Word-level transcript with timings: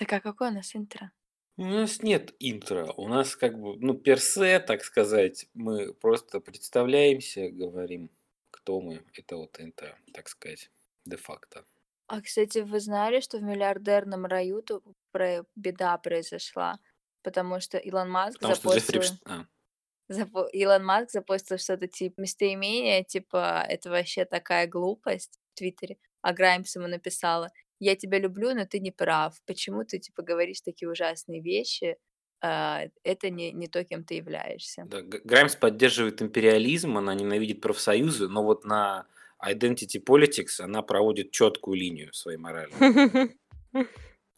Так 0.00 0.14
а 0.14 0.20
какое 0.20 0.50
у 0.50 0.54
нас 0.54 0.74
интро? 0.74 1.12
У 1.58 1.64
нас 1.64 2.02
нет 2.02 2.34
интро. 2.38 2.90
У 2.96 3.06
нас 3.06 3.36
как 3.36 3.60
бы, 3.60 3.76
ну, 3.76 3.92
персе, 3.92 4.58
так 4.58 4.82
сказать, 4.82 5.46
мы 5.52 5.92
просто 5.92 6.40
представляемся, 6.40 7.50
говорим, 7.50 8.10
кто 8.50 8.80
мы. 8.80 9.02
Это 9.12 9.36
вот 9.36 9.60
интро, 9.60 9.98
так 10.14 10.28
сказать, 10.28 10.70
де-факто. 11.04 11.66
А, 12.06 12.22
кстати, 12.22 12.60
вы 12.60 12.80
знали, 12.80 13.20
что 13.20 13.36
в 13.36 13.42
миллиардерном 13.42 14.24
раю 14.24 14.62
тут 14.62 14.82
про- 15.12 15.44
беда 15.54 15.98
произошла? 15.98 16.78
Потому 17.22 17.60
что 17.60 17.76
Илон 17.76 18.10
Маск 18.10 18.38
Потому 18.38 18.54
что 18.54 18.70
запостил... 18.70 19.02
Эпш- 19.02 19.20
а, 19.26 19.44
запо- 20.10 20.48
Илон 20.50 20.82
Маск 20.82 21.10
запостил 21.10 21.58
что-то 21.58 21.88
типа 21.88 22.22
местоимение, 22.22 23.04
типа 23.04 23.66
это 23.68 23.90
вообще 23.90 24.24
такая 24.24 24.66
глупость 24.66 25.38
в 25.52 25.58
Твиттере. 25.58 25.98
А 26.22 26.32
Граймс 26.32 26.74
ему 26.74 26.86
написала, 26.86 27.50
я 27.80 27.96
тебя 27.96 28.18
люблю, 28.18 28.54
но 28.54 28.66
ты 28.66 28.78
не 28.78 28.92
прав. 28.92 29.34
Почему 29.46 29.84
ты 29.84 29.98
типа 29.98 30.22
говоришь 30.22 30.60
такие 30.60 30.88
ужасные 30.88 31.40
вещи? 31.40 31.96
А, 32.42 32.84
это 33.02 33.30
не, 33.30 33.52
не 33.52 33.66
то, 33.66 33.84
кем 33.84 34.04
ты 34.04 34.14
являешься. 34.14 34.84
да, 34.86 35.02
Граймс 35.02 35.56
поддерживает 35.56 36.22
империализм, 36.22 36.96
она 36.96 37.14
ненавидит 37.14 37.60
профсоюзы, 37.60 38.28
но 38.28 38.42
вот 38.42 38.64
на 38.64 39.06
Identity 39.44 40.02
Politics 40.02 40.60
она 40.60 40.82
проводит 40.82 41.32
четкую 41.32 41.76
линию 41.78 42.12
своей 42.12 42.38
морали, 42.38 42.72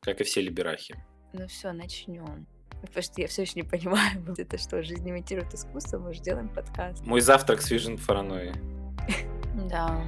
как 0.00 0.20
и 0.20 0.24
все 0.24 0.40
либерахи. 0.40 0.96
Ну 1.32 1.46
все, 1.46 1.72
начнем. 1.72 2.46
Потому 2.80 3.02
что 3.02 3.20
я 3.20 3.28
все 3.28 3.42
еще 3.42 3.52
не 3.54 3.62
понимаю, 3.62 4.24
это 4.38 4.58
что, 4.58 4.82
жизнь 4.82 5.08
имитирует 5.08 5.54
искусство, 5.54 5.98
мы 5.98 6.12
же 6.12 6.20
делаем 6.20 6.48
подкаст. 6.48 7.04
Мой 7.04 7.20
завтрак 7.20 7.62
с 7.62 7.70
Vision 7.70 8.00
Паранойи. 8.04 8.52
Да. 9.68 10.04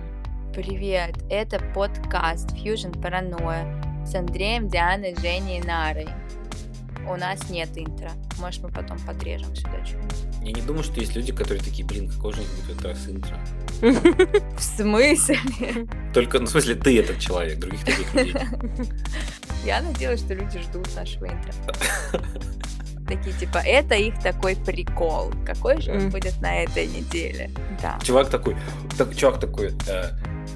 Привет, 0.54 1.16
это 1.30 1.58
подкаст 1.74 2.52
Fusion 2.52 2.92
Paranoia 3.02 4.06
с 4.06 4.14
Андреем, 4.14 4.68
Дианой, 4.68 5.16
Женей 5.20 5.58
и 5.58 5.64
Нарой. 5.64 6.06
У 7.10 7.16
нас 7.16 7.50
нет 7.50 7.70
интро. 7.74 8.12
Может, 8.38 8.62
мы 8.62 8.68
потом 8.68 8.96
подрежем 9.00 9.52
сюда 9.56 9.84
что-нибудь. 9.84 10.14
Я 10.42 10.52
не 10.52 10.62
думаю, 10.62 10.84
что 10.84 11.00
есть 11.00 11.16
люди, 11.16 11.32
которые 11.32 11.60
такие, 11.60 11.84
блин, 11.84 12.08
какой 12.08 12.34
же 12.34 12.42
будет 12.68 12.84
раз 12.84 13.08
интро. 13.08 13.36
В 14.56 14.62
смысле? 14.62 15.38
Только, 16.14 16.38
ну, 16.38 16.46
в 16.46 16.50
смысле, 16.50 16.76
ты 16.76 17.00
этот 17.00 17.18
человек, 17.18 17.58
других 17.58 17.84
таких 17.84 18.14
людей. 18.14 18.34
Я 19.64 19.82
надеялась, 19.82 20.20
что 20.20 20.34
люди 20.34 20.60
ждут 20.60 20.88
нашего 20.94 21.26
интро. 21.26 21.52
Такие, 23.08 23.36
типа, 23.36 23.58
это 23.58 23.96
их 23.96 24.18
такой 24.20 24.54
прикол. 24.54 25.32
Какой 25.44 25.80
же 25.80 25.92
он 25.92 26.10
будет 26.10 26.40
на 26.40 26.62
этой 26.62 26.86
неделе? 26.86 27.50
Да. 27.82 27.98
Чувак 28.02 28.30
такой, 28.30 28.56
так, 28.96 29.14
чувак 29.14 29.40
такой, 29.40 29.72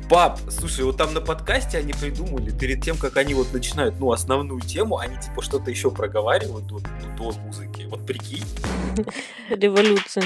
пап, 0.09 0.41
слушай, 0.49 0.85
вот 0.85 0.97
там 0.97 1.13
на 1.13 1.21
подкасте 1.21 1.79
они 1.79 1.93
придумали, 1.93 2.51
перед 2.51 2.83
тем, 2.83 2.97
как 2.97 3.17
они 3.19 3.35
вот 3.35 3.53
начинают, 3.53 4.01
ну, 4.01 4.11
основную 4.11 4.61
тему, 4.61 4.99
они 4.99 5.17
типа 5.21 5.43
что-то 5.43 5.71
еще 5.71 5.91
проговаривают 5.91 6.67
до, 6.67 6.81
до 7.17 7.33
музыки. 7.33 7.87
Вот 7.91 8.07
прикинь. 8.07 8.45
Революция. 9.51 10.25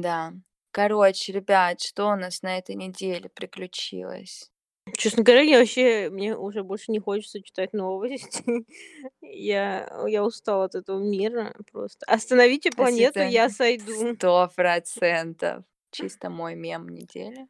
Да. 0.00 0.32
Короче, 0.72 1.32
ребят, 1.32 1.80
что 1.80 2.06
у 2.06 2.16
нас 2.16 2.42
на 2.42 2.58
этой 2.58 2.74
неделе 2.74 3.28
приключилось? 3.28 4.50
Честно 4.96 5.22
говоря, 5.22 5.42
я 5.42 5.58
вообще, 5.58 6.10
мне 6.10 6.36
уже 6.36 6.62
больше 6.62 6.90
не 6.92 6.98
хочется 6.98 7.42
читать 7.42 7.72
новости. 7.72 8.42
Я, 9.22 9.88
я 10.08 10.24
устала 10.24 10.64
от 10.64 10.74
этого 10.74 10.98
мира 10.98 11.54
просто. 11.70 12.04
Остановите 12.06 12.70
планету, 12.72 13.20
я 13.20 13.48
сойду. 13.48 14.14
Сто 14.16 14.50
процентов. 14.54 15.64
Чисто 15.92 16.30
мой 16.30 16.56
мем 16.56 16.88
недели. 16.88 17.46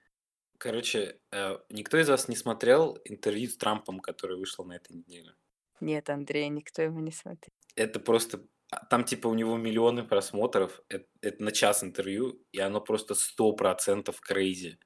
Короче, 0.58 1.18
э, 1.32 1.58
никто 1.70 1.98
из 1.98 2.08
вас 2.10 2.28
не 2.28 2.36
смотрел 2.36 2.98
интервью 3.04 3.48
с 3.48 3.56
Трампом, 3.56 3.98
которое 4.00 4.36
вышло 4.36 4.62
на 4.64 4.74
этой 4.74 4.94
неделе? 4.94 5.32
Нет, 5.80 6.10
Андрей, 6.10 6.48
никто 6.50 6.82
его 6.82 7.00
не 7.00 7.12
смотрел. 7.12 7.54
Это 7.76 7.98
просто... 7.98 8.44
а, 8.70 8.84
Там 8.86 9.04
типа 9.04 9.28
у 9.28 9.34
него 9.34 9.56
миллионы 9.56 10.04
просмотров, 10.04 10.82
это, 10.90 11.06
это 11.22 11.42
на 11.42 11.50
час 11.50 11.82
интервью, 11.82 12.42
и 12.52 12.60
оно 12.60 12.82
просто 12.82 13.14
сто 13.14 13.52
процентов 13.52 14.20
крейзи. 14.20 14.78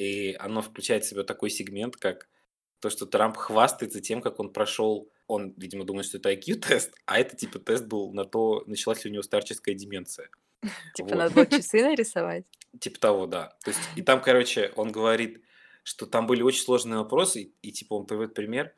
И 0.00 0.34
оно 0.38 0.62
включает 0.62 1.04
в 1.04 1.08
себя 1.08 1.24
такой 1.24 1.50
сегмент, 1.50 1.96
как 1.96 2.26
то, 2.80 2.88
что 2.88 3.04
Трамп 3.04 3.36
хвастается 3.36 4.00
тем, 4.00 4.22
как 4.22 4.40
он 4.40 4.50
прошел, 4.50 5.10
он, 5.26 5.52
видимо, 5.58 5.84
думает, 5.84 6.06
что 6.06 6.16
это 6.16 6.32
IQ-тест, 6.32 6.94
а 7.04 7.20
это 7.20 7.36
типа 7.36 7.58
тест 7.58 7.84
был 7.84 8.10
на 8.14 8.24
то, 8.24 8.64
началась 8.66 9.04
ли 9.04 9.10
у 9.10 9.12
него 9.12 9.22
старческая 9.22 9.74
деменция. 9.74 10.30
Типа 10.94 11.14
надо 11.14 11.34
было 11.34 11.46
часы 11.46 11.82
нарисовать. 11.82 12.44
Типа 12.80 12.98
того, 12.98 13.26
да. 13.26 13.56
То 13.62 13.70
есть, 13.70 13.80
и 13.96 14.02
там, 14.02 14.22
короче, 14.22 14.72
он 14.76 14.90
говорит, 14.90 15.42
что 15.82 16.06
там 16.06 16.26
были 16.26 16.42
очень 16.42 16.62
сложные 16.62 16.98
вопросы, 16.98 17.42
и, 17.42 17.54
и, 17.62 17.72
типа 17.72 17.94
он 17.94 18.06
приводит 18.06 18.34
пример, 18.34 18.74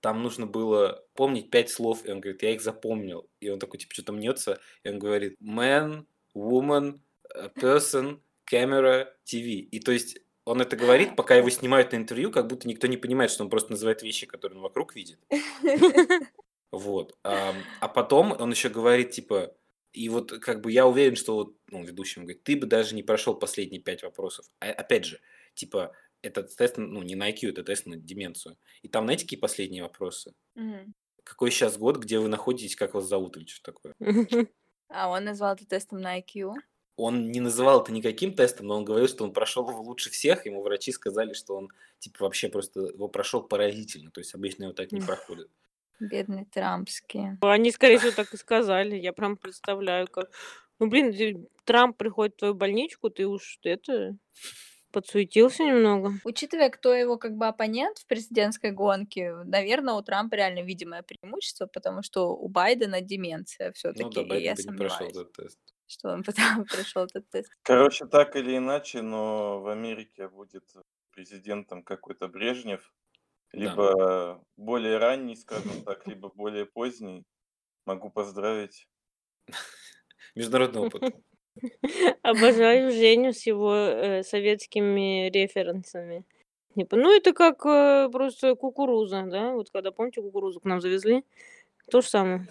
там 0.00 0.22
нужно 0.22 0.46
было 0.46 1.04
помнить 1.14 1.50
пять 1.50 1.70
слов, 1.70 2.04
и 2.04 2.10
он 2.10 2.20
говорит, 2.20 2.42
я 2.42 2.52
их 2.52 2.60
запомнил. 2.60 3.28
И 3.40 3.48
он 3.50 3.58
такой, 3.58 3.78
типа, 3.78 3.94
что-то 3.94 4.12
мнется, 4.12 4.60
и 4.82 4.88
он 4.88 4.98
говорит, 4.98 5.36
man, 5.40 6.06
woman, 6.34 7.00
э, 7.34 7.48
person, 7.56 8.20
camera, 8.52 9.08
TV. 9.24 9.60
И 9.60 9.80
то 9.80 9.92
есть 9.92 10.18
он 10.44 10.60
это 10.60 10.76
говорит, 10.76 11.16
пока 11.16 11.36
его 11.36 11.50
снимают 11.50 11.92
на 11.92 11.96
интервью, 11.96 12.30
как 12.30 12.46
будто 12.48 12.68
никто 12.68 12.86
не 12.86 12.96
понимает, 12.96 13.30
что 13.30 13.44
он 13.44 13.50
просто 13.50 13.70
называет 13.70 14.02
вещи, 14.02 14.26
которые 14.26 14.58
он 14.58 14.62
вокруг 14.62 14.94
видит. 14.94 15.18
Вот. 16.72 17.18
А, 17.22 17.54
а 17.80 17.88
потом 17.88 18.32
он 18.32 18.50
еще 18.50 18.70
говорит, 18.70 19.10
типа, 19.10 19.54
и 19.92 20.08
вот 20.08 20.32
как 20.40 20.62
бы 20.62 20.72
я 20.72 20.86
уверен, 20.86 21.16
что 21.16 21.34
вот, 21.34 21.56
ну, 21.68 21.84
ведущий 21.84 22.20
говорит, 22.20 22.44
ты 22.44 22.56
бы 22.56 22.66
даже 22.66 22.94
не 22.94 23.02
прошел 23.02 23.34
последние 23.34 23.82
пять 23.82 24.02
вопросов. 24.02 24.46
А, 24.58 24.70
опять 24.70 25.04
же, 25.04 25.20
типа, 25.52 25.94
этот 26.22 26.56
тест, 26.56 26.78
ну, 26.78 27.02
не 27.02 27.14
на 27.14 27.30
IQ, 27.30 27.50
это 27.50 27.62
тест 27.62 27.84
на 27.84 27.96
деменцию. 27.96 28.56
И 28.80 28.88
там, 28.88 29.04
знаете, 29.04 29.24
какие 29.24 29.38
последние 29.38 29.82
вопросы? 29.82 30.32
Мгм. 30.54 30.94
Какой 31.24 31.50
сейчас 31.50 31.76
год, 31.76 31.98
где 31.98 32.18
вы 32.18 32.28
находитесь, 32.28 32.74
как 32.74 32.94
вас 32.94 33.04
зовут 33.04 33.36
или 33.36 33.46
что 33.46 33.72
такое? 33.72 33.94
А 34.94 35.08
он 35.08 35.24
назвал 35.24 35.54
это 35.54 35.66
тестом 35.66 36.02
на 36.02 36.18
IQ. 36.18 36.52
Он 36.96 37.30
не 37.30 37.40
называл 37.40 37.82
это 37.82 37.92
никаким 37.92 38.34
тестом, 38.34 38.66
но 38.66 38.76
он 38.76 38.84
говорил, 38.84 39.08
что 39.08 39.24
он 39.24 39.32
прошел 39.32 39.68
его 39.68 39.80
лучше 39.80 40.10
всех. 40.10 40.46
Ему 40.46 40.62
врачи 40.62 40.92
сказали, 40.92 41.32
что 41.32 41.56
он, 41.56 41.68
типа, 41.98 42.24
вообще 42.24 42.48
просто 42.48 42.80
его 42.80 43.08
прошел 43.08 43.42
поразительно. 43.42 44.10
То 44.10 44.20
есть 44.20 44.34
обычно 44.34 44.64
его 44.64 44.72
так 44.72 44.92
не 44.92 45.00
проходит. 45.00 45.48
Бедные 46.00 46.46
трампские. 46.46 47.38
Они, 47.40 47.70
скорее 47.70 47.98
всего, 47.98 48.12
так 48.12 48.34
и 48.34 48.36
сказали. 48.36 48.96
Я 48.96 49.12
прям 49.12 49.36
представляю, 49.36 50.08
как... 50.08 50.30
Ну, 50.78 50.88
блин, 50.88 51.46
Трамп 51.64 51.96
приходит 51.96 52.34
в 52.34 52.38
твою 52.38 52.54
больничку, 52.54 53.08
ты 53.08 53.26
уж 53.26 53.58
это 53.62 54.16
подсуетился 54.92 55.64
немного. 55.64 56.12
Учитывая, 56.24 56.70
кто 56.70 56.94
его 56.94 57.16
как 57.16 57.36
бы 57.36 57.46
оппонент 57.46 57.98
в 57.98 58.06
президентской 58.06 58.70
гонке, 58.70 59.32
наверное, 59.44 59.94
у 59.94 60.02
Трампа 60.02 60.34
реально 60.34 60.62
видимое 60.62 61.02
преимущество, 61.02 61.66
потому 61.66 62.02
что 62.02 62.34
у 62.36 62.48
Байдена 62.48 63.00
деменция 63.00 63.68
Ну 63.68 63.72
все-таки, 63.74 64.14
да, 64.14 64.20
и 64.22 64.28
Байден 64.28 64.44
я 64.44 64.54
бы 64.54 64.62
не 64.62 64.76
прошел 64.76 65.06
этот 65.08 65.32
тест. 65.32 65.58
Что 65.92 66.08
он 66.10 66.22
потом 66.26 66.64
прошел 66.64 67.04
этот 67.04 67.28
тест. 67.30 67.52
Короче, 67.62 68.06
так 68.06 68.36
или 68.36 68.56
иначе, 68.56 69.02
но 69.02 69.60
в 69.60 69.68
Америке 69.68 70.28
будет 70.28 70.64
президентом 71.12 71.82
какой-то 71.82 72.28
Брежнев, 72.28 72.92
Да. 73.52 73.58
либо 73.60 74.44
более 74.56 74.98
ранний, 74.98 75.36
скажем 75.36 75.70
так, 75.84 76.06
либо 76.06 76.30
более 76.34 76.66
поздний. 76.66 77.24
Могу 77.86 78.10
поздравить. 78.10 78.88
Международный 80.34 80.82
опыт. 80.82 81.14
Обожаю 82.22 82.90
Женю 82.92 83.32
с 83.32 83.46
его 83.46 83.74
э, 83.74 84.22
советскими 84.22 85.28
референсами. 85.28 86.24
Типа, 86.74 86.96
ну, 86.96 87.14
это 87.14 87.34
как 87.34 87.66
э, 87.66 88.08
просто 88.10 88.54
кукуруза, 88.54 89.24
да? 89.26 89.52
Вот 89.52 89.70
когда, 89.70 89.90
помните, 89.90 90.22
кукурузу 90.22 90.60
к 90.60 90.64
нам 90.64 90.80
завезли? 90.80 91.24
То 91.90 92.00
же 92.00 92.08
самое. 92.08 92.46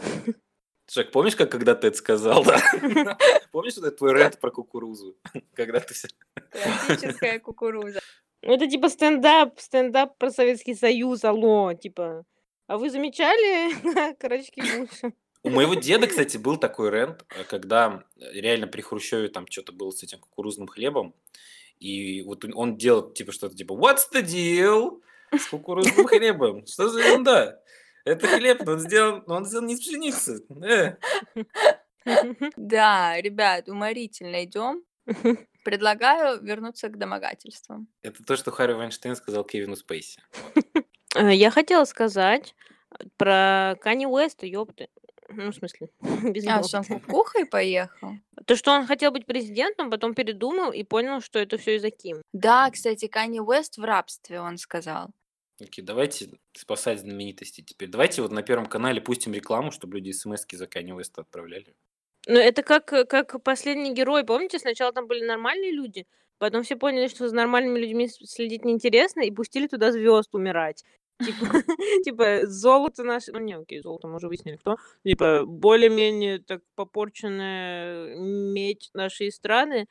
Жек, 0.93 1.11
помнишь, 1.11 1.35
как 1.37 1.49
когда 1.51 1.73
ты 1.73 1.87
это 1.87 1.97
сказал, 1.97 2.43
да? 2.43 2.59
Помнишь, 3.51 3.75
вот 3.77 3.85
этот 3.85 3.97
твой 3.97 4.13
рент 4.13 4.39
про 4.39 4.51
кукурузу? 4.51 5.15
Когда 5.55 5.79
ты... 5.79 5.93
вся- 5.93 6.09
Классическая 6.51 7.39
кукуруза. 7.39 8.01
Ну, 8.41 8.53
Это 8.55 8.67
типа 8.67 8.89
стендап, 8.89 9.59
стендап 9.59 10.17
про 10.17 10.31
Советский 10.31 10.75
Союз, 10.75 11.23
алло, 11.23 11.73
типа. 11.73 12.25
А 12.67 12.77
вы 12.77 12.89
замечали 12.89 14.13
карачки 14.19 14.61
Буша? 14.61 15.13
У 15.43 15.49
моего 15.49 15.75
деда, 15.75 16.07
кстати, 16.07 16.37
был 16.37 16.57
такой 16.57 16.89
рент, 16.91 17.23
когда 17.49 18.03
реально 18.19 18.67
при 18.67 18.81
Хрущеве 18.81 19.29
там 19.29 19.47
что-то 19.49 19.71
было 19.71 19.91
с 19.91 20.03
этим 20.03 20.19
кукурузным 20.19 20.67
хлебом, 20.67 21.15
и 21.79 22.21
вот 22.23 22.43
он- 22.45 22.53
он 22.55 22.77
делал 22.77 23.11
типа 23.11 23.31
что-то 23.31 23.55
типа 23.55 23.73
«What's 23.73 24.11
the 24.13 24.21
deal 24.23 25.01
с 25.35 25.45
кукурузным 25.47 26.05
хлебом? 26.05 26.67
Что 26.67 26.89
за 26.89 26.99
ерунда? 27.01 27.59
Это 28.05 28.27
хлеб, 28.27 28.63
но 28.65 28.73
он 28.73 28.79
сделан, 28.79 29.23
но 29.27 29.35
он 29.35 29.45
сделан 29.45 29.67
не 29.67 29.73
из 29.75 29.81
пшеницы. 29.81 30.43
Э». 30.63 30.95
Да, 32.55 33.21
ребят, 33.21 33.69
уморительно 33.69 34.43
идем. 34.43 34.83
Предлагаю 35.63 36.41
вернуться 36.41 36.89
к 36.89 36.97
домогательствам. 36.97 37.87
Это 38.01 38.23
то, 38.23 38.35
что 38.35 38.49
Харри 38.51 38.73
Вайнштейн 38.73 39.15
сказал 39.15 39.43
Кевину 39.43 39.75
Спейси. 39.75 40.21
Э, 41.13 41.29
Я 41.35 41.51
хотела 41.51 41.83
сказать 41.83 42.55
про 43.17 43.75
Кани 43.81 44.07
Уэста, 44.07 44.45
ёпты. 44.45 44.87
Ну, 45.27 45.51
в 45.51 45.55
смысле, 45.55 45.89
без 46.23 46.47
А, 46.47 46.63
что 46.63 46.77
он 46.77 46.85
кукухой 46.85 47.45
поехал? 47.45 48.13
То, 48.45 48.55
что 48.55 48.71
он 48.71 48.87
хотел 48.87 49.11
быть 49.11 49.25
президентом, 49.25 49.89
потом 49.89 50.13
передумал 50.13 50.71
и 50.71 50.83
понял, 50.83 51.19
что 51.19 51.39
это 51.39 51.57
все 51.57 51.75
из-за 51.75 51.89
Ким. 51.89 52.21
Да, 52.31 52.69
кстати, 52.71 53.07
Канни 53.07 53.39
Уэст 53.39 53.77
в 53.77 53.83
рабстве, 53.83 54.39
он 54.39 54.57
сказал. 54.57 55.09
Окей, 55.61 55.83
давайте 55.83 56.29
спасать 56.53 57.01
знаменитости 57.01 57.61
теперь. 57.61 57.89
Давайте 57.89 58.21
вот 58.21 58.31
на 58.31 58.41
Первом 58.41 58.65
канале 58.65 58.99
пустим 58.99 59.33
рекламу, 59.33 59.71
чтобы 59.71 59.97
люди 59.97 60.11
смс-ки 60.11 60.55
за 60.55 60.67
Канни 60.67 60.91
Уэста 60.91 61.21
отправляли. 61.21 61.75
Ну, 62.27 62.39
это 62.39 62.63
как, 62.63 62.91
э, 62.93 63.05
как 63.05 63.41
последний 63.43 63.93
герой. 63.93 64.23
Помните, 64.23 64.59
сначала 64.59 64.91
там 64.91 65.07
были 65.07 65.23
нормальные 65.23 65.71
люди, 65.71 66.07
потом 66.39 66.63
все 66.63 66.75
поняли, 66.75 67.07
что 67.07 67.27
за 67.27 67.35
нормальными 67.35 67.79
людьми 67.79 68.07
следить 68.07 68.65
неинтересно, 68.65 69.21
и 69.21 69.31
пустили 69.31 69.67
туда 69.67 69.91
звезд 69.91 70.33
умирать. 70.33 70.83
Типа, 71.19 71.45
типа 72.03 72.47
золото 72.47 73.03
наше... 73.03 73.31
Ну, 73.31 73.39
не, 73.39 73.53
окей, 73.57 73.81
золото, 73.81 74.07
мы 74.07 74.15
уже 74.15 74.27
выяснили, 74.27 74.57
кто. 74.57 74.77
Типа, 75.03 75.45
более-менее 75.45 76.39
так 76.39 76.61
попорченная 76.75 78.15
медь 78.15 78.89
нашей 78.93 79.31
страны 79.31 79.87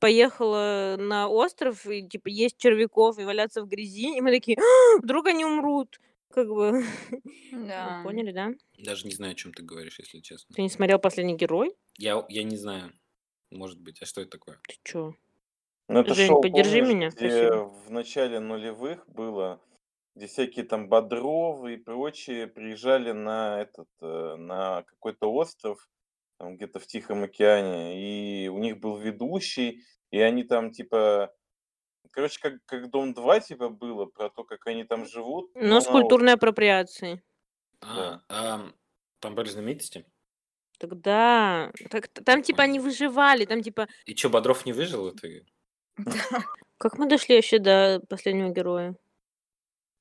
поехала 0.00 0.96
на 0.98 1.28
остров, 1.28 1.86
и, 1.86 2.06
типа, 2.08 2.28
есть 2.28 2.56
червяков 2.58 3.18
и 3.18 3.24
валяться 3.24 3.62
в 3.62 3.68
грязи, 3.68 4.16
и 4.16 4.20
мы 4.20 4.30
такие, 4.30 4.58
«А, 4.58 4.98
вдруг 5.02 5.26
они 5.26 5.44
умрут. 5.44 6.00
Как 6.32 6.48
бы, 6.48 6.82
Да. 7.52 8.00
поняли, 8.02 8.32
да? 8.32 8.50
Даже 8.78 9.06
не 9.06 9.14
знаю, 9.14 9.32
о 9.32 9.34
чем 9.34 9.52
ты 9.52 9.62
говоришь, 9.62 9.98
если 9.98 10.20
честно. 10.20 10.54
Ты 10.54 10.62
не 10.62 10.68
смотрел 10.68 10.98
«Последний 10.98 11.36
герой»? 11.36 11.74
Я, 11.98 12.24
я 12.28 12.42
не 12.44 12.56
знаю. 12.56 12.92
Может 13.50 13.80
быть. 13.80 14.00
А 14.02 14.06
что 14.06 14.20
это 14.20 14.30
такое? 14.32 14.60
Ты 14.68 14.76
чё? 14.84 15.14
Ну, 15.88 16.00
это 16.00 16.14
Жень, 16.14 16.28
шоу, 16.28 16.42
поддержи 16.42 16.80
помнишь, 16.80 16.88
меня, 16.88 17.10
где 17.10 17.50
спасибо. 17.50 17.64
в 17.64 17.90
начале 17.90 18.40
нулевых 18.40 19.08
было, 19.08 19.60
где 20.14 20.26
всякие 20.26 20.64
там 20.66 20.88
Бодровы 20.88 21.74
и 21.74 21.76
прочие 21.78 22.46
приезжали 22.46 23.12
на 23.12 23.60
этот, 23.62 23.88
э, 24.02 24.36
на 24.36 24.82
какой-то 24.84 25.32
остров, 25.32 25.88
там 26.38 26.56
где-то 26.56 26.78
в 26.78 26.86
Тихом 26.86 27.24
океане, 27.24 28.44
и 28.44 28.48
у 28.48 28.58
них 28.58 28.78
был 28.78 28.96
ведущий, 28.96 29.84
и 30.10 30.20
они 30.20 30.44
там 30.44 30.70
типа, 30.70 31.34
короче, 32.10 32.40
как, 32.40 32.64
как 32.64 32.90
Дом-2 32.90 33.40
типа 33.40 33.68
было, 33.68 34.06
про 34.06 34.30
то, 34.30 34.44
как 34.44 34.66
они 34.66 34.84
там 34.84 35.04
живут, 35.04 35.50
Но 35.54 35.62
но 35.62 35.80
с 35.80 35.86
культурной 35.86 36.34
апроприацией. 36.34 37.20
А, 37.80 38.20
ам, 38.28 38.74
там 39.20 39.34
были 39.34 39.48
знаменитости? 39.48 40.04
Тогда... 40.78 41.72
Так, 41.90 42.08
там 42.08 42.42
типа 42.42 42.62
они 42.62 42.78
выживали, 42.78 43.44
там 43.44 43.62
типа... 43.62 43.88
И 44.06 44.14
что, 44.14 44.30
Бодров 44.30 44.64
не 44.64 44.72
выжил 44.72 45.10
итоге? 45.10 45.44
Как 46.78 46.98
мы 46.98 47.08
дошли 47.08 47.34
вообще 47.34 47.58
до 47.58 48.00
последнего 48.08 48.50
героя? 48.50 48.94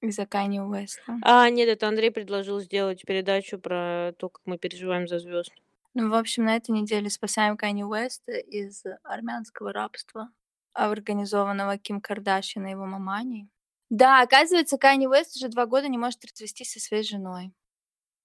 Из-за 0.02 0.28
Канни 0.28 0.60
Уэста. 0.60 1.18
А, 1.24 1.50
нет, 1.50 1.68
это 1.68 1.88
Андрей 1.88 2.12
предложил 2.12 2.60
сделать 2.60 3.02
передачу 3.04 3.58
про 3.58 4.14
то, 4.20 4.30
как 4.30 4.44
мы 4.46 4.60
переживаем 4.60 5.08
за 5.08 5.18
звезд. 5.18 5.52
Ну, 6.00 6.12
в 6.12 6.14
общем, 6.14 6.46
на 6.46 6.56
этой 6.56 6.70
неделе 6.70 7.10
спасаем 7.10 7.58
Канни 7.58 7.82
Уэста 7.82 8.34
из 8.34 8.84
армянского 9.04 9.74
рабства, 9.74 10.30
организованного 10.74 11.80
Ким 11.80 12.02
Кардашьян 12.02 12.68
и 12.68 12.70
его 12.70 12.86
маманей. 12.86 13.50
Да, 13.90 14.22
оказывается, 14.22 14.78
Канни 14.78 15.08
Уэст 15.08 15.36
уже 15.36 15.48
два 15.48 15.66
года 15.66 15.88
не 15.88 15.98
может 15.98 16.24
развестись 16.24 16.74
со 16.74 16.80
своей 16.80 17.02
женой. 17.02 17.52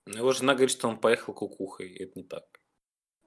Ну, 0.04 0.18
Его 0.18 0.32
жена 0.32 0.52
говорит, 0.52 0.70
что 0.70 0.86
он 0.86 0.98
поехал 1.00 1.32
кукухой, 1.32 1.88
и 1.88 2.04
это 2.04 2.12
не 2.16 2.24
так. 2.24 2.44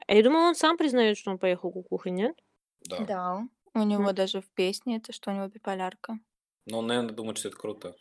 А 0.05 0.13
я 0.13 0.21
думала, 0.21 0.49
он 0.49 0.55
сам 0.55 0.77
признает, 0.77 1.17
что 1.17 1.31
он 1.31 1.39
поехал 1.39 1.71
кукухой, 1.71 2.11
нет? 2.11 2.35
Да. 2.87 3.03
Да. 3.07 3.47
У 3.73 3.79
него 3.79 4.09
М. 4.09 4.15
даже 4.15 4.41
в 4.41 4.49
песне 4.51 4.97
это, 4.97 5.11
что 5.11 5.31
у 5.31 5.33
него 5.33 5.47
биполярка. 5.47 6.19
Но 6.67 6.79
он, 6.79 6.87
наверное, 6.87 7.15
думает, 7.15 7.39
что 7.39 7.47
это 7.47 7.57
круто. 7.57 7.95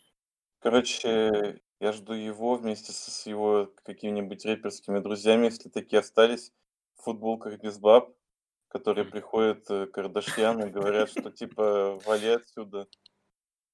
Короче, 0.59 1.61
я 1.79 1.91
жду 1.91 2.13
его 2.13 2.55
вместе 2.55 2.91
со 2.91 3.11
с 3.11 3.25
его 3.25 3.71
какими-нибудь 3.83 4.45
рэперскими 4.45 4.99
друзьями, 4.99 5.45
если 5.45 5.69
такие 5.69 5.99
остались, 5.99 6.51
в 6.95 7.03
футболках 7.03 7.59
без 7.59 7.77
баб, 7.77 8.15
которые 8.67 9.05
приходят 9.05 9.69
э, 9.69 9.85
Кардашьян 9.87 10.63
и 10.63 10.69
говорят, 10.69 11.09
что 11.09 11.31
типа 11.31 11.99
вали 12.05 12.29
отсюда, 12.29 12.87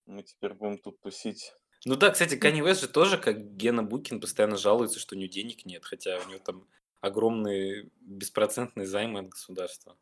мы 0.06 0.24
теперь 0.24 0.54
будем 0.54 0.78
тут 0.78 1.00
тусить. 1.02 1.54
Ну 1.86 1.96
да, 1.96 2.12
кстати, 2.12 2.36
Канни 2.36 2.62
Уэст 2.62 2.82
же 2.82 2.88
тоже, 2.88 3.18
как 3.18 3.56
Гена 3.56 3.84
Букин, 3.84 4.22
постоянно 4.22 4.58
жалуется, 4.58 5.00
что 5.00 5.16
у 5.16 5.18
него 5.18 5.32
денег 5.32 5.66
нет, 5.66 5.84
хотя 5.84 6.18
у 6.18 6.30
него 6.30 6.40
там 6.40 6.68
огромные 7.00 7.90
беспроцентные 8.00 8.86
займы 8.86 9.22
от 9.22 9.30
государства. 9.30 9.98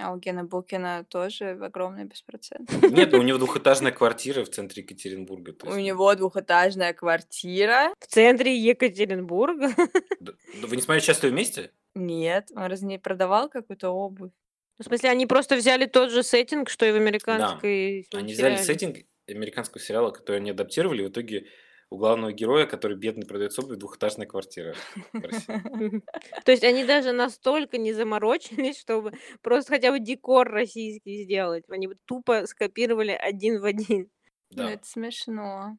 А 0.00 0.12
у 0.12 0.18
Гена 0.18 0.44
Букина 0.44 1.04
тоже 1.08 1.50
огромный 1.50 2.04
беспроцент. 2.04 2.70
Нет, 2.90 3.12
ну 3.12 3.18
у 3.18 3.22
него 3.24 3.38
двухэтажная 3.38 3.92
квартира 3.92 4.44
в 4.44 4.50
центре 4.50 4.82
Екатеринбурга. 4.82 5.54
У 5.64 5.70
ну, 5.70 5.78
него 5.78 6.14
двухэтажная 6.14 6.92
квартира. 6.92 7.92
В 7.98 8.06
центре 8.06 8.56
Екатеринбурга. 8.56 9.74
да- 10.20 10.32
да 10.60 10.66
Вы 10.66 10.76
не 10.76 10.82
смотрели 10.82 11.04
«Счастливы 11.04 11.34
вместе»? 11.34 11.72
Нет, 11.94 12.50
он 12.54 12.66
разве 12.66 12.86
не 12.86 12.98
продавал 12.98 13.48
какую-то 13.48 13.90
обувь? 13.90 14.30
В 14.78 14.84
смысле, 14.84 15.10
они 15.10 15.26
просто 15.26 15.56
взяли 15.56 15.86
тот 15.86 16.10
же 16.10 16.22
сеттинг, 16.22 16.70
что 16.70 16.86
и 16.86 16.92
в 16.92 16.96
американской 16.96 18.06
Они 18.14 18.32
взяли 18.32 18.56
сеттинг 18.56 18.98
американского 19.26 19.80
сериала, 19.80 20.10
который 20.10 20.36
они 20.36 20.50
адаптировали, 20.50 21.02
и 21.02 21.06
в 21.06 21.10
итоге 21.10 21.46
у 21.90 21.96
главного 21.96 22.32
героя, 22.32 22.66
который 22.66 22.96
бедный 22.96 23.26
продает 23.26 23.58
обувь, 23.58 23.78
двухэтажная 23.78 24.26
квартира 24.26 24.74
в 25.12 25.20
России. 25.20 26.02
То 26.44 26.52
есть 26.52 26.64
они 26.64 26.84
даже 26.84 27.12
настолько 27.12 27.78
не 27.78 27.92
заморочились, 27.92 28.78
чтобы 28.78 29.12
просто 29.42 29.72
хотя 29.74 29.90
бы 29.90 29.98
декор 30.00 30.48
российский 30.50 31.24
сделать. 31.24 31.64
Они 31.68 31.88
тупо 32.04 32.46
скопировали 32.46 33.12
один 33.12 33.60
в 33.60 33.64
один. 33.64 34.10
Ну, 34.50 34.56
Да. 34.64 34.70
это 34.72 34.86
смешно. 34.86 35.78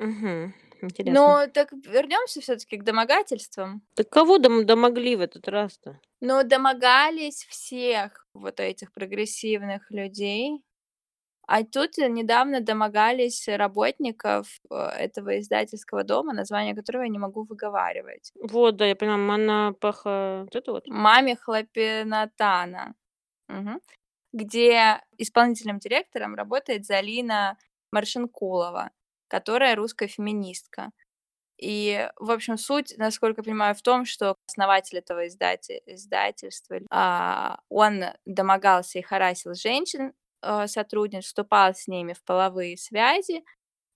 Мгм. 0.00 0.54
Интересно. 0.82 1.14
Но 1.14 1.46
так 1.46 1.72
вернемся 1.72 2.40
все-таки 2.40 2.76
к 2.76 2.82
домогательствам. 2.82 3.82
Так 3.94 4.08
кого 4.10 4.38
дом- 4.38 4.66
домогли 4.66 5.14
в 5.16 5.20
этот 5.20 5.46
раз-то? 5.48 6.00
Но 6.20 6.42
домогались 6.42 7.44
всех 7.48 8.26
вот 8.34 8.58
этих 8.60 8.92
прогрессивных 8.92 9.90
людей. 9.90 10.62
А 11.46 11.62
тут 11.64 11.98
э, 11.98 12.08
недавно 12.08 12.60
домогались 12.60 13.48
работников 13.48 14.60
э, 14.70 14.74
этого 14.74 15.38
издательского 15.40 16.04
дома, 16.04 16.32
название 16.32 16.74
которого 16.74 17.02
я 17.02 17.08
не 17.08 17.18
могу 17.18 17.44
выговаривать. 17.44 18.32
Вот, 18.40 18.76
да, 18.76 18.86
я 18.86 18.96
поняла, 18.96 19.16
Манапаха... 19.16 20.42
Вот 20.44 20.56
это 20.56 20.72
вот? 20.72 20.86
Маме 20.86 21.36
Хлопинатана. 21.36 22.94
Мгм. 23.48 23.80
Где 24.32 25.00
исполнительным 25.18 25.78
директором 25.78 26.34
работает 26.34 26.86
Залина 26.86 27.56
Маршинкулова, 27.92 28.90
которая 29.28 29.76
русская 29.76 30.08
феминистка. 30.08 30.90
И, 31.56 32.10
в 32.16 32.30
общем, 32.30 32.58
суть, 32.58 32.94
насколько 32.98 33.40
я 33.40 33.44
понимаю, 33.44 33.74
в 33.74 33.82
том, 33.82 34.04
что 34.04 34.36
основатель 34.48 34.98
этого 34.98 35.26
издати- 35.28 35.80
издательства, 35.86 36.78
а, 36.90 37.60
он 37.68 38.04
домогался 38.26 38.98
и 38.98 39.02
харасил 39.02 39.54
женщин, 39.54 40.08
э, 40.08 40.12
сотрудниц, 40.66 41.24
вступал 41.24 41.74
с 41.74 41.86
ними 41.88 42.12
в 42.12 42.22
половые 42.24 42.76
связи, 42.76 43.42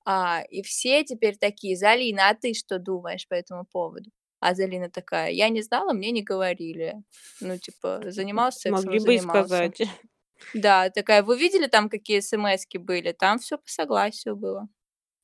а, 0.04 0.42
и 0.48 0.62
все 0.62 1.04
теперь 1.04 1.36
такие, 1.36 1.76
Залина, 1.76 2.30
а 2.30 2.34
ты 2.34 2.54
что 2.54 2.78
думаешь 2.78 3.28
по 3.28 3.34
этому 3.34 3.66
поводу? 3.66 4.10
А 4.40 4.54
Залина 4.54 4.88
такая, 4.88 5.30
я 5.30 5.48
не 5.48 5.62
знала, 5.62 5.92
мне 5.92 6.12
не 6.12 6.22
говорили. 6.22 7.02
Ну, 7.40 7.58
типа, 7.58 8.02
занимался 8.06 8.60
сексом, 8.60 8.86
Могли 8.86 9.00
бы 9.04 9.14
и 9.14 9.18
занимался. 9.18 9.46
сказать. 9.46 9.82
Да, 10.54 10.88
такая, 10.90 11.24
вы 11.24 11.36
видели 11.36 11.66
там, 11.66 11.88
какие 11.90 12.20
смс 12.20 12.64
были? 12.74 13.10
Там 13.10 13.40
все 13.40 13.58
по 13.58 13.68
согласию 13.68 14.36
было. 14.36 14.68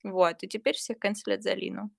Вот, 0.02 0.42
и 0.42 0.48
теперь 0.48 0.74
всех 0.74 0.98
канцелят 0.98 1.42
Залину. 1.42 1.90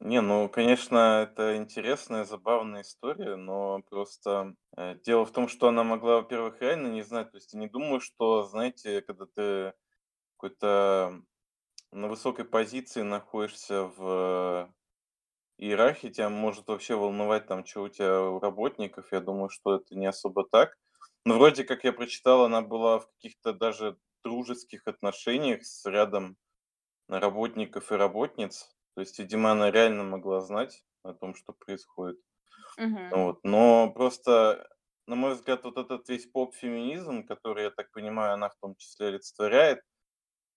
Не, 0.00 0.20
ну, 0.20 0.48
конечно, 0.48 1.22
это 1.22 1.56
интересная, 1.56 2.24
забавная 2.24 2.82
история, 2.82 3.36
но 3.36 3.80
просто 3.88 4.54
э, 4.76 4.96
дело 5.04 5.24
в 5.24 5.32
том, 5.32 5.48
что 5.48 5.68
она 5.68 5.82
могла, 5.84 6.16
во-первых, 6.16 6.60
реально 6.60 6.88
не 6.88 7.02
знать. 7.02 7.30
То 7.30 7.36
есть 7.38 7.54
я 7.54 7.60
не 7.60 7.68
думаю, 7.68 8.00
что, 8.00 8.44
знаете, 8.44 9.00
когда 9.02 9.24
ты 9.26 9.72
какой-то 10.36 11.22
на 11.92 12.08
высокой 12.08 12.44
позиции 12.46 13.02
находишься 13.02 13.84
в 13.84 14.72
иерархии, 15.58 16.08
тебя 16.08 16.30
может 16.30 16.68
вообще 16.68 16.96
волновать 16.96 17.46
там, 17.46 17.66
что 17.66 17.84
у 17.84 17.88
тебя 17.88 18.22
у 18.22 18.40
работников. 18.40 19.12
Я 19.12 19.20
думаю, 19.20 19.50
что 19.50 19.76
это 19.76 19.96
не 19.96 20.06
особо 20.06 20.46
так. 20.50 20.76
Но 21.26 21.34
вроде 21.36 21.64
как 21.64 21.84
я 21.84 21.92
прочитал, 21.92 22.44
она 22.44 22.62
была 22.62 23.00
в 23.00 23.08
каких-то 23.08 23.52
даже 23.54 23.98
дружеских 24.24 24.82
отношениях 24.86 25.64
с 25.64 25.86
рядом 25.86 26.36
работников 27.08 27.92
и 27.92 27.96
работниц. 27.96 28.68
То 28.94 29.00
есть, 29.00 29.18
видимо, 29.18 29.52
она 29.52 29.70
реально 29.70 30.04
могла 30.04 30.40
знать 30.40 30.84
о 31.02 31.14
том, 31.14 31.34
что 31.34 31.52
происходит. 31.52 32.18
Мгм. 32.78 33.10
Вот. 33.10 33.40
Но 33.44 33.90
просто, 33.92 34.68
на 35.06 35.16
мой 35.16 35.34
взгляд, 35.34 35.64
вот 35.64 35.78
этот 35.78 36.08
весь 36.08 36.26
поп-феминизм, 36.26 37.24
который, 37.24 37.64
я 37.64 37.70
так 37.70 37.90
понимаю, 37.92 38.34
она 38.34 38.48
в 38.48 38.56
том 38.56 38.76
числе 38.76 39.08
олицетворяет, 39.08 39.80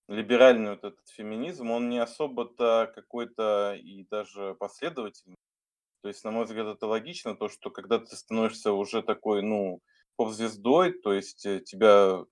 либеральный 0.08 0.72
вот 0.72 0.84
этот 0.84 1.08
феминизм, 1.10 1.72
он 1.72 1.89
не 1.89 2.00
особо-то 2.00 2.91
какой-то 2.96 3.75
и 3.75 4.06
даже 4.06 4.56
последовательный. 4.56 5.36
То 6.01 6.10
есть, 6.10 6.24
на 6.24 6.32
мой 6.32 6.46
взгляд, 6.46 6.67
это 6.67 6.88
логично, 6.88 7.36
то, 7.36 7.50
что 7.50 7.72
когда 7.72 8.00
ты 8.00 8.15
становишься 8.15 8.72
уже 8.74 9.03
такой, 9.03 9.41
ну, 9.44 9.82
поп-звездой, 10.15 10.94
то 10.94 11.13
есть 11.13 11.46
э, 11.46 11.60
тебя 11.62 12.25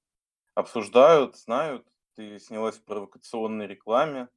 обсуждают, 0.55 1.38
знают, 1.38 1.88
ты 2.15 2.39
снялась 2.39 2.77
в 2.77 2.85
провокационной 2.85 3.67
рекламе, 3.67 4.29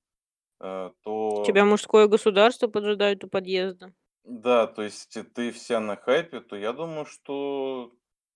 э, 0.61 0.91
то... 1.03 1.12
Тебя 1.43 1.65
мужское 1.65 2.07
государство 2.07 2.69
поджидает 2.69 3.25
у 3.25 3.29
подъезда. 3.29 3.93
Да, 4.25 4.67
то 4.67 4.83
есть 4.83 5.17
э, 5.17 5.25
ты 5.25 5.53
вся 5.53 5.81
на 5.81 5.97
хайпе, 5.97 6.41
то 6.41 6.57
я 6.57 6.73
думаю, 6.73 7.07
что 7.07 7.95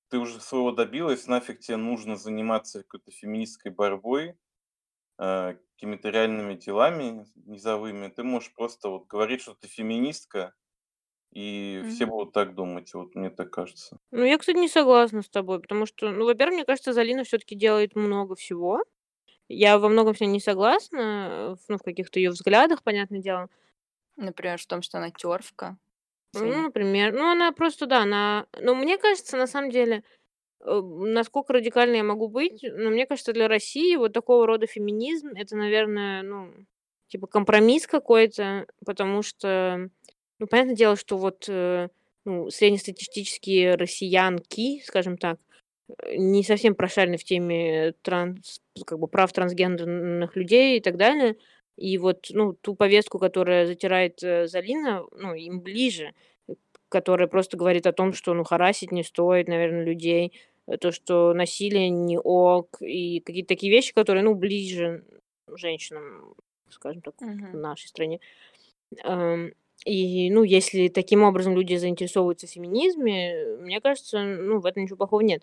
ты 0.08 0.18
уже 0.18 0.40
своего 0.40 0.72
добилась, 0.72 1.26
нафиг 1.26 1.60
тебе 1.60 1.76
нужно 1.76 2.16
заниматься 2.16 2.82
какой-то 2.82 3.10
феминистской 3.10 3.72
борьбой, 3.72 4.38
э, 5.20 5.56
какими-то 5.76 6.10
реальными 6.10 6.54
делами 6.56 7.26
низовыми. 7.36 8.08
Ты 8.08 8.24
можешь 8.24 8.54
просто 8.54 8.88
вот 8.90 9.06
говорить, 9.08 9.42
что 9.42 9.54
ты 9.54 9.68
феминистка, 9.68 10.54
и 11.32 11.84
все 11.88 12.06
Мгм. 12.06 12.08
будут 12.08 12.34
так 12.34 12.54
думать, 12.56 12.94
вот 12.94 13.14
мне 13.16 13.30
так 13.30 13.50
кажется. 13.52 14.00
Ну, 14.10 14.24
я, 14.24 14.36
кстати, 14.38 14.58
не 14.58 14.68
согласна 14.68 15.22
с 15.22 15.28
тобой, 15.28 15.60
потому 15.60 15.86
что, 15.86 16.10
ну, 16.10 16.24
во-первых, 16.26 16.54
мне 16.56 16.64
кажется, 16.64 16.92
Залина 16.92 17.24
все-таки 17.24 17.54
делает 17.54 17.94
много 17.96 18.34
всего. 18.36 18.82
Я 19.52 19.78
во 19.78 19.88
многом 19.88 20.14
с 20.14 20.20
ней 20.20 20.28
не 20.28 20.40
согласна, 20.40 21.56
ну, 21.68 21.78
в 21.78 21.82
каких-то 21.82 22.18
ее 22.18 22.30
взглядах, 22.30 22.82
понятное 22.82 23.20
дело. 23.20 23.48
Например, 24.16 24.58
в 24.58 24.66
том, 24.66 24.82
что 24.82 24.98
она 24.98 25.10
тёрфка. 25.10 25.76
Ну, 26.34 26.62
например, 26.62 27.12
ну, 27.12 27.30
она 27.30 27.52
просто, 27.52 27.86
да, 27.86 28.02
она... 28.02 28.46
Ну, 28.58 28.74
мне 28.74 28.96
кажется, 28.98 29.36
на 29.36 29.46
самом 29.46 29.70
деле, 29.70 30.02
э, 30.60 30.80
насколько 30.80 31.52
радикально 31.52 31.96
я 31.96 32.04
могу 32.04 32.28
быть, 32.28 32.62
но 32.62 32.90
мне 32.90 33.06
кажется, 33.06 33.34
для 33.34 33.48
России 33.48 33.96
вот 33.96 34.14
такого 34.14 34.46
рода 34.46 34.66
феминизм, 34.66 35.28
это, 35.34 35.56
наверное, 35.56 36.22
ну, 36.22 36.52
типа 37.08 37.26
компромисс 37.26 37.86
какой-то, 37.86 38.66
потому 38.86 39.22
что, 39.22 39.90
ну, 40.38 40.46
понятное 40.46 40.76
дело, 40.76 40.96
что 40.96 41.18
вот, 41.18 41.46
э, 41.48 41.88
ну, 42.24 42.50
среднестатистические 42.50 43.74
россиянки, 43.74 44.82
скажем 44.86 45.18
так, 45.18 45.38
э, 45.88 46.16
не 46.16 46.44
совсем 46.44 46.74
прошарены 46.74 47.18
в 47.18 47.24
теме 47.24 47.92
транс, 48.02 48.61
как 48.86 48.98
бы 48.98 49.06
прав 49.08 49.32
трансгендерных 49.32 50.36
людей 50.36 50.78
и 50.78 50.80
так 50.80 50.96
далее. 50.96 51.36
И 51.76 51.98
вот, 51.98 52.26
ну, 52.30 52.52
ту 52.54 52.74
повестку, 52.74 53.18
которая 53.18 53.66
затирает 53.66 54.22
э, 54.22 54.46
Залина, 54.46 55.04
ну, 55.12 55.34
им 55.34 55.60
ближе, 55.60 56.12
э, 56.48 56.54
которая 56.88 57.28
просто 57.28 57.56
говорит 57.56 57.86
о 57.86 57.92
том, 57.92 58.12
что, 58.12 58.34
ну, 58.34 58.44
харасить 58.44 58.92
не 58.92 59.02
стоит, 59.04 59.48
наверное, 59.48 59.84
людей, 59.84 60.32
э, 60.66 60.76
то, 60.76 60.92
что 60.92 61.32
насилие 61.34 61.88
не 61.90 62.18
ок, 62.18 62.78
и 62.82 63.20
какие-то 63.20 63.48
такие 63.48 63.72
вещи, 63.72 63.94
которые, 63.94 64.22
ну, 64.24 64.34
ближе 64.34 65.04
женщинам, 65.48 66.34
скажем 66.70 67.02
так, 67.02 67.14
в 67.18 67.24
Мгм. 67.24 67.60
нашей 67.60 67.88
стране. 67.88 68.20
Ам, 69.04 69.52
И, 69.84 70.30
ну, 70.30 70.44
если 70.44 70.86
таким 70.88 71.22
образом 71.24 71.56
люди 71.56 71.74
заинтересовываются 71.76 72.46
в 72.46 72.50
феминизме, 72.50 73.56
мне 73.60 73.80
кажется, 73.80 74.22
ну, 74.22 74.60
в 74.60 74.66
этом 74.66 74.84
ничего 74.84 74.96
плохого 74.98 75.22
нет. 75.22 75.42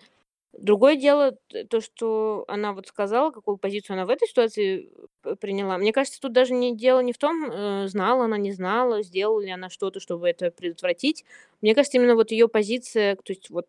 Другое 0.54 0.96
дело, 0.96 1.38
то, 1.70 1.80
что 1.80 2.44
она 2.48 2.74
вот 2.74 2.88
сказала, 2.88 3.32
какую 3.32 3.58
позицию 3.58 3.94
она 3.94 4.06
в 4.06 4.10
этой 4.10 4.28
ситуации 4.28 4.92
э, 5.24 5.36
приняла. 5.36 5.78
Мне 5.78 5.94
кажется, 5.94 6.20
тут 6.20 6.34
даже 6.34 6.54
не 6.54 6.76
дело 6.76 7.02
не 7.02 7.14
в 7.14 7.20
том, 7.20 7.52
э, 7.52 7.88
знала 7.88 8.26
она, 8.26 8.38
не 8.38 8.52
знала, 8.52 9.04
сделала 9.04 9.42
ли 9.42 9.52
она 9.52 9.70
что-то, 9.70 10.00
чтобы 10.00 10.28
это 10.28 10.50
предотвратить. 10.50 11.24
Мне 11.62 11.76
кажется, 11.76 11.98
именно 11.98 12.16
вот 12.16 12.32
ее 12.32 12.48
позиция, 12.48 13.16
то 13.16 13.32
есть 13.32 13.50
вот 13.52 13.68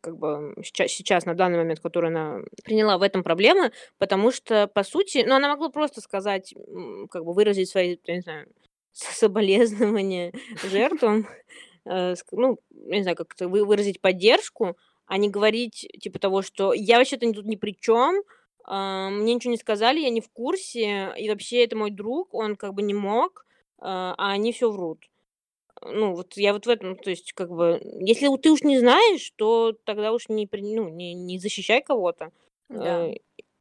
как 0.00 0.16
бы 0.18 0.54
сейчас, 0.62 0.90
сейчас, 0.92 1.24
на 1.24 1.34
данный 1.34 1.58
момент, 1.58 1.80
которую 1.80 2.10
она 2.10 2.40
приняла, 2.62 2.98
в 2.98 3.02
этом 3.02 3.22
проблема, 3.22 3.72
потому 3.96 4.30
что, 4.30 4.68
по 4.68 4.84
сути, 4.84 5.24
ну, 5.26 5.34
она 5.34 5.48
могла 5.48 5.70
просто 5.70 6.00
сказать, 6.00 6.54
как 7.10 7.24
бы 7.24 7.32
выразить 7.32 7.70
свои, 7.70 7.96
я 8.04 8.14
не 8.16 8.20
знаю, 8.20 8.48
соболезнования 8.92 10.32
жертвам, 10.62 11.26
э, 11.84 12.14
ну, 12.32 12.58
не 12.70 13.02
знаю, 13.02 13.16
как-то 13.16 13.48
вы- 13.48 13.64
выразить 13.64 14.00
поддержку, 14.00 14.76
а 15.08 15.16
не 15.18 15.28
говорить, 15.30 15.88
типа 16.00 16.18
того, 16.18 16.42
что 16.42 16.72
я 16.74 16.98
вообще-то 16.98 17.32
тут 17.32 17.46
ни 17.46 17.56
при 17.56 17.76
чем, 17.78 18.22
мне 18.66 19.34
ничего 19.34 19.52
не 19.52 19.58
сказали, 19.58 20.00
я 20.00 20.10
не 20.10 20.20
в 20.20 20.28
курсе, 20.30 21.12
и 21.16 21.28
вообще 21.30 21.64
это 21.64 21.76
мой 21.76 21.90
друг, 21.90 22.34
он 22.34 22.56
как 22.56 22.74
бы 22.74 22.82
не 22.82 22.94
мог, 22.94 23.46
а 23.78 24.14
а 24.18 24.32
они 24.32 24.52
все 24.52 24.70
врут. 24.70 25.08
Ну, 25.82 26.14
вот 26.14 26.36
я 26.36 26.52
вот 26.52 26.66
в 26.66 26.68
этом, 26.70 26.96
то 26.96 27.10
есть, 27.10 27.32
как 27.34 27.50
бы, 27.50 27.80
если 28.00 28.28
ты 28.38 28.50
уж 28.50 28.62
не 28.62 28.78
знаешь, 28.80 29.30
то 29.36 29.72
тогда 29.84 30.12
уж 30.12 30.28
не, 30.28 30.48
ну, 30.52 30.88
не, 30.88 31.14
не 31.14 31.38
защищай 31.38 31.80
кого-то 31.82 32.32
Да. 32.68 33.06
э, 33.08 33.14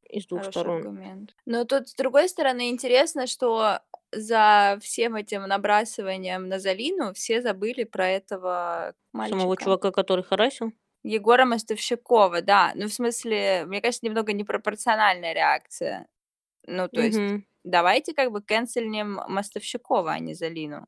из 0.09 0.25
двух 0.25 0.41
Хороший 0.41 0.51
сторон. 0.53 0.77
аргумент. 0.81 1.35
Но 1.45 1.63
тут, 1.65 1.89
с 1.89 1.93
другой 1.93 2.27
стороны, 2.29 2.69
интересно, 2.69 3.27
что 3.27 3.79
за 4.11 4.79
всем 4.81 5.15
этим 5.15 5.43
набрасыванием 5.43 6.47
на 6.47 6.59
Залину 6.59 7.13
все 7.13 7.41
забыли 7.41 7.83
про 7.83 8.09
этого 8.09 8.95
Самого 9.13 9.55
мальчика. 9.55 9.63
чувака, 9.63 9.91
который 9.91 10.23
харасил. 10.23 10.71
Егора 11.03 11.45
Мостовщикова, 11.45 12.41
да. 12.41 12.71
Ну, 12.75 12.87
в 12.87 12.93
смысле, 12.93 13.65
мне 13.65 13.81
кажется, 13.81 14.05
немного 14.05 14.33
непропорциональная 14.33 15.33
реакция. 15.33 16.07
Ну, 16.67 16.89
то 16.89 17.01
есть, 17.01 17.19
Мгм. 17.19 17.45
давайте 17.63 18.13
как 18.13 18.31
бы 18.31 18.41
кэнсельнем 18.41 19.21
Мостовщикова, 19.27 20.13
а 20.13 20.19
не 20.19 20.33
Залину. 20.35 20.87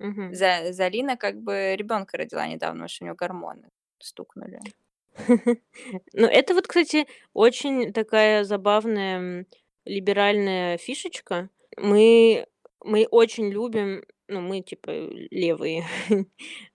Мгм. 0.00 0.34
За, 0.34 0.72
Залина 0.72 1.16
как 1.16 1.40
бы 1.42 1.76
ребенка 1.76 2.16
родила 2.18 2.46
недавно, 2.48 2.88
что 2.88 3.04
у 3.04 3.06
нее 3.06 3.14
гормоны 3.16 3.70
стукнули. 4.00 4.60
Ну, 6.14 6.26
это 6.26 6.54
вот, 6.54 6.66
кстати, 6.66 7.06
очень 7.32 7.92
такая 7.92 8.44
забавная 8.44 9.46
либеральная 9.84 10.78
фишечка. 10.78 11.48
Мы, 11.76 12.46
мы 12.84 13.06
очень 13.10 13.50
любим, 13.50 14.04
ну, 14.32 14.40
мы 14.40 14.60
типа 14.62 14.90
левые, 15.30 15.84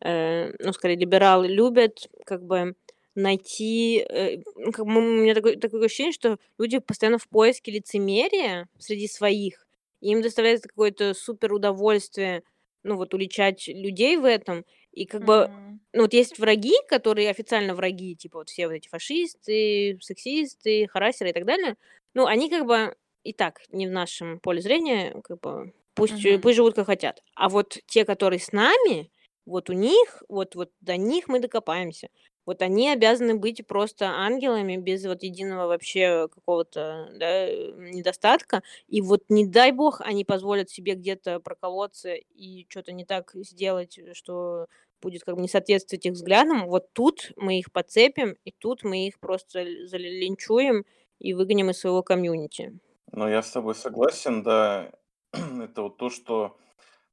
э, 0.02 0.52
ну, 0.60 0.74
скорее, 0.74 0.96
либералы 0.96 1.48
любят 1.48 2.10
как 2.26 2.44
бы 2.44 2.76
найти, 3.16 4.00
э, 4.10 4.38
ну, 4.56 4.72
как 4.72 4.86
бы 4.86 4.98
у 4.98 5.02
меня 5.02 5.34
такое, 5.34 5.58
такое 5.58 5.86
ощущение, 5.86 6.14
что 6.14 6.38
люди 6.58 6.80
постоянно 6.80 7.18
в 7.18 7.28
поиске 7.28 7.72
лицемерия 7.72 8.70
среди 8.78 9.08
своих, 9.08 9.68
и 10.02 10.10
им 10.12 10.22
доставляет 10.22 10.62
какое-то 10.62 11.14
супер 11.14 11.54
удовольствие, 11.54 12.44
ну, 12.84 12.96
вот 12.96 13.14
уличать 13.14 13.68
людей 13.68 14.18
в 14.18 14.26
этом, 14.26 14.66
и 14.92 15.06
как 15.06 15.24
бы 15.24 15.34
М, 15.34 15.82
ну, 15.94 16.04
вот 16.04 16.14
есть 16.14 16.38
враги, 16.40 16.76
которые 16.88 17.30
официально 17.30 17.74
враги, 17.76 18.16
типа 18.16 18.40
вот 18.40 18.50
все 18.50 18.68
вот 18.68 18.74
эти 18.74 18.88
фашисты, 18.88 19.98
сексисты, 20.02 20.88
харасеры 20.88 21.32
и 21.32 21.34
так 21.34 21.46
далее. 21.46 21.76
Ну, 22.14 22.26
они 22.26 22.50
как 22.50 22.66
бы 22.66 22.96
и 23.24 23.34
так 23.34 23.62
не 23.72 23.88
в 23.88 23.92
нашем 23.92 24.40
поле 24.40 24.62
зрения, 24.62 25.20
как 25.24 25.40
бы 25.42 25.74
пусть, 25.98 26.26
э, 26.26 26.34
мгм. 26.34 26.42
пусть 26.42 26.56
живут 26.56 26.76
как 26.76 26.88
хотят. 26.88 27.24
А 27.36 27.50
вот 27.50 27.78
те, 27.88 28.06
которые 28.06 28.40
с 28.40 28.52
нами, 28.52 29.12
вот 29.46 29.70
у 29.70 29.74
них, 29.74 30.24
вот, 30.30 30.56
вот 30.56 30.72
до 30.82 30.98
них 30.98 31.28
мы 31.28 31.40
докопаемся. 31.40 32.10
Вот 32.46 32.62
они 32.62 32.90
обязаны 32.90 33.36
быть 33.36 33.68
просто 33.68 34.08
ангелами 34.08 34.78
без 34.78 35.06
вот 35.06 35.24
единого 35.24 35.68
вообще 35.68 36.30
какого-то 36.34 37.10
да, 37.20 37.48
э, 37.48 37.74
недостатка. 37.78 38.64
И 38.88 39.02
вот 39.02 39.24
не 39.30 39.46
дай 39.46 39.72
бог 39.74 40.02
они 40.02 40.24
позволят 40.26 40.70
себе 40.70 40.96
где-то 40.96 41.42
проколоться 41.42 42.14
и 42.14 42.66
что-то 42.70 42.94
не 42.94 43.06
так 43.06 43.32
сделать, 43.36 44.00
что 44.14 44.68
будет 45.02 45.24
как 45.24 45.36
бы 45.36 45.42
не 45.42 45.50
соответствовать 45.50 46.06
их 46.06 46.14
взглядам, 46.14 46.68
вот 46.68 46.92
тут 46.94 47.32
мы 47.36 47.60
их 47.60 47.72
подцепим, 47.72 48.36
и 48.46 48.52
тут 48.52 48.84
мы 48.84 49.08
их 49.08 49.20
просто 49.20 49.66
залинчуем 49.88 50.86
и 51.20 51.34
выгоним 51.34 51.70
из 51.70 51.80
своего 51.80 52.04
комьюнити. 52.04 52.80
Но 53.12 53.30
я 53.30 53.42
с 53.42 53.52
тобой 53.52 53.76
согласен, 53.76 54.44
да. 54.44 54.92
Это 55.62 55.84
вот 55.84 55.98
то, 55.98 56.10
что 56.10 56.58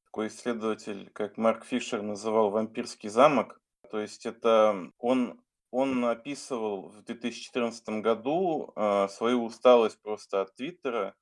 такой 0.07 0.29
исследователь, 0.29 1.11
как 1.13 1.37
Марк 1.37 1.65
Фишер, 1.65 2.03
называл 2.03 2.51
вампирский 2.51 3.09
замок. 3.09 3.61
То 3.91 4.01
есть 4.01 4.27
это 4.27 4.91
он, 4.99 5.41
он 5.71 6.05
описывал 6.05 6.89
в 6.89 7.03
2014 7.03 7.89
году 8.01 8.73
э, 8.75 9.09
свою 9.09 9.45
усталость 9.45 10.01
просто 10.03 10.43
от 10.43 10.55
Твиттера, 10.55 11.15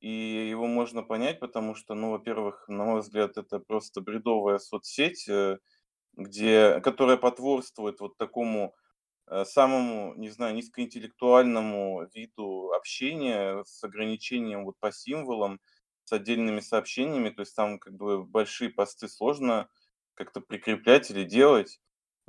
и 0.00 0.48
его 0.50 0.66
можно 0.66 1.02
понять, 1.02 1.40
потому 1.40 1.74
что, 1.74 1.94
ну, 1.94 2.12
во-первых, 2.12 2.64
на 2.68 2.84
мой 2.84 3.00
взгляд, 3.00 3.36
это 3.36 3.58
просто 3.58 4.00
бредовая 4.00 4.58
соцсеть, 4.58 5.28
э, 5.28 5.58
где, 6.14 6.80
которая 6.80 7.16
потворствует 7.16 8.00
вот 8.00 8.16
такому 8.16 8.74
э, 9.26 9.44
самому, 9.44 10.14
не 10.14 10.30
знаю, 10.30 10.54
низкоинтеллектуальному 10.54 12.06
виду 12.14 12.72
общения 12.72 13.62
с 13.64 13.82
ограничением 13.82 14.64
вот 14.64 14.76
по 14.80 14.92
символам, 14.92 15.60
с 16.08 16.12
отдельными 16.12 16.60
сообщениями. 16.60 17.30
То 17.30 17.42
есть 17.42 17.54
там 17.54 17.78
как 17.78 17.94
бы 17.94 18.24
большие 18.24 18.70
посты 18.70 19.08
сложно 19.08 19.68
как-то 20.14 20.40
прикреплять 20.40 21.10
или 21.10 21.24
делать. 21.24 21.80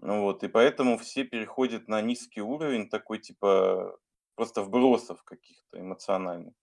Ну 0.02 0.22
вот, 0.22 0.44
и 0.44 0.48
поэтому 0.48 0.98
все 0.98 1.24
переходят 1.24 1.88
на 1.88 2.02
низкий 2.02 2.42
уровень, 2.42 2.90
такой 2.90 3.20
типа 3.20 3.98
просто 4.36 4.64
вбросов 4.64 5.24
каких-то 5.24 5.80
эмоциональных. 5.80 6.54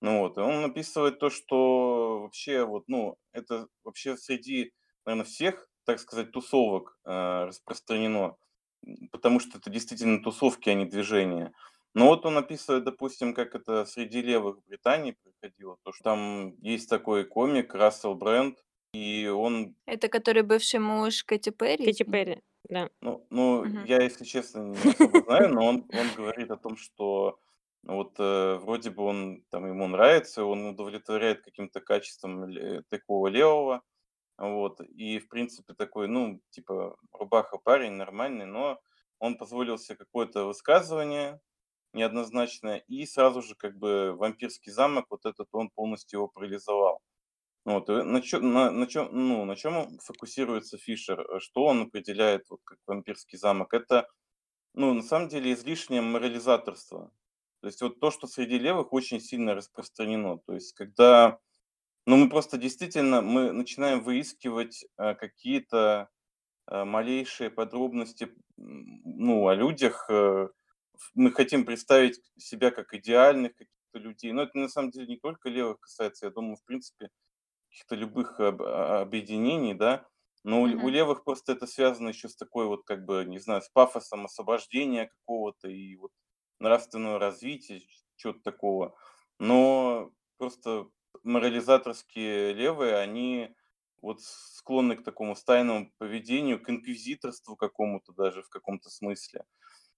Ну 0.00 0.20
вот, 0.20 0.38
и 0.38 0.40
он 0.40 0.64
описывает 0.64 1.18
то, 1.18 1.30
что 1.30 2.20
вообще 2.22 2.64
вот, 2.64 2.84
ну, 2.88 3.16
это 3.32 3.68
вообще 3.84 4.16
среди, 4.16 4.72
наверное, 5.04 5.24
всех, 5.26 5.68
так 5.84 6.00
сказать, 6.00 6.32
тусовок 6.32 6.98
э, 7.04 7.44
распространено, 7.44 8.36
потому 9.12 9.38
что 9.38 9.58
это 9.58 9.70
действительно 9.70 10.22
тусовки, 10.22 10.70
а 10.70 10.74
не 10.74 10.86
движения. 10.86 11.52
Но 11.94 12.06
вот 12.08 12.24
он 12.26 12.38
описывает, 12.38 12.84
допустим, 12.84 13.34
как 13.34 13.54
это 13.54 13.84
среди 13.84 14.22
левых 14.22 14.58
в 14.58 14.64
Британии 14.68 15.12
происходило, 15.22 15.78
то 15.82 15.92
что 15.92 16.04
там 16.04 16.56
есть 16.60 16.88
такой 16.88 17.24
комик 17.24 17.74
Рассел 17.74 18.14
Брэнд, 18.14 18.64
и 18.94 19.26
он, 19.28 19.76
Это 19.86 20.08
который 20.08 20.42
бывший 20.42 20.80
муж 20.80 21.24
Кэти 21.24 21.50
Перри? 21.50 21.86
Кэти? 21.86 22.02
Перри, 22.04 22.42
да. 22.68 22.90
ну, 23.00 23.26
ну, 23.30 23.64
Мгм. 23.64 23.80
я, 23.80 24.02
если 24.02 24.24
честно, 24.24 24.60
не 24.60 24.88
особо 24.88 25.20
знаю, 25.20 25.50
но 25.50 25.66
он, 25.66 25.88
он 25.92 26.14
говорит 26.14 26.50
о 26.50 26.56
том, 26.56 26.76
что 26.76 27.38
ну 27.82 27.96
вот 27.96 28.14
э, 28.18 28.56
вроде 28.58 28.90
бы 28.90 29.02
он 29.04 29.42
там 29.50 29.66
ему 29.66 29.88
нравится, 29.88 30.44
он 30.44 30.66
удовлетворяет 30.66 31.42
каким-то 31.42 31.80
качеством 31.80 32.46
такого 32.90 33.26
левого, 33.28 33.82
Вот. 34.38 34.80
И, 34.82 35.18
в 35.20 35.28
принципе, 35.28 35.74
такой, 35.74 36.08
ну, 36.08 36.40
типа, 36.50 36.96
рубаха 37.12 37.58
парень 37.58 37.92
нормальный, 37.94 38.46
но 38.46 38.80
он 39.20 39.36
позволил 39.38 39.78
себе 39.78 39.96
какое-то 39.98 40.46
высказывание 40.46 41.40
неоднозначное, 41.94 42.78
и 42.88 43.06
сразу 43.06 43.42
же 43.42 43.54
как 43.56 43.76
бы 43.78 44.14
вампирский 44.16 44.72
замок, 44.72 45.06
вот 45.10 45.26
этот 45.26 45.48
он 45.52 45.70
полностью 45.70 46.18
его 46.20 46.28
парализовал. 46.28 47.00
Вот, 47.64 47.88
и 47.90 48.02
на, 48.02 48.20
чё, 48.22 48.40
на, 48.40 48.70
на, 48.70 48.86
чем, 48.88 49.08
ну, 49.12 49.44
на 49.44 49.54
чем 49.56 49.98
фокусируется 50.00 50.78
Фишер? 50.78 51.20
Э, 51.20 51.40
что 51.40 51.64
он 51.64 51.82
определяет 51.82 52.50
вот, 52.50 52.60
как 52.64 52.78
вампирский 52.86 53.38
замок? 53.38 53.72
Это, 53.74 54.08
ну, 54.74 54.94
на 54.94 55.02
самом 55.02 55.28
деле, 55.28 55.52
излишнее 55.52 56.02
морализаторство. 56.02 57.12
То 57.62 57.68
есть 57.68 57.82
вот 57.82 58.00
то, 58.00 58.10
что 58.10 58.26
среди 58.26 58.58
левых 58.58 58.92
очень 58.92 59.20
сильно 59.20 59.54
распространено. 59.54 60.38
То 60.46 60.54
есть 60.54 60.74
когда, 60.74 61.38
ну, 62.06 62.16
мы 62.16 62.30
просто 62.30 62.58
действительно, 62.58 63.22
мы 63.22 63.52
начинаем 63.52 64.02
выискивать 64.02 64.86
э, 64.98 65.14
какие-то 65.14 66.10
э, 66.68 66.84
малейшие 66.84 67.50
подробности, 67.50 68.34
ну, 68.56 69.48
о 69.48 69.54
людях, 69.54 70.06
э, 70.10 70.48
мы 71.14 71.32
хотим 71.32 71.64
представить 71.64 72.20
себя 72.38 72.70
как 72.70 72.94
идеальных 72.94 73.52
каких-то 73.56 73.98
людей. 73.98 74.32
Но 74.32 74.42
это 74.42 74.58
на 74.58 74.68
самом 74.68 74.90
деле 74.90 75.06
не 75.08 75.18
только 75.18 75.48
левых 75.48 75.80
касается, 75.80 76.26
я 76.26 76.32
думаю, 76.32 76.56
в 76.56 76.64
принципе, 76.64 77.10
каких-то 77.70 77.94
любых 77.96 78.40
об- 78.40 78.62
а, 78.62 79.00
объединений, 79.02 79.74
да, 79.74 80.06
но 80.44 80.62
у, 80.62 80.64
у 80.64 80.88
левых 80.88 81.24
просто 81.24 81.52
это 81.52 81.66
связано 81.66 82.08
еще 82.08 82.28
с 82.28 82.36
такой 82.36 82.66
вот, 82.66 82.84
как 82.84 83.04
бы, 83.04 83.24
не 83.26 83.38
знаю, 83.38 83.62
с 83.62 83.68
пафосом 83.70 84.24
освобождения 84.26 85.06
какого-то 85.08 85.68
и 85.68 85.96
вот 85.96 86.10
нравственного 86.58 87.18
развития, 87.18 87.82
чего-то 88.16 88.40
такого. 88.42 88.96
Но 89.38 90.12
просто 90.38 90.88
морализаторские 91.22 92.52
левые, 92.52 92.96
они 92.96 93.54
вот 94.00 94.20
склонны 94.22 94.96
к 94.96 95.04
такому 95.04 95.36
стайному 95.36 95.92
поведению, 95.98 96.60
к 96.62 96.68
инквизиторству 96.70 97.56
какому-то 97.56 98.12
даже 98.12 98.42
в 98.42 98.48
каком-то 98.48 98.90
смысле. 98.90 99.44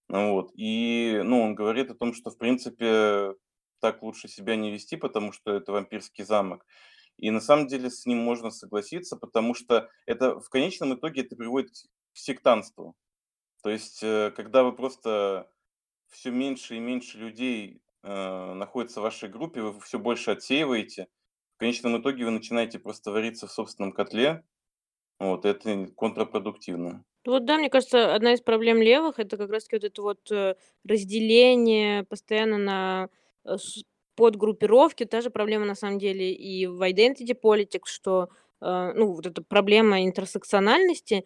Ну 0.09 0.33
вот. 0.33 0.51
И 0.55 1.21
ну, 1.23 1.41
он 1.41 1.55
говорит 1.55 1.91
о 1.91 1.95
том, 1.95 2.13
что, 2.13 2.29
в 2.29 2.37
принципе, 2.37 3.35
так 3.79 4.01
лучше 4.03 4.27
себя 4.27 4.55
не 4.55 4.71
вести, 4.71 4.97
потому 4.97 5.31
что 5.31 5.53
это 5.53 5.71
вампирский 5.71 6.23
замок. 6.23 6.65
И 7.17 7.31
на 7.31 7.39
самом 7.39 7.67
деле 7.67 7.89
с 7.89 8.05
ним 8.05 8.19
можно 8.19 8.51
согласиться, 8.51 9.15
потому 9.15 9.53
что 9.53 9.89
это 10.05 10.39
в 10.39 10.49
конечном 10.49 10.95
итоге 10.95 11.21
это 11.21 11.35
приводит 11.35 11.71
к 11.71 12.17
сектантству. 12.17 12.95
То 13.63 13.69
есть, 13.69 14.03
э, 14.03 14.31
когда 14.35 14.63
вы 14.63 14.73
просто 14.75 15.49
все 16.09 16.31
меньше 16.31 16.75
и 16.75 16.79
меньше 16.79 17.17
людей 17.17 17.81
э, 18.03 18.53
находится 18.53 18.99
в 18.99 19.03
вашей 19.03 19.29
группе, 19.29 19.61
вы 19.61 19.79
все 19.81 19.97
больше 19.97 20.31
отсеиваете, 20.31 21.07
в 21.55 21.59
конечном 21.59 21.99
итоге 22.01 22.25
вы 22.25 22.31
начинаете 22.31 22.79
просто 22.79 23.11
вариться 23.11 23.47
в 23.47 23.51
собственном 23.51 23.93
котле, 23.93 24.43
вот, 25.19 25.45
это 25.45 25.87
контрпродуктивно. 25.95 27.05
Вот 27.25 27.45
да, 27.45 27.57
мне 27.57 27.69
кажется, 27.69 28.13
одна 28.13 28.33
из 28.33 28.41
проблем 28.41 28.81
левых 28.81 29.19
это 29.19 29.37
как 29.37 29.49
раз-таки 29.49 29.75
вот 29.77 29.83
это 29.83 30.01
вот 30.01 30.31
э, 30.31 30.55
разделение 30.87 32.03
постоянно 32.03 32.57
на 32.57 33.09
э, 33.45 33.55
подгруппировки. 34.15 35.05
Та 35.05 35.21
же 35.21 35.29
проблема 35.29 35.65
на 35.65 35.75
самом 35.75 35.97
деле 35.99 36.31
и 36.31 36.67
в 36.67 36.81
identity 36.87 37.35
politics, 37.41 37.87
что 37.87 38.29
э, 38.61 38.93
ну, 38.95 39.13
вот 39.13 39.25
эта 39.25 39.43
проблема 39.43 40.03
интерсекциональности 40.03 41.25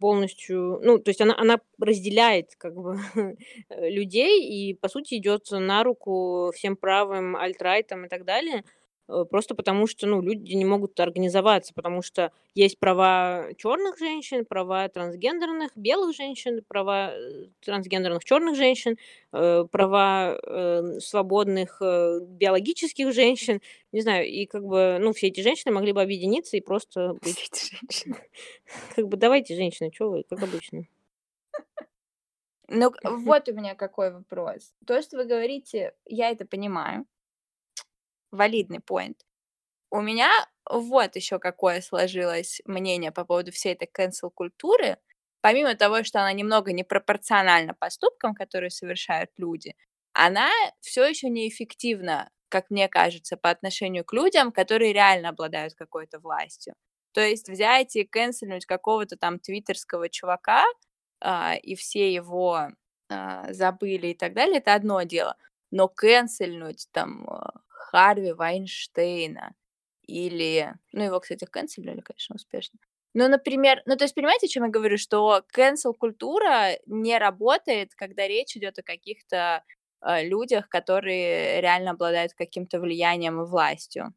полностью, 0.00 0.80
ну, 0.82 0.98
то 0.98 1.10
есть 1.10 1.20
она, 1.20 1.38
она 1.38 1.60
разделяет 1.78 2.56
как 2.56 2.74
бы 2.74 2.98
людей 3.70 4.42
и, 4.42 4.74
по 4.74 4.88
сути, 4.88 5.14
идет 5.14 5.46
на 5.52 5.84
руку 5.84 6.50
всем 6.56 6.74
правым, 6.76 7.36
альтрайтам 7.36 8.04
и 8.04 8.08
так 8.08 8.24
далее. 8.24 8.64
Э, 9.10 9.24
просто 9.24 9.54
потому 9.54 9.86
что, 9.86 10.06
ну, 10.06 10.22
люди 10.22 10.54
не 10.54 10.64
могут 10.64 10.98
организоваться, 11.00 11.74
потому 11.74 12.02
что 12.02 12.32
есть 12.54 12.78
права 12.78 13.48
черных 13.56 13.98
женщин, 13.98 14.44
права 14.44 14.88
трансгендерных 14.88 15.76
белых 15.76 16.14
женщин, 16.14 16.62
права 16.68 17.12
э, 17.12 17.46
трансгендерных 17.64 18.24
черных 18.24 18.56
женщин, 18.56 18.96
э, 19.32 19.64
права 19.70 20.38
свободных 21.00 21.80
биологических 21.80 23.12
женщин, 23.12 23.60
не 23.92 24.00
знаю, 24.00 24.26
и 24.28 24.46
как 24.46 24.64
бы, 24.64 24.98
ну, 25.00 25.12
все 25.12 25.28
эти 25.28 25.40
женщины 25.40 25.72
могли 25.72 25.92
бы 25.92 26.02
объединиться 26.02 26.56
и 26.56 26.60
просто 26.60 27.14
быть... 27.14 27.36
Все 27.36 27.46
эти 27.46 27.76
женщины. 27.76 28.16
Как 28.96 29.08
бы 29.08 29.16
давайте, 29.16 29.56
женщины, 29.56 29.90
что 29.92 30.10
вы, 30.10 30.24
как 30.28 30.42
обычно. 30.42 30.84
Ну, 32.68 32.92
вот 33.02 33.48
у 33.48 33.52
меня 33.52 33.74
какой 33.74 34.12
вопрос. 34.12 34.72
То, 34.86 35.02
что 35.02 35.16
вы 35.16 35.24
говорите, 35.24 35.94
я 36.06 36.30
это 36.30 36.46
понимаю, 36.46 37.04
валидный 38.32 38.80
поинт. 38.80 39.24
У 39.90 40.00
меня 40.00 40.30
вот 40.70 41.16
еще 41.16 41.38
какое 41.38 41.80
сложилось 41.80 42.60
мнение 42.66 43.12
по 43.12 43.24
поводу 43.24 43.52
всей 43.52 43.74
этой 43.74 43.88
cancel 43.92 44.30
культуры. 44.32 44.98
Помимо 45.40 45.74
того, 45.74 46.04
что 46.04 46.20
она 46.20 46.32
немного 46.32 46.72
непропорциональна 46.72 47.74
поступкам, 47.74 48.34
которые 48.34 48.70
совершают 48.70 49.30
люди, 49.38 49.74
она 50.12 50.50
все 50.80 51.04
еще 51.06 51.28
неэффективна, 51.30 52.30
как 52.48 52.70
мне 52.70 52.88
кажется, 52.88 53.36
по 53.36 53.50
отношению 53.50 54.04
к 54.04 54.12
людям, 54.12 54.52
которые 54.52 54.92
реально 54.92 55.30
обладают 55.30 55.74
какой-то 55.74 56.18
властью. 56.20 56.74
То 57.12 57.20
есть 57.22 57.48
взять 57.48 57.96
и 57.96 58.04
канцельнуть 58.04 58.66
какого-то 58.66 59.16
там 59.16 59.38
твиттерского 59.40 60.08
чувака, 60.08 60.64
а, 61.20 61.54
и 61.56 61.74
все 61.74 62.12
его 62.12 62.68
а, 63.08 63.52
забыли 63.52 64.08
и 64.08 64.14
так 64.14 64.34
далее, 64.34 64.58
это 64.58 64.74
одно 64.74 65.02
дело. 65.02 65.36
Но 65.70 65.88
канцельнуть 65.88 66.86
там 66.92 67.28
а, 67.28 67.52
Харви 67.80 68.32
Вайнштейна 68.32 69.54
или... 70.06 70.74
Ну, 70.92 71.04
его, 71.04 71.20
кстати, 71.20 71.44
канцелили, 71.44 72.00
конечно, 72.00 72.34
успешно. 72.34 72.78
Ну, 73.14 73.28
например, 73.28 73.82
ну, 73.86 73.96
то 73.96 74.04
есть, 74.04 74.14
понимаете, 74.14 74.46
о 74.46 74.48
чем 74.48 74.64
я 74.64 74.70
говорю, 74.70 74.96
что 74.96 75.42
cancel-культура 75.56 76.78
не 76.86 77.18
работает, 77.18 77.94
когда 77.96 78.28
речь 78.28 78.56
идет 78.56 78.78
о 78.78 78.82
каких-то 78.82 79.64
э, 80.02 80.28
людях, 80.28 80.68
которые 80.68 81.60
реально 81.60 81.92
обладают 81.92 82.34
каким-то 82.34 82.78
влиянием 82.78 83.40
и 83.40 83.46
властью. 83.46 84.14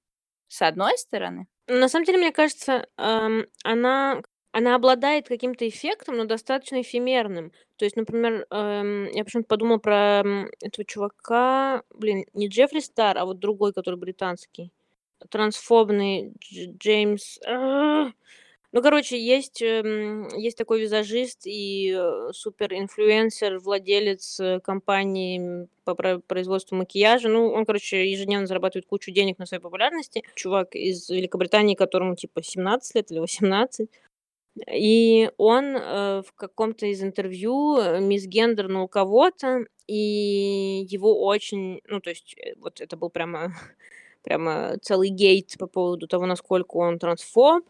С 0.47 0.62
одной 0.62 0.97
стороны. 0.97 1.47
На 1.67 1.89
самом 1.89 2.06
деле, 2.06 2.19
мне 2.19 2.32
кажется, 2.32 2.88
эм, 2.97 3.47
она 3.63 4.21
она 4.53 4.75
обладает 4.75 5.27
каким-то 5.27 5.67
эффектом, 5.67 6.17
но 6.17 6.25
достаточно 6.25 6.81
эфемерным. 6.81 7.51
То 7.77 7.85
есть, 7.85 7.97
например, 7.97 8.47
эм, 8.51 9.09
я 9.11 9.25
почему-то 9.25 9.47
подумала 9.47 9.79
про 9.79 10.23
этого 10.61 10.85
чувака, 10.85 11.83
блин, 11.93 12.25
не 12.33 12.47
Джеффри 12.47 12.79
Стар, 12.79 13.17
а 13.17 13.25
вот 13.25 13.39
другой, 13.39 13.73
который 13.73 13.95
британский, 13.99 14.71
трансфобный 15.29 16.33
Дж- 16.39 16.77
Джеймс. 16.77 17.39
а, 17.47 18.11
Ну, 18.73 18.81
короче, 18.81 19.19
есть, 19.19 19.61
эм, 19.61 20.27
есть 20.37 20.57
такой 20.57 20.81
визажист 20.81 21.41
и 21.45 21.93
э, 21.95 22.31
супер-инфлюенсер, 22.33 23.59
владелец 23.59 24.39
э, 24.39 24.59
компании 24.61 25.67
по 25.85 25.93
производству 25.95 26.75
макияжа. 26.75 27.29
Ну, 27.29 27.49
он, 27.53 27.65
короче, 27.65 28.09
ежедневно 28.11 28.47
зарабатывает 28.47 28.87
кучу 28.87 29.11
денег 29.11 29.37
на 29.39 29.45
своей 29.45 29.61
популярности. 29.61 30.23
Чувак 30.35 30.75
из 30.75 31.07
Великобритании, 31.09 31.75
которому 31.75 32.15
типа 32.15 32.41
17 32.43 32.95
лет 32.95 33.11
или 33.11 33.19
18. 33.19 33.89
И 34.71 35.31
он, 35.37 35.75
э, 35.75 36.21
в 36.21 36.31
каком-то 36.35 36.85
из 36.85 37.01
интервью, 37.03 37.77
э, 37.79 37.99
мисгендернул 37.99 38.87
кого-то, 38.87 39.65
и 39.87 40.85
его 40.89 41.23
очень 41.25 41.81
ну, 41.87 41.99
то 41.99 42.11
есть, 42.11 42.35
э, 42.37 42.53
вот 42.59 42.79
это 42.81 42.95
был 42.95 43.09
прямо 43.09 43.51
прямо 44.23 44.77
целый 44.81 45.09
гейт 45.09 45.55
по 45.59 45.67
поводу 45.67 46.07
того, 46.07 46.25
насколько 46.27 46.77
он 46.77 46.99
трансфоб. 46.99 47.65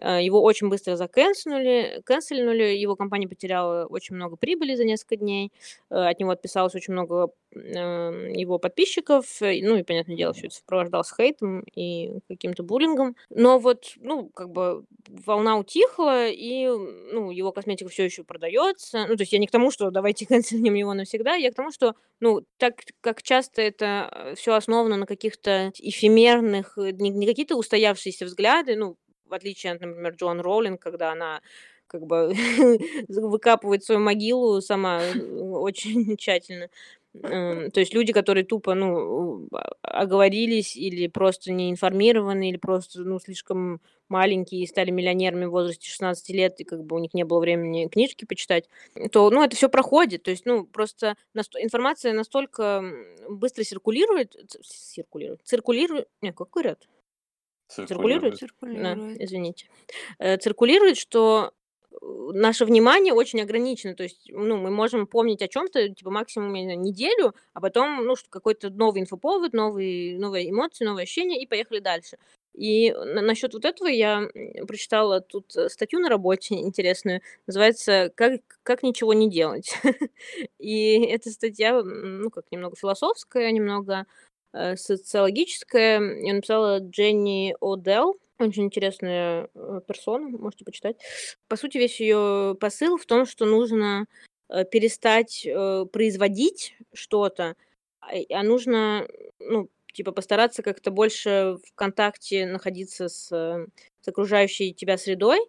Э, 0.00 0.22
его 0.22 0.42
очень 0.42 0.68
быстро 0.68 0.96
закэнсельнули, 0.96 2.02
кэнсельнули, 2.04 2.76
его 2.76 2.96
компания 2.96 3.28
потеряла 3.28 3.86
очень 3.86 4.16
много 4.16 4.36
прибыли 4.36 4.74
за 4.74 4.84
несколько 4.84 5.16
дней, 5.16 5.52
э, 5.90 5.94
от 5.94 6.18
него 6.20 6.30
отписалось 6.30 6.74
очень 6.74 6.92
много 6.92 7.30
его 7.54 8.58
подписчиков, 8.58 9.24
ну 9.40 9.76
и, 9.76 9.82
понятное 9.82 10.16
дело, 10.16 10.34
все 10.34 10.48
это 10.48 10.56
сопровождалось 10.56 11.10
хейтом 11.16 11.64
и 11.74 12.18
каким-то 12.28 12.62
буллингом. 12.62 13.16
Но 13.30 13.58
вот, 13.58 13.94
ну, 13.96 14.28
как 14.28 14.50
бы 14.50 14.84
волна 15.08 15.56
утихла, 15.56 16.28
и, 16.28 16.66
ну, 16.66 17.30
его 17.30 17.52
косметика 17.52 17.88
все 17.88 18.04
еще 18.04 18.24
продается. 18.24 19.06
Ну, 19.08 19.16
то 19.16 19.22
есть 19.22 19.32
я 19.32 19.38
не 19.38 19.46
к 19.46 19.50
тому, 19.50 19.70
что 19.70 19.90
давайте 19.90 20.26
канцелим 20.26 20.74
его 20.74 20.92
навсегда, 20.92 21.34
я 21.34 21.50
к 21.50 21.54
тому, 21.54 21.70
что, 21.72 21.94
ну, 22.20 22.42
так 22.58 22.74
как 23.00 23.22
часто 23.22 23.62
это 23.62 24.10
э, 24.12 24.34
все 24.34 24.54
основано 24.54 24.96
на 24.96 25.06
каких-то 25.06 25.72
эфемерных, 25.78 26.76
не 26.76 27.26
какие-то 27.26 27.56
устоявшиеся 27.56 28.26
взгляды, 28.26 28.76
ну, 28.76 28.96
в 29.28 29.34
отличие 29.34 29.72
от, 29.72 29.80
например, 29.80 30.14
Джоан 30.14 30.40
Роулинг, 30.40 30.80
когда 30.80 31.12
она 31.12 31.40
как 31.86 32.06
бы 32.06 32.32
выкапывает 33.08 33.84
свою 33.84 34.00
могилу 34.00 34.60
сама 34.60 35.02
э, 35.02 35.18
очень 35.18 36.16
тщательно. 36.18 36.68
Эм, 37.22 37.70
то 37.70 37.80
есть 37.80 37.94
люди, 37.94 38.12
которые 38.12 38.44
тупо, 38.44 38.74
ну, 38.74 39.48
а, 39.52 40.02
оговорились 40.02 40.76
или 40.76 41.06
просто 41.06 41.52
не 41.52 41.70
информированы, 41.70 42.50
или 42.50 42.56
просто, 42.56 43.00
ну, 43.00 43.18
слишком 43.18 43.80
маленькие 44.08 44.62
и 44.62 44.66
стали 44.66 44.90
миллионерами 44.90 45.46
в 45.46 45.50
возрасте 45.50 45.88
16 45.88 46.28
лет, 46.30 46.60
и 46.60 46.64
как 46.64 46.84
бы 46.84 46.96
у 46.96 46.98
них 46.98 47.14
не 47.14 47.24
было 47.24 47.40
времени 47.40 47.88
книжки 47.88 48.24
почитать, 48.24 48.68
то, 49.12 49.30
ну, 49.30 49.42
это 49.42 49.56
все 49.56 49.68
проходит. 49.68 50.24
То 50.24 50.30
есть, 50.30 50.44
ну, 50.44 50.64
просто 50.66 51.16
наст- 51.34 51.56
информация 51.58 52.12
настолько 52.12 52.84
быстро 53.28 53.64
циркулирует, 53.64 54.36
циркулирует, 54.62 55.40
циркулирует, 55.44 56.08
не, 56.20 56.32
как 56.32 56.50
говорят? 56.50 56.86
Циркулирует? 57.68 58.38
Циркулирует. 58.38 59.16
Да, 59.16 59.24
извините. 59.24 59.68
Э, 60.18 60.36
циркулирует, 60.36 60.96
что 60.96 61.52
э, 61.90 61.96
наше 62.32 62.64
внимание 62.64 63.12
очень 63.12 63.40
ограничено. 63.40 63.94
То 63.94 64.04
есть, 64.04 64.30
ну, 64.30 64.56
мы 64.56 64.70
можем 64.70 65.06
помнить 65.06 65.42
о 65.42 65.48
чем-то, 65.48 65.88
типа, 65.90 66.10
максимум, 66.10 66.52
неделю, 66.52 67.34
а 67.54 67.60
потом, 67.60 68.04
ну, 68.04 68.14
какой-то 68.30 68.70
новый 68.70 69.02
инфоповод, 69.02 69.52
новые, 69.52 70.18
новые 70.18 70.50
эмоции, 70.50 70.84
новые 70.84 71.04
ощущения, 71.04 71.42
и 71.42 71.46
поехали 71.46 71.80
дальше. 71.80 72.18
И 72.56 72.90
на- 72.92 73.20
насчет 73.20 73.52
вот 73.52 73.64
этого 73.66 73.88
я 73.88 74.28
прочитала 74.66 75.20
тут 75.20 75.54
э, 75.56 75.68
статью 75.68 76.00
на 76.00 76.08
работе 76.08 76.54
интересную, 76.60 77.20
называется 77.46 78.10
«Как, 78.14 78.40
как 78.62 78.82
ничего 78.82 79.12
не 79.12 79.28
делать». 79.30 79.74
И 80.58 81.04
эта 81.04 81.30
статья, 81.30 81.82
ну, 81.82 82.30
как 82.30 82.44
немного 82.50 82.76
философская, 82.76 83.50
немного 83.52 84.06
э, 84.52 84.76
социологическая. 84.76 86.00
Её 86.00 86.34
написала 86.34 86.78
Дженни 86.80 87.54
О'Делл. 87.60 88.14
Очень 88.38 88.64
интересная 88.64 89.48
э, 89.54 89.80
персона, 89.86 90.28
можете 90.28 90.64
почитать. 90.64 90.96
По 91.48 91.56
сути, 91.56 91.78
весь 91.78 92.00
ее 92.00 92.56
посыл 92.60 92.98
в 92.98 93.06
том, 93.06 93.26
что 93.26 93.44
нужно 93.46 94.06
э, 94.48 94.64
перестать 94.64 95.46
производить 95.92 96.76
что-то, 96.94 97.56
а 98.00 98.10
а 98.30 98.42
нужно, 98.42 99.06
ну, 99.40 99.68
типа, 99.92 100.12
постараться 100.12 100.62
как-то 100.62 100.90
больше 100.90 101.56
в 101.64 101.74
контакте 101.74 102.46
находиться 102.46 103.08
с, 103.08 103.28
с 103.30 104.08
окружающей 104.08 104.72
тебя 104.74 104.98
средой 104.98 105.40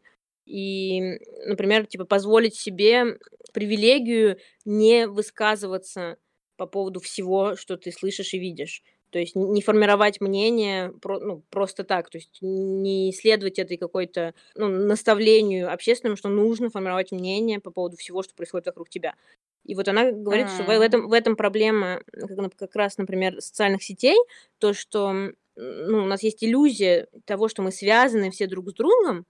и, 0.45 1.19
например, 1.45 1.85
типа, 1.85 2.05
позволить 2.05 2.55
себе 2.55 3.19
привилегию 3.53 4.37
не 4.65 5.07
высказываться 5.07 6.17
по 6.57 6.65
поводу 6.65 6.99
всего, 6.99 7.55
что 7.55 7.77
ты 7.77 7.91
слышишь 7.91 8.33
и 8.33 8.39
видишь. 8.39 8.83
То 9.09 9.19
есть 9.19 9.35
не 9.35 9.61
формировать 9.61 10.19
мнение 10.19 10.91
про, 11.01 11.19
ну, 11.19 11.41
просто 11.49 11.85
так, 11.85 12.09
то 12.09 12.17
есть 12.17 12.39
не 12.41 13.13
следовать 13.13 13.57
этой 13.57 13.77
какой-то 13.77 14.33
ну, 14.55 14.67
наставлению 14.67 15.71
общественному, 15.71 16.17
что 16.17 16.27
нужно 16.27 16.69
формировать 16.69 17.13
мнение 17.13 17.61
по 17.61 17.71
поводу 17.71 17.95
всего, 17.95 18.21
что 18.21 18.35
происходит 18.35 18.65
вокруг 18.65 18.89
тебя. 18.89 19.15
И 19.63 19.75
вот 19.75 19.87
она 19.87 20.11
говорит, 20.11 20.49
что 20.49 20.63
в, 20.63 20.69
этом, 20.69 21.07
в 21.07 21.13
этом 21.13 21.35
проблема 21.35 22.01
как, 22.11 22.55
как 22.55 22.75
раз, 22.75 22.97
например, 22.97 23.41
социальных 23.41 23.83
сетей, 23.83 24.17
то, 24.59 24.73
что 24.73 25.31
ну, 25.55 26.03
у 26.03 26.05
нас 26.05 26.21
есть 26.23 26.43
иллюзия 26.43 27.07
того, 27.25 27.47
что 27.47 27.61
мы 27.61 27.71
связаны 27.71 28.29
все 28.31 28.47
друг 28.47 28.69
с 28.69 28.73
другом, 28.73 29.25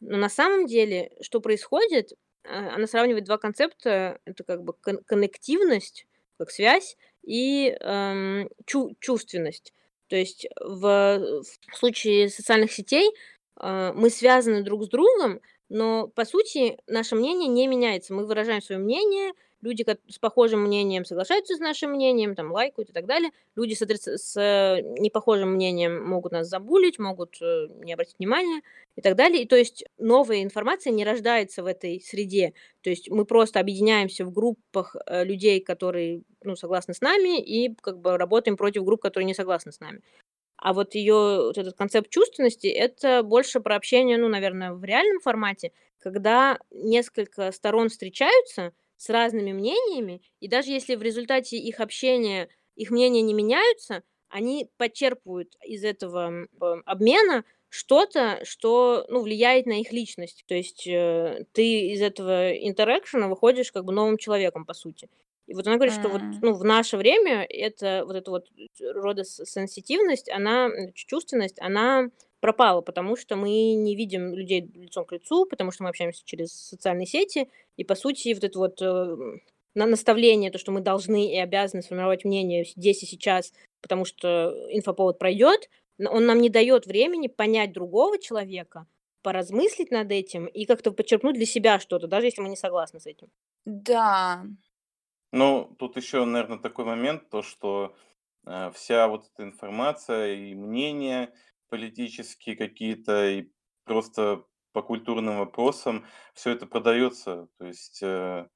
но 0.00 0.16
на 0.16 0.28
самом 0.28 0.66
деле, 0.66 1.12
что 1.20 1.40
происходит, 1.40 2.12
а, 2.44 2.74
она 2.74 2.86
сравнивает 2.86 3.24
два 3.24 3.38
концепта, 3.38 4.20
это 4.24 4.44
как 4.44 4.64
бы 4.64 4.72
кон- 4.72 5.02
коннективность, 5.04 6.06
как 6.38 6.50
связь, 6.50 6.96
и 7.22 7.76
эм, 7.80 8.48
чу- 8.66 8.94
чувственность. 9.00 9.72
То 10.08 10.16
есть 10.16 10.46
в, 10.60 11.42
в 11.42 11.76
случае 11.76 12.30
социальных 12.30 12.72
сетей 12.72 13.10
э, 13.60 13.92
мы 13.94 14.10
связаны 14.10 14.62
друг 14.62 14.84
с 14.84 14.88
другом, 14.88 15.40
но 15.68 16.08
по 16.08 16.24
сути 16.24 16.78
наше 16.86 17.14
мнение 17.14 17.48
не 17.48 17.66
меняется. 17.66 18.14
Мы 18.14 18.26
выражаем 18.26 18.62
свое 18.62 18.80
мнение, 18.80 19.32
люди 19.60 19.84
с 20.08 20.18
похожим 20.18 20.62
мнением 20.62 21.04
соглашаются 21.04 21.56
с 21.56 21.58
нашим 21.58 21.92
мнением, 21.92 22.34
там 22.34 22.52
лайкают 22.52 22.90
и 22.90 22.92
так 22.92 23.06
далее. 23.06 23.30
Люди 23.56 23.74
с, 23.74 23.82
с 23.82 24.36
э, 24.36 24.82
непохожим 24.98 25.52
мнением 25.52 26.04
могут 26.04 26.32
нас 26.32 26.48
забулить, 26.48 26.98
могут 26.98 27.40
э, 27.42 27.68
не 27.82 27.92
обратить 27.92 28.18
внимания 28.18 28.62
и 28.96 29.00
так 29.00 29.16
далее. 29.16 29.42
И 29.42 29.46
то 29.46 29.56
есть 29.56 29.84
новая 29.98 30.42
информация 30.42 30.92
не 30.92 31.04
рождается 31.04 31.62
в 31.62 31.66
этой 31.66 32.00
среде. 32.00 32.54
То 32.82 32.90
есть 32.90 33.10
мы 33.10 33.24
просто 33.24 33.60
объединяемся 33.60 34.24
в 34.24 34.32
группах 34.32 34.96
э, 35.06 35.24
людей, 35.24 35.60
которые 35.60 36.22
ну, 36.42 36.56
согласны 36.56 36.94
с 36.94 37.00
нами, 37.00 37.40
и 37.40 37.74
как 37.80 37.98
бы 37.98 38.16
работаем 38.16 38.56
против 38.56 38.84
групп, 38.84 39.02
которые 39.02 39.26
не 39.26 39.34
согласны 39.34 39.72
с 39.72 39.80
нами. 39.80 40.00
А 40.56 40.72
вот 40.72 40.94
ее 40.94 41.14
вот 41.46 41.58
этот 41.58 41.76
концепт 41.76 42.10
чувственности 42.10 42.66
это 42.66 43.22
больше 43.22 43.60
про 43.60 43.76
общение, 43.76 44.18
ну, 44.18 44.28
наверное, 44.28 44.72
в 44.72 44.82
реальном 44.84 45.20
формате, 45.20 45.72
когда 46.00 46.58
несколько 46.70 47.52
сторон 47.52 47.88
встречаются 47.88 48.72
с 48.98 49.08
разными 49.08 49.52
мнениями, 49.52 50.22
и 50.40 50.48
даже 50.48 50.70
если 50.72 50.96
в 50.96 51.02
результате 51.02 51.56
их 51.56 51.80
общения 51.80 52.48
их 52.76 52.90
мнения 52.90 53.22
не 53.22 53.34
меняются, 53.34 54.02
они 54.28 54.70
почерпывают 54.76 55.56
из 55.64 55.84
этого 55.84 56.44
э, 56.44 56.46
обмена 56.84 57.44
что-то, 57.70 58.40
что 58.44 59.06
ну, 59.08 59.20
влияет 59.22 59.66
на 59.66 59.80
их 59.80 59.92
личность. 59.92 60.44
То 60.46 60.54
есть 60.54 60.86
э, 60.86 61.46
ты 61.52 61.88
из 61.92 62.02
этого 62.02 62.52
интеракшена 62.52 63.28
выходишь 63.28 63.72
как 63.72 63.84
бы 63.84 63.92
новым 63.92 64.18
человеком, 64.18 64.64
по 64.66 64.74
сути. 64.74 65.08
И 65.46 65.54
вот 65.54 65.66
она 65.66 65.76
говорит, 65.76 65.94
что 65.94 66.10
вот 66.10 66.24
ну, 66.42 66.52
в 66.54 66.64
наше 66.64 66.98
время 66.98 67.44
это 67.48 68.04
вот 68.06 68.16
эта 68.16 68.30
вот 68.30 68.46
рода 68.80 69.24
с- 69.24 69.44
сенситивность, 69.46 70.30
она, 70.30 70.68
чувственность, 70.94 71.58
она 71.60 72.10
пропала, 72.40 72.80
потому 72.80 73.16
что 73.16 73.36
мы 73.36 73.74
не 73.74 73.96
видим 73.96 74.34
людей 74.34 74.70
лицом 74.74 75.04
к 75.04 75.12
лицу, 75.12 75.46
потому 75.46 75.70
что 75.72 75.82
мы 75.82 75.90
общаемся 75.90 76.22
через 76.24 76.52
социальные 76.52 77.06
сети, 77.06 77.48
и 77.76 77.84
по 77.84 77.94
сути 77.94 78.32
вот 78.34 78.44
это 78.44 78.58
вот 78.58 78.82
э, 78.82 79.16
на 79.74 79.86
наставление, 79.86 80.50
то, 80.50 80.58
что 80.58 80.72
мы 80.72 80.80
должны 80.80 81.32
и 81.32 81.38
обязаны 81.38 81.82
сформировать 81.82 82.24
мнение 82.24 82.64
здесь 82.64 83.02
и 83.02 83.06
сейчас, 83.06 83.52
потому 83.80 84.04
что 84.04 84.54
инфоповод 84.70 85.18
пройдет, 85.18 85.68
он 85.98 86.26
нам 86.26 86.40
не 86.40 86.48
дает 86.48 86.86
времени 86.86 87.26
понять 87.26 87.72
другого 87.72 88.18
человека, 88.18 88.86
поразмыслить 89.22 89.90
над 89.90 90.10
этим 90.12 90.46
и 90.46 90.64
как-то 90.64 90.92
подчеркнуть 90.92 91.34
для 91.34 91.46
себя 91.46 91.80
что-то, 91.80 92.06
даже 92.06 92.26
если 92.26 92.40
мы 92.40 92.48
не 92.48 92.56
согласны 92.56 93.00
с 93.00 93.06
этим. 93.06 93.28
Да. 93.64 94.44
Ну, 95.32 95.74
тут 95.78 95.96
еще, 95.96 96.24
наверное, 96.24 96.58
такой 96.58 96.84
момент, 96.84 97.28
то, 97.28 97.42
что 97.42 97.94
э, 98.46 98.70
вся 98.74 99.08
вот 99.08 99.28
эта 99.32 99.42
информация 99.42 100.34
и 100.34 100.54
мнения 100.54 101.32
политические 101.68 102.56
какие-то, 102.56 103.28
и 103.30 103.50
просто 103.84 104.44
по 104.72 104.82
культурным 104.82 105.38
вопросам, 105.38 106.06
все 106.34 106.50
это 106.50 106.66
продается. 106.66 107.48
То 107.58 107.66
есть 107.66 108.02
э, 108.02 108.48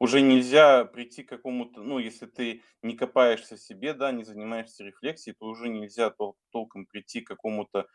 уже 0.00 0.20
нельзя 0.22 0.84
прийти 0.84 1.22
к 1.24 1.28
какому-то, 1.30 1.82
ну, 1.82 1.98
если 1.98 2.26
ты 2.26 2.62
не 2.82 2.96
копаешься 2.96 3.56
себе, 3.56 3.94
да, 3.94 4.12
не 4.12 4.24
занимаешься 4.24 4.84
рефлексией, 4.84 5.36
то 5.38 5.46
уже 5.46 5.68
нельзя 5.68 6.08
тол- 6.10 6.36
толком 6.50 6.86
прийти 6.86 7.20
к 7.22 7.28
какому-то 7.28 7.88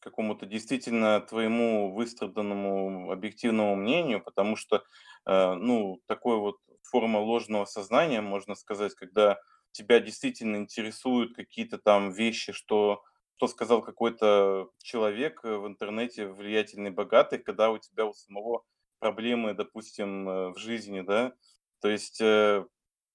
какому-то 0.00 0.46
действительно 0.46 1.20
твоему 1.20 1.92
выстраданному 1.94 3.10
объективному 3.10 3.74
мнению, 3.76 4.22
потому 4.22 4.54
что, 4.56 4.84
э, 5.26 5.54
ну, 5.54 6.00
такой 6.06 6.38
вот 6.38 6.56
форма 6.82 7.18
ложного 7.18 7.64
сознания, 7.64 8.20
можно 8.20 8.54
сказать, 8.54 8.94
когда 8.94 9.38
тебя 9.72 9.98
действительно 10.00 10.56
интересуют 10.56 11.34
какие-то 11.34 11.78
там 11.78 12.12
вещи, 12.12 12.52
что, 12.52 13.02
что 13.36 13.48
сказал 13.48 13.82
какой-то 13.82 14.70
человек 14.82 15.40
э, 15.44 15.56
в 15.56 15.66
интернете, 15.66 16.28
влиятельный, 16.28 16.90
богатый, 16.90 17.38
когда 17.38 17.70
у 17.70 17.78
тебя 17.78 18.06
у 18.06 18.12
самого 18.14 18.64
проблемы, 18.98 19.54
допустим, 19.54 20.28
э, 20.28 20.48
в 20.52 20.58
жизни, 20.58 21.02
да, 21.02 21.34
то 21.80 21.88
есть 21.88 22.20
э, 22.20 22.66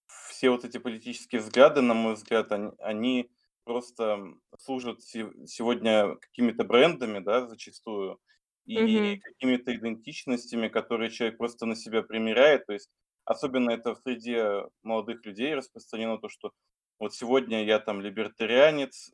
все 0.08 0.50
вот 0.50 0.66
эти 0.66 0.78
политические 0.78 1.42
взгляды, 1.42 1.82
на 1.82 1.94
мой 1.94 2.14
взгляд, 2.16 2.52
они, 2.52 2.72
они 2.80 3.32
просто 3.64 4.20
служат 4.58 5.02
се- 5.02 5.32
сегодня 5.48 6.16
какими-то 6.16 6.64
брендами, 6.64 7.20
да, 7.20 7.48
зачастую, 7.48 8.20
и 8.66 9.10
Мгм. 9.10 9.22
какими-то 9.22 9.76
идентичностями, 9.76 10.68
которые 10.68 11.10
человек 11.10 11.38
просто 11.38 11.66
на 11.66 11.76
себя 11.76 12.04
примеряет. 12.04 12.66
То 12.68 12.74
есть 12.74 12.90
особенно 13.26 13.72
это 13.72 13.96
в 13.96 14.00
среде 14.00 14.64
молодых 14.84 15.26
людей 15.26 15.54
распространено, 15.56 16.18
то, 16.20 16.30
что 16.30 16.52
вот 17.00 17.14
сегодня 17.14 17.64
я 17.66 17.80
там 17.80 18.02
либертарианец, 18.02 19.12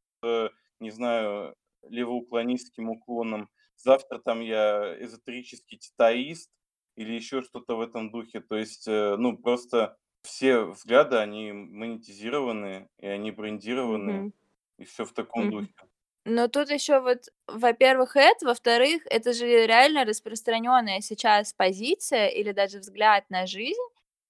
не 0.79 0.91
знаю, 0.91 1.55
левоуклонистским 1.83 2.89
уклоном, 2.89 3.49
завтра 3.77 4.19
там 4.19 4.41
я 4.41 4.95
эзотерический 5.03 5.77
титаист 5.77 6.51
или 6.95 7.13
еще 7.13 7.41
что-то 7.43 7.75
в 7.77 7.81
этом 7.81 8.11
духе. 8.11 8.41
То 8.41 8.55
есть, 8.57 8.87
э, 8.87 9.15
ну, 9.17 9.37
просто 9.37 9.97
все 10.23 10.61
взгляды, 10.65 11.17
они 11.17 11.51
монетизированы, 11.53 12.89
и 12.97 13.07
они 13.07 13.31
брендированы, 13.31 14.27
Мгм. 14.27 14.33
и 14.77 14.85
все 14.85 15.05
в 15.05 15.13
таком 15.13 15.49
Мгм. 15.49 15.51
духе. 15.51 15.73
Но 16.25 16.47
тут 16.49 16.69
еще 16.71 16.99
вот, 17.01 17.29
во-первых, 17.47 18.15
это, 18.15 18.45
во-вторых, 18.47 19.03
это 19.09 19.33
же 19.33 19.67
реально 19.67 20.05
распространенная 20.05 21.01
сейчас 21.01 21.53
позиция 21.53 22.27
или 22.29 22.51
даже 22.53 22.79
взгляд 22.79 23.25
на 23.29 23.47
жизнь, 23.47 23.81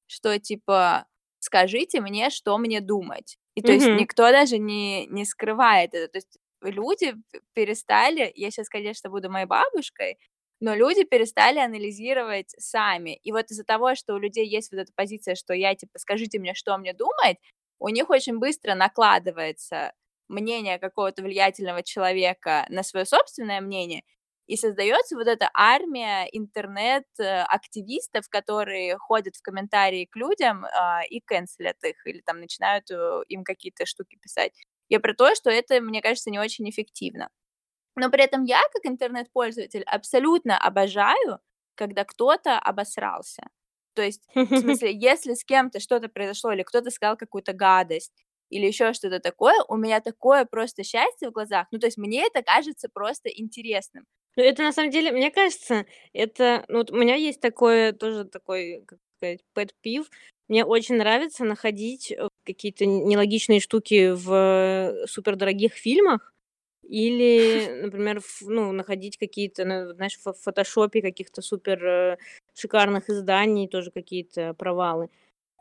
что 0.07 0.39
типа 0.39 1.07
скажите 1.39 2.01
мне, 2.01 2.29
что 2.31 2.57
мне 2.59 2.81
думать. 2.81 3.39
И 3.57 3.63
то 3.63 3.73
есть 3.73 3.89
Мгм. 3.89 3.93
никто 3.93 4.31
даже 4.31 4.59
не, 4.59 5.07
не 5.07 5.25
скрывает 5.25 5.93
это. 5.95 6.07
То 6.11 6.17
есть 6.19 6.37
люди 6.61 7.15
перестали, 7.53 8.31
я 8.35 8.51
сейчас, 8.51 8.69
конечно, 8.69 9.09
буду 9.09 9.31
моей 9.31 9.47
бабушкой, 9.47 10.19
но 10.59 10.75
люди 10.75 11.03
перестали 11.03 11.59
анализировать 11.59 12.51
сами. 12.59 13.15
И 13.23 13.31
вот 13.31 13.51
из-за 13.51 13.63
того, 13.63 13.95
что 13.95 14.15
у 14.15 14.19
людей 14.19 14.47
есть 14.47 14.71
вот 14.71 14.79
эта 14.81 14.91
позиция, 14.95 15.35
что 15.35 15.53
я 15.53 15.75
типа 15.75 15.99
скажите 15.99 16.39
мне, 16.39 16.53
что 16.53 16.77
мне 16.77 16.93
думать, 16.93 17.37
у 17.79 17.89
них 17.89 18.09
очень 18.09 18.39
быстро 18.39 18.75
накладывается 18.75 19.93
мнение 20.29 20.77
какого-то 20.79 21.23
влиятельного 21.23 21.83
человека 21.83 22.65
на 22.69 22.83
свое 22.83 23.05
собственное 23.05 23.61
мнение, 23.61 24.03
и 24.47 24.55
создается 24.55 25.15
вот 25.15 25.27
эта 25.27 25.49
армия 25.53 26.27
интернет-активистов, 26.31 28.29
которые 28.29 28.97
ходят 28.97 29.35
в 29.35 29.41
комментарии 29.41 30.05
к 30.05 30.15
людям 30.15 30.65
а, 30.65 31.01
и 31.07 31.19
канцелят 31.19 31.75
их, 31.83 31.95
или 32.07 32.21
там 32.21 32.39
начинают 32.39 32.89
э, 32.89 33.23
им 33.27 33.43
какие-то 33.43 33.85
штуки 33.85 34.17
писать. 34.21 34.53
Я 34.89 35.01
про 35.01 35.13
то, 35.13 35.35
что 35.35 35.49
это, 35.49 35.81
мне 35.81 36.01
кажется, 36.01 36.31
не 36.31 36.39
очень 36.39 36.69
эффективно. 36.69 37.29
Но 37.95 38.09
при 38.09 38.23
этом 38.23 38.45
я, 38.45 38.61
как 38.73 38.85
интернет-пользователь, 38.85 39.83
абсолютно 39.83 40.57
обожаю, 40.57 41.39
когда 41.75 42.05
кто-то 42.05 42.57
обосрался. 42.57 43.49
То 43.95 44.03
есть, 44.03 44.23
в 44.33 44.45
смысле, 44.59 44.93
если 44.93 45.33
с 45.33 45.43
кем-то 45.43 45.79
что-то 45.79 46.07
произошло, 46.07 46.53
или 46.53 46.63
кто-то 46.63 46.89
сказал 46.89 47.17
какую-то 47.17 47.53
гадость, 47.53 48.13
или 48.49 48.65
еще 48.65 48.93
что-то 48.93 49.19
такое, 49.19 49.61
у 49.67 49.75
меня 49.75 49.99
такое 49.99 50.45
просто 50.45 50.83
счастье 50.83 51.29
в 51.29 51.33
глазах. 51.33 51.67
Ну, 51.71 51.79
то 51.79 51.87
есть 51.87 51.97
мне 51.97 52.25
это 52.25 52.41
кажется 52.43 52.87
просто 52.87 53.29
интересным. 53.29 54.05
Ну, 54.37 54.43
это 54.43 54.63
на 54.63 54.71
самом 54.71 54.91
деле, 54.91 55.11
мне 55.11 55.31
кажется, 55.31 55.85
это... 56.13 56.65
Ну, 56.69 56.79
вот 56.79 56.91
у 56.91 56.95
меня 56.95 57.15
есть 57.15 57.41
такое, 57.41 57.91
тоже 57.93 58.25
такой, 58.25 58.83
как 58.87 58.99
сказать, 59.17 59.39
pet 59.55 59.71
peeve. 59.85 60.05
Мне 60.47 60.63
очень 60.65 60.95
нравится 60.97 61.43
находить 61.43 62.11
э, 62.11 62.27
какие-то 62.45 62.85
нелогичные 62.85 63.59
штуки 63.59 64.11
в 64.13 64.95
супердорогих 65.07 65.73
фильмах, 65.73 66.33
или, 66.83 67.81
например, 67.83 68.17
ф- 68.17 68.41
ну, 68.43 68.71
находить 68.71 69.17
какие-то, 69.17 69.65
ну, 69.65 69.93
знаешь, 69.95 70.17
в 70.23 70.33
фотошопе 70.33 71.01
каких-то 71.01 71.41
супер 71.41 71.85
э, 71.85 72.17
шикарных 72.55 73.09
изданий, 73.09 73.67
тоже 73.67 73.91
какие-то 73.91 74.53
провалы. 74.53 75.09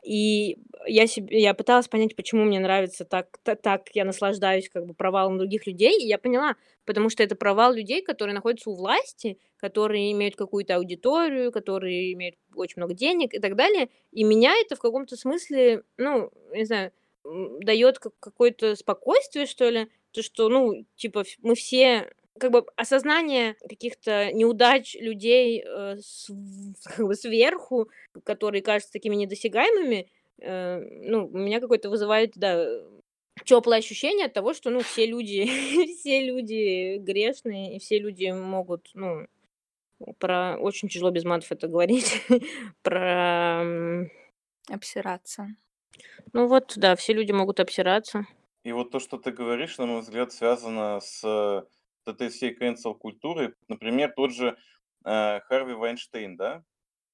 И 0.03 0.57
я 0.85 1.07
себе, 1.07 1.39
я 1.41 1.53
пыталась 1.53 1.87
понять, 1.87 2.15
почему 2.15 2.45
мне 2.45 2.59
нравится 2.59 3.03
так, 3.03 3.37
та- 3.43 3.55
так 3.55 3.89
я 3.93 4.05
наслаждаюсь 4.05 4.69
как 4.69 4.85
бы 4.85 4.93
провалом 4.93 5.37
других 5.37 5.67
людей, 5.67 6.01
и 6.01 6.07
я 6.07 6.17
поняла, 6.17 6.55
потому 6.85 7.09
что 7.09 7.23
это 7.23 7.35
провал 7.35 7.73
людей, 7.73 8.01
которые 8.01 8.33
находятся 8.33 8.69
у 8.69 8.75
власти, 8.75 9.37
которые 9.57 10.11
имеют 10.13 10.35
какую-то 10.35 10.75
аудиторию, 10.75 11.51
которые 11.51 12.13
имеют 12.13 12.35
очень 12.55 12.75
много 12.77 12.93
денег 12.93 13.33
и 13.33 13.39
так 13.39 13.55
далее, 13.55 13.89
и 14.11 14.23
меня 14.23 14.53
это 14.61 14.75
в 14.75 14.79
каком-то 14.79 15.17
смысле, 15.17 15.83
ну, 15.97 16.31
не 16.53 16.65
знаю, 16.65 16.91
дает 17.61 17.99
какое-то 17.99 18.75
спокойствие, 18.75 19.45
что 19.45 19.69
ли, 19.69 19.87
то, 20.11 20.23
что, 20.23 20.47
ну, 20.49 20.85
типа, 20.95 21.23
мы 21.41 21.55
все 21.55 22.09
как 22.37 22.51
бы 22.51 22.65
осознание 22.75 23.55
каких-то 23.67 24.31
неудач 24.33 24.95
людей 24.95 25.63
э, 25.65 25.97
с, 25.99 26.31
как 26.83 27.05
бы 27.05 27.15
сверху, 27.15 27.89
которые 28.23 28.61
кажутся 28.61 28.93
такими 28.93 29.15
недосягаемыми, 29.15 30.09
э, 30.39 30.79
ну, 30.79 31.27
у 31.27 31.37
меня 31.37 31.59
какое-то 31.59 31.89
вызывает, 31.89 32.33
да, 32.35 32.65
теплое 33.45 33.79
ощущение 33.79 34.27
от 34.27 34.33
того, 34.33 34.53
что, 34.53 34.69
ну, 34.69 34.81
все 34.81 35.05
люди, 35.05 35.45
все 35.99 36.21
люди 36.21 36.97
грешные, 36.97 37.75
и 37.75 37.79
все 37.79 37.99
люди 37.99 38.31
могут, 38.31 38.89
ну, 38.93 39.27
про 40.19 40.57
очень 40.57 40.89
тяжело 40.89 41.11
без 41.11 41.23
матов 41.23 41.51
это 41.51 41.67
говорить, 41.67 42.21
про 42.83 43.63
обсираться. 44.69 45.47
Ну 46.33 46.47
вот, 46.47 46.73
да, 46.75 46.95
все 46.95 47.13
люди 47.13 47.31
могут 47.31 47.59
обсираться. 47.59 48.27
И 48.63 48.71
вот 48.71 48.91
то, 48.91 48.99
что 48.99 49.17
ты 49.17 49.31
говоришь, 49.31 49.77
на 49.77 49.85
мой 49.85 50.01
взгляд, 50.01 50.31
связано 50.31 50.99
с 50.99 51.65
этой 52.07 52.29
всей 52.29 52.55
cancel-культурой. 52.57 53.53
Например, 53.67 54.11
тот 54.15 54.33
же 54.33 54.57
э, 55.05 55.39
Харви 55.41 55.73
Вайнштейн, 55.73 56.37
да? 56.37 56.63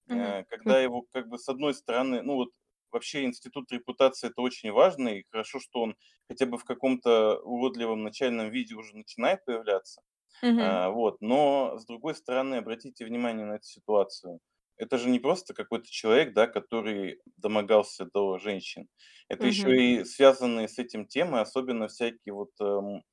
Э, 0.09 0.43
когда 0.45 0.79
его, 0.81 1.03
как 1.11 1.27
бы, 1.29 1.37
с 1.39 1.49
одной 1.49 1.73
стороны, 1.73 2.21
ну 2.23 2.35
вот 2.35 2.49
вообще 2.91 3.23
институт 3.25 3.71
репутации 3.71 4.29
это 4.29 4.41
очень 4.41 4.71
важно, 4.71 5.09
и 5.09 5.23
хорошо, 5.31 5.59
что 5.59 5.81
он 5.81 5.95
хотя 6.29 6.45
бы 6.45 6.57
в 6.57 6.65
каком-то 6.65 7.39
уродливом 7.43 8.03
начальном 8.03 8.49
виде 8.51 8.75
уже 8.75 8.95
начинает 8.97 9.43
появляться. 9.45 10.01
Мгм. 10.41 10.79
вот. 10.91 11.17
Но 11.21 11.77
с 11.79 11.85
другой 11.85 12.15
стороны, 12.15 12.55
обратите 12.55 13.05
внимание 13.05 13.45
на 13.45 13.53
эту 13.55 13.65
ситуацию. 13.65 14.39
Это 14.77 14.97
же 14.97 15.09
не 15.09 15.19
просто 15.19 15.53
какой-то 15.53 15.85
человек, 15.89 16.33
да, 16.33 16.47
который 16.47 17.19
домогался 17.37 18.05
до 18.05 18.39
женщин. 18.39 18.87
Это 19.29 19.47
еще 19.47 19.69
Мгм. 19.69 19.97
и 20.01 20.03
связанные 20.05 20.67
с 20.67 20.79
этим 20.79 21.07
темы, 21.07 21.39
особенно 21.41 21.87
всякие 21.87 22.33
вот 22.33 22.51
эм, 22.59 23.03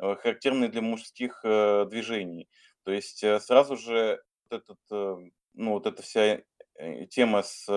характерные 0.00 0.68
для 0.70 0.82
мужских 0.82 1.40
э, 1.44 1.86
движений. 1.90 2.48
То 2.84 2.92
есть 2.92 3.22
э, 3.22 3.40
сразу 3.40 3.76
же 3.76 4.22
вот 4.50 4.62
этот, 4.62 4.78
э, 4.92 5.16
ну 5.54 5.72
вот 5.72 5.86
эта 5.86 6.02
вся 6.02 6.42
э, 6.76 7.06
тема 7.06 7.42
с 7.42 7.66
э, 7.68 7.72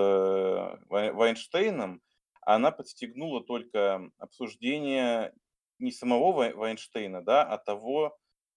Вай- 0.88 1.12
Вайнштейном, 1.12 2.02
она 2.42 2.70
подстегнула 2.70 3.42
только 3.44 4.10
обсуждение 4.18 5.32
не 5.78 5.92
самого 5.92 6.32
Вай- 6.32 6.54
Вайнштейна, 6.54 7.22
да, 7.24 7.42
а 7.42 7.58
того, 7.58 8.16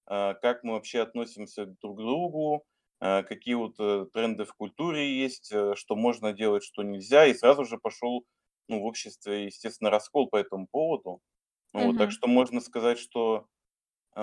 э, 0.10 0.34
как 0.42 0.64
мы 0.64 0.74
вообще 0.74 1.02
относимся 1.02 1.66
друг 1.66 1.98
к 1.98 2.02
другу, 2.02 2.66
э, 3.02 3.24
какие 3.24 3.56
вот 3.56 3.76
э, 3.80 4.06
тренды 4.14 4.46
в 4.46 4.54
культуре 4.54 5.18
есть, 5.20 5.52
э, 5.52 5.74
что 5.76 5.96
можно 5.96 6.34
делать, 6.34 6.64
что 6.64 6.84
нельзя, 6.84 7.26
и 7.26 7.34
сразу 7.34 7.66
же 7.66 7.78
пошел, 7.78 8.26
ну, 8.68 8.82
в 8.82 8.86
обществе, 8.86 9.46
естественно, 9.46 9.90
раскол 9.90 10.30
по 10.30 10.38
этому 10.38 10.68
поводу. 10.72 11.22
Ну, 11.74 11.86
вот, 11.88 11.98
так 11.98 12.12
что 12.12 12.28
можно 12.28 12.62
сказать, 12.62 13.00
что 13.00 13.48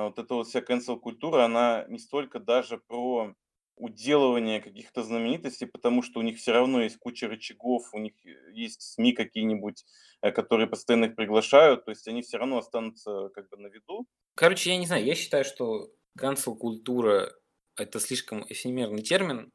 вот 0.03 0.19
эта 0.19 0.35
вот 0.35 0.49
вся 0.49 0.61
cancel-культура, 0.61 1.45
она 1.45 1.85
не 1.89 1.99
столько 1.99 2.41
даже 2.41 2.79
про 2.79 3.35
уделывание 3.77 4.61
каких-то 4.61 5.03
знаменитостей, 5.03 5.67
потому 5.67 6.03
что 6.03 6.21
у 6.21 6.23
них 6.23 6.39
все 6.39 6.53
равно 6.53 6.83
есть 6.83 6.99
куча 6.99 7.29
рычагов, 7.29 7.93
у 7.93 7.99
них 7.99 8.15
э, 8.25 8.53
есть 8.53 8.83
СМИ 8.83 9.13
какие-нибудь, 9.13 9.85
э, 10.23 10.31
которые 10.31 10.69
постоянно 10.69 11.07
их 11.07 11.17
приглашают, 11.17 11.85
то 11.85 11.91
есть 11.91 12.07
они 12.07 12.23
все 12.23 12.39
равно 12.39 12.59
останутся 12.59 13.31
как 13.35 13.49
бы 13.49 13.57
на 13.57 13.67
виду. 13.67 14.07
Короче, 14.37 14.71
я 14.71 14.79
не 14.79 14.87
знаю, 14.87 15.05
я 15.05 15.15
считаю, 15.15 15.45
что 15.45 15.91
cancel-культура– 16.19 17.33
это 17.77 17.99
слишком 17.99 18.45
эфемерный 18.49 19.03
термин, 19.03 19.53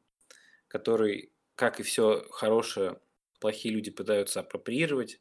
который, 0.68 1.32
как 1.54 1.80
и 1.80 1.82
все 1.82 2.26
хорошее, 2.30 3.00
плохие 3.40 3.74
люди 3.74 3.90
пытаются 3.90 4.40
апроприировать. 4.40 5.20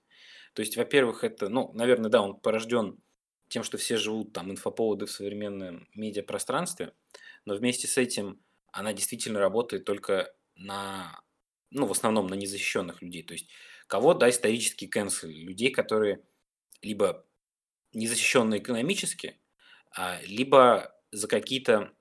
То 0.54 0.62
есть, 0.62 0.76
во-первых, 0.76 1.24
это, 1.24 1.48
ну, 1.48 1.72
наверное, 1.74 2.10
да, 2.10 2.22
он 2.22 2.38
порожден 2.40 2.98
тем, 3.50 3.64
что 3.64 3.78
все 3.78 3.98
живут 3.98 4.34
там 4.34 4.52
инфоповоды 4.52 5.06
в 5.06 5.12
современном 5.12 5.88
медиапространстве, 5.96 6.94
но 7.46 7.56
вместе 7.56 7.88
с 7.88 7.98
этим 7.98 8.42
она 8.72 8.94
действительно 8.94 9.40
работает 9.40 9.86
только 9.86 10.34
на, 10.56 11.20
ну, 11.72 11.86
в 11.86 11.92
основном 11.92 12.28
на 12.28 12.36
незащищенных 12.36 13.02
людей. 13.02 13.24
То 13.24 13.34
есть, 13.34 13.50
кого, 13.88 14.14
да, 14.14 14.30
исторически 14.30 14.90
cancel? 14.94 15.28
Людей, 15.28 15.72
которые 15.72 16.22
либо 16.82 17.26
незащищенные 17.94 18.62
экономически, 18.62 19.40
а, 19.96 20.20
либо 20.22 20.96
за 21.12 21.28
какие-то 21.28 21.92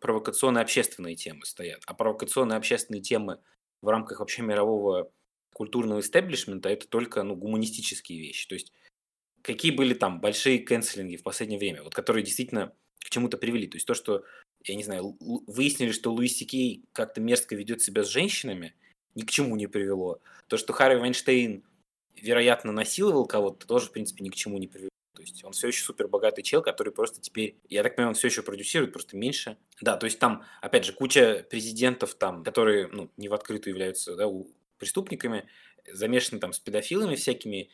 провокационные 0.00 0.62
общественные 0.62 1.16
темы 1.16 1.46
стоят. 1.46 1.82
А 1.86 1.94
провокационные 1.94 2.58
общественные 2.58 3.02
темы 3.02 3.40
в 3.80 3.88
рамках 3.88 4.20
вообще 4.20 4.42
мирового 4.42 5.10
культурного 5.54 6.00
истеблишмента 6.00 6.68
это 6.68 6.86
только 6.86 7.22
ну, 7.22 7.34
гуманистические 7.34 8.20
вещи. 8.20 8.46
То 8.46 8.54
есть 8.54 8.72
какие 9.42 9.72
были 9.72 9.94
там 9.94 10.20
большие 10.20 10.58
кэнселинги 10.58 11.16
в 11.16 11.22
последнее 11.22 11.58
время, 11.58 11.82
вот 11.82 11.94
которые 11.94 12.24
действительно 12.24 12.72
к 12.98 13.10
чему-то 13.10 13.38
привели. 13.38 13.66
То 13.66 13.76
есть 13.76 13.86
то, 13.86 13.94
что, 13.94 14.24
я 14.64 14.74
не 14.74 14.84
знаю, 14.84 15.16
выяснили, 15.46 15.92
что 15.92 16.12
Луис 16.12 16.36
Сикей 16.36 16.84
как-то 16.92 17.20
мерзко 17.20 17.54
ведет 17.56 17.82
себя 17.82 18.04
с 18.04 18.08
женщинами, 18.08 18.74
ни 19.14 19.22
к 19.22 19.30
чему 19.30 19.56
не 19.56 19.66
привело. 19.66 20.20
То, 20.48 20.56
что 20.56 20.72
Харри 20.72 20.96
Вайнштейн, 20.96 21.64
вероятно, 22.16 22.72
насиловал 22.72 23.26
кого-то, 23.26 23.66
тоже, 23.66 23.86
в 23.86 23.92
принципе, 23.92 24.24
ни 24.24 24.28
к 24.28 24.34
чему 24.34 24.58
не 24.58 24.68
привело. 24.68 24.90
То 25.14 25.22
есть 25.22 25.44
он 25.44 25.52
все 25.52 25.68
еще 25.68 25.84
супер 25.84 26.08
богатый 26.08 26.42
чел, 26.42 26.62
который 26.62 26.92
просто 26.92 27.20
теперь, 27.20 27.56
я 27.68 27.82
так 27.82 27.96
понимаю, 27.96 28.10
он 28.10 28.14
все 28.14 28.28
еще 28.28 28.42
продюсирует, 28.42 28.92
просто 28.92 29.16
меньше. 29.16 29.58
Да, 29.80 29.96
то 29.96 30.06
есть 30.06 30.18
там, 30.18 30.44
опять 30.62 30.84
же, 30.84 30.92
куча 30.92 31.44
президентов 31.50 32.14
там, 32.14 32.42
которые, 32.42 32.86
ну, 32.86 33.10
не 33.16 33.28
в 33.28 33.34
открытую 33.34 33.74
являются, 33.74 34.16
да, 34.16 34.26
преступниками, 34.78 35.46
замешаны 35.92 36.40
там 36.40 36.52
с 36.52 36.58
педофилами 36.58 37.16
всякими, 37.16 37.70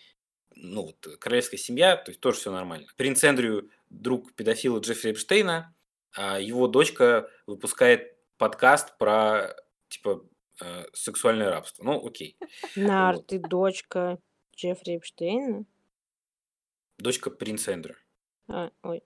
ну, 0.57 0.87
вот, 0.87 1.07
королевская 1.21 1.59
семья, 1.59 1.97
то 1.97 2.11
есть 2.11 2.21
тоже 2.21 2.39
все 2.39 2.51
нормально. 2.51 2.87
Принц 2.97 3.23
Эндрю, 3.23 3.71
друг 3.91 4.35
педофила 4.35 4.81
Джеффри 4.81 5.13
Эпштейна, 5.13 5.75
а 6.17 6.41
его 6.41 6.67
дочка 6.67 7.31
выпускает 7.47 8.17
подкаст 8.39 8.97
про, 8.99 9.55
типа, 9.89 10.25
э, 10.63 10.85
сексуальное 10.93 11.51
рабство. 11.51 11.85
Ну, 11.85 12.07
окей. 12.07 12.37
Нар, 12.75 13.17
Вот. 13.17 13.27
ты 13.27 13.39
дочка 13.39 14.19
Джеффри 14.57 14.97
Эпштейна? 14.97 15.67
Дочка 16.99 17.31
принца 17.31 17.73
Эндрю. 17.73 17.97
А, 18.49 18.71
ой. 18.83 19.03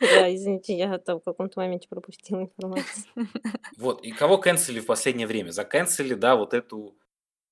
Да, 0.00 0.34
извините, 0.34 0.76
я 0.76 0.98
там 0.98 1.20
в 1.20 1.24
каком-то 1.24 1.60
моменте 1.60 1.88
пропустила 1.88 2.42
информацию. 2.42 3.06
Вот, 3.76 4.04
и 4.04 4.12
кого 4.12 4.38
канцели 4.38 4.80
в 4.80 4.86
последнее 4.86 5.26
время? 5.26 5.50
Заканцели, 5.50 6.14
да, 6.14 6.36
вот 6.36 6.54
эту 6.54 6.96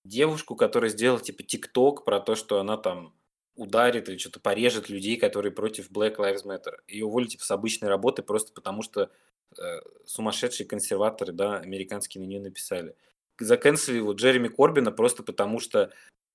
девушку, 0.04 0.56
которая 0.56 0.90
сделала, 0.90 1.20
типа, 1.20 1.42
тикток 1.42 2.04
про 2.04 2.20
то, 2.20 2.34
что 2.34 2.60
она 2.60 2.76
там 2.76 3.14
ударит 3.54 4.08
или 4.08 4.16
что-то 4.16 4.40
порежет 4.40 4.88
людей, 4.88 5.16
которые 5.16 5.52
против 5.52 5.90
Black 5.90 6.16
Lives 6.16 6.44
Matter. 6.44 6.76
Ее 6.88 7.06
уволили, 7.06 7.30
типа, 7.30 7.44
с 7.44 7.50
обычной 7.50 7.88
работы 7.88 8.22
просто 8.22 8.52
потому, 8.52 8.82
что 8.82 9.10
э, 9.58 9.62
сумасшедшие 10.06 10.66
консерваторы, 10.66 11.32
да, 11.32 11.58
американские 11.58 12.22
на 12.22 12.26
нее 12.26 12.40
написали. 12.40 12.94
Заканцели 13.38 14.00
вот 14.00 14.16
Джереми 14.16 14.48
Корбина 14.48 14.92
просто 14.92 15.22
потому, 15.22 15.58
что 15.58 15.92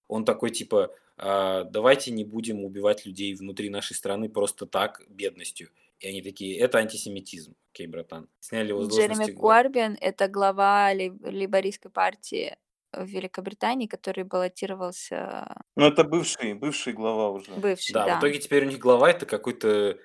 он 0.08 0.26
такой, 0.26 0.52
типа, 0.52 0.94
а, 1.18 1.64
давайте 1.64 2.12
не 2.12 2.24
будем 2.24 2.64
убивать 2.64 3.06
людей 3.06 3.34
внутри 3.36 3.70
нашей 3.70 3.94
страны 3.94 4.30
просто 4.30 4.66
так, 4.66 5.02
бедностью. 5.10 5.70
И 6.00 6.08
они 6.08 6.22
такие, 6.22 6.58
это 6.60 6.78
антисемитизм. 6.78 7.56
Окей, 7.74 7.88
братан. 7.88 8.30
Сняли 8.40 8.70
его 8.70 8.84
с 8.84 8.96
Джереми. 8.96 9.32
Корбин— 9.32 9.98
это 10.02 10.28
глава 10.28 10.94
ли- 10.94 11.14
лейбористской 11.24 11.92
партии 11.92 12.56
в 12.94 13.06
Великобритании, 13.06 13.88
который 13.88 14.24
баллотировался 14.24 15.62
Ну, 15.76 15.86
это 15.88 16.04
бывший, 16.04 16.54
бывший 16.54 16.94
глава 16.94 17.30
уже. 17.30 17.52
бывший, 17.52 17.94
Да, 17.94 18.06
да. 18.06 18.16
в 18.16 18.20
итоге 18.20 18.40
теперь 18.40 18.66
у 18.66 18.70
них 18.70 18.80
глава 18.80 19.10
это 19.10 19.26
какой-то 19.26 19.98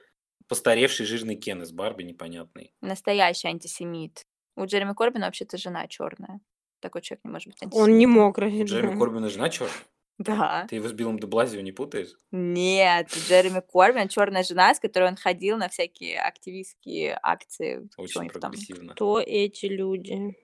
постаревший 0.49 1.07
жирный 1.07 1.37
Кен 1.37 1.63
из 1.63 1.73
Барби 1.73 2.03
непонятный. 2.03 2.75
Настоящий 2.81 3.49
антисемит. 3.49 4.25
У 4.57 4.65
Джереми 4.67 4.93
Корбина 4.95 5.27
вообще-то 5.27 5.57
жена 5.57 5.87
черная. 5.87 6.41
Такой 6.81 7.01
человек 7.01 7.25
не 7.25 7.31
может 7.31 7.49
быть 7.49 7.59
Он 7.75 7.97
не 7.97 8.07
мокрый, 8.07 8.63
У 8.63 8.65
Джереми. 8.67 8.99
Корбина 8.99 9.29
жена 9.31 9.49
черная? 9.49 9.73
Да. 10.19 10.67
Ты 10.69 10.77
его 10.77 10.89
с 10.89 10.93
Биллом 10.93 11.19
де 11.19 11.27
Блазио 11.27 11.61
не 11.63 11.73
путаешь? 11.73 12.11
Нет, 12.33 13.11
Джереми 13.29 13.61
Корбин 13.67 14.09
черная 14.09 14.43
жена, 14.43 14.75
с 14.75 14.81
которой 14.81 15.09
он 15.09 15.17
ходил 15.17 15.57
на 15.57 15.69
всякие 15.69 16.21
активистские 16.21 17.19
акции. 17.23 17.89
Очень 17.97 18.23
них 18.23 18.33
там? 18.35 18.51
прогрессивно. 18.53 18.93
Кто 18.95 19.21
эти 19.21 19.67
люди? 19.67 20.37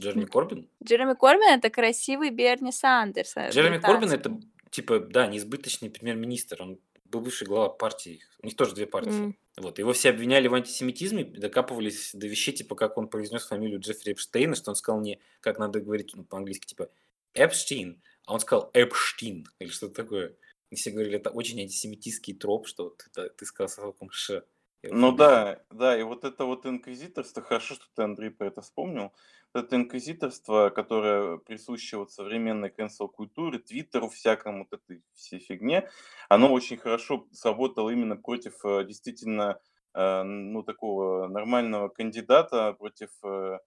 Джереми 0.00 0.24
Корбин? 0.24 0.68
Джереми 0.82 1.14
Корбин 1.14 1.48
это 1.48 1.70
красивый 1.70 2.30
Берни 2.30 2.72
Сандерс. 2.72 3.36
э, 3.36 3.50
Джереми 3.50 3.78
Корбин 3.78 4.10
это, 4.10 4.40
типа, 4.70 5.00
да, 5.00 5.26
неизбыточный 5.26 5.90
премьер-министр. 5.90 6.62
Он 6.62 6.78
был 7.04 7.20
бывший 7.20 7.46
глава 7.46 7.68
партии. 7.68 8.20
У 8.42 8.46
них 8.46 8.56
тоже 8.56 8.74
две 8.74 8.86
партии. 8.86 9.10
М. 9.10 9.36
Вот. 9.56 9.78
Его 9.78 9.92
все 9.92 10.10
обвиняли 10.10 10.48
в 10.48 10.54
антисемитизме, 10.54 11.24
докапывались 11.24 12.12
до 12.14 12.26
вещей, 12.26 12.52
типа, 12.52 12.74
как 12.74 12.96
он 12.96 13.08
произнес 13.08 13.46
фамилию 13.46 13.80
Джеффри 13.80 14.12
Эпштейна, 14.12 14.54
что 14.54 14.70
он 14.70 14.76
сказал 14.76 15.00
не, 15.00 15.20
как 15.40 15.58
надо 15.58 15.80
говорить 15.80 16.12
ну, 16.14 16.24
по-английски, 16.24 16.66
типа, 16.66 16.88
Эпштейн, 17.34 18.00
а 18.26 18.34
он 18.34 18.40
сказал 18.40 18.70
Эпштин, 18.72 19.46
или 19.58 19.68
что-то 19.68 19.94
такое. 19.94 20.36
И 20.70 20.76
все 20.76 20.90
говорили, 20.90 21.16
это 21.16 21.30
очень 21.30 21.60
антисемитистский 21.60 22.34
троп, 22.34 22.68
что 22.68 22.90
ты, 22.90 23.06
да, 23.14 23.28
ты 23.28 23.44
сказал 23.44 23.68
со 23.68 23.80
звуком 23.82 24.10
Ш. 24.10 24.42
Ну 24.82 25.12
да, 25.12 25.62
да, 25.70 25.98
и 25.98 26.02
вот 26.02 26.24
это 26.24 26.44
вот 26.44 26.64
инквизиторство, 26.64 27.42
хорошо, 27.42 27.74
что 27.74 27.84
ты, 27.94 28.02
Андрей, 28.02 28.30
про 28.30 28.46
это 28.46 28.62
вспомнил. 28.62 29.12
Это 29.52 29.74
инквизиторство, 29.74 30.70
которое 30.70 31.38
присуще 31.38 31.96
вот 31.96 32.12
современной 32.12 32.68
cancel-культуре, 32.70 33.58
твиттеру 33.58 34.08
всякому, 34.08 34.68
вот 34.70 34.80
этой 34.80 35.02
всей 35.12 35.40
фигне, 35.40 35.90
оно 36.28 36.52
очень 36.52 36.76
хорошо 36.76 37.26
сработало 37.32 37.90
именно 37.90 38.16
против 38.16 38.64
э, 38.64 38.84
действительно, 38.84 39.60
э, 39.92 40.22
ну, 40.22 40.62
такого 40.62 41.26
нормального 41.26 41.88
кандидата, 41.88 42.74
против 42.74 43.10
э, 43.24 43.58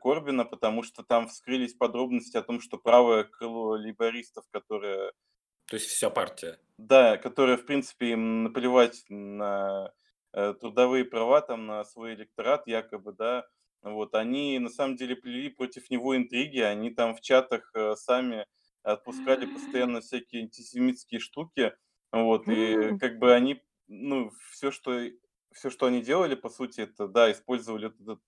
Корбина, 0.00 0.46
потому 0.46 0.82
что 0.82 1.02
там 1.02 1.28
вскрылись 1.28 1.74
подробности 1.74 2.38
о 2.38 2.42
том, 2.42 2.58
что 2.62 2.78
правое 2.78 3.24
крыло 3.24 3.76
лейбористов, 3.76 4.46
которое 4.50 5.12
То 5.66 5.76
есть 5.76 5.88
вся 5.88 6.08
партия. 6.08 6.58
да, 6.78 7.18
которая, 7.18 7.58
в 7.58 7.66
принципе, 7.66 8.12
им 8.12 8.44
наплевать 8.44 9.04
на 9.10 9.92
трудовые 10.32 11.04
права, 11.04 11.40
там, 11.40 11.66
на 11.66 11.84
свой 11.84 12.14
электорат 12.14 12.66
якобы, 12.66 13.12
да, 13.12 13.46
вот, 13.82 14.14
они 14.14 14.58
на 14.58 14.68
самом 14.70 14.96
деле 14.96 15.16
плели 15.16 15.48
против 15.50 15.90
него 15.90 16.16
интриги, 16.16 16.58
они 16.60 16.90
там 16.90 17.14
в 17.14 17.20
чатах 17.20 17.70
э, 17.74 17.94
сами 17.96 18.46
отпускали 18.82 19.46
постоянно 19.46 20.00
всякие 20.00 20.42
антисемитские 20.42 21.20
штуки, 21.20 21.74
вот, 22.12 22.48
и 22.48 22.96
как 22.98 23.18
бы 23.18 23.34
они, 23.34 23.62
ну, 23.86 24.30
все, 24.52 24.70
что, 24.70 24.98
все, 25.52 25.70
что 25.70 25.86
они 25.86 26.02
делали, 26.02 26.34
по 26.34 26.48
сути, 26.48 26.82
это, 26.82 27.08
да, 27.08 27.30
использовали 27.30 27.88
этот 27.88 28.20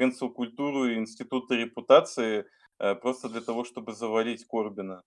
cancel-культуру 0.00 0.86
и 0.86 0.96
институты 0.96 1.56
репутации 1.56 2.46
э, 2.78 2.94
просто 2.94 3.28
для 3.28 3.40
того, 3.40 3.64
чтобы 3.64 3.92
завалить 3.92 4.46
Корбина. 4.46 5.02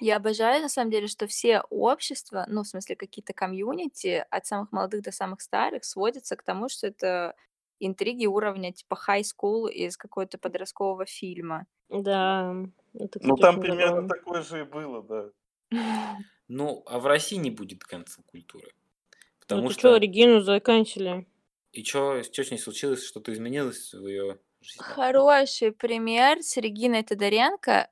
Я 0.00 0.16
обожаю, 0.16 0.62
на 0.62 0.68
самом 0.68 0.90
деле, 0.90 1.06
что 1.08 1.26
все 1.26 1.62
общества, 1.68 2.46
ну, 2.48 2.62
в 2.62 2.68
смысле, 2.68 2.96
какие-то 2.96 3.32
комьюнити, 3.34 4.24
от 4.30 4.46
самых 4.46 4.72
молодых 4.72 5.02
до 5.02 5.12
самых 5.12 5.40
старых, 5.42 5.84
сводятся 5.84 6.36
к 6.36 6.42
тому, 6.42 6.68
что 6.68 6.86
это 6.86 7.34
интриги 7.80 8.26
уровня 8.26 8.72
типа 8.72 8.98
high 9.08 9.22
school 9.22 9.70
из 9.70 9.96
какого-то 9.96 10.38
подросткового 10.38 11.06
фильма. 11.06 11.66
Да, 11.88 12.54
это, 12.94 13.18
Ну, 13.22 13.36
там 13.36 13.60
примерно 13.60 14.02
забавно. 14.02 14.08
такое 14.08 14.42
же 14.42 14.60
и 14.60 14.64
было, 14.64 15.02
да. 15.02 15.30
Ну, 16.48 16.82
а 16.86 16.98
в 16.98 17.06
России 17.06 17.36
не 17.36 17.50
будет 17.50 17.82
cancel-культуры. 17.90 18.72
Ну, 18.72 19.16
Потому 19.40 19.68
ты 19.68 19.74
что, 19.74 19.80
что... 19.80 19.96
Регину 19.98 20.40
заканчивали? 20.40 21.26
И 21.72 21.84
что, 21.84 22.22
что 22.24 22.44
с 22.44 22.50
ней 22.50 22.58
случилось? 22.58 23.04
Что-то 23.04 23.32
изменилось 23.32 23.92
в 23.94 24.06
ее 24.06 24.38
жизни? 24.60 24.82
Хороший 24.82 25.70
пример 25.72 26.42
с 26.42 26.56
Региной 26.56 27.04
Тодоренко. 27.04 27.88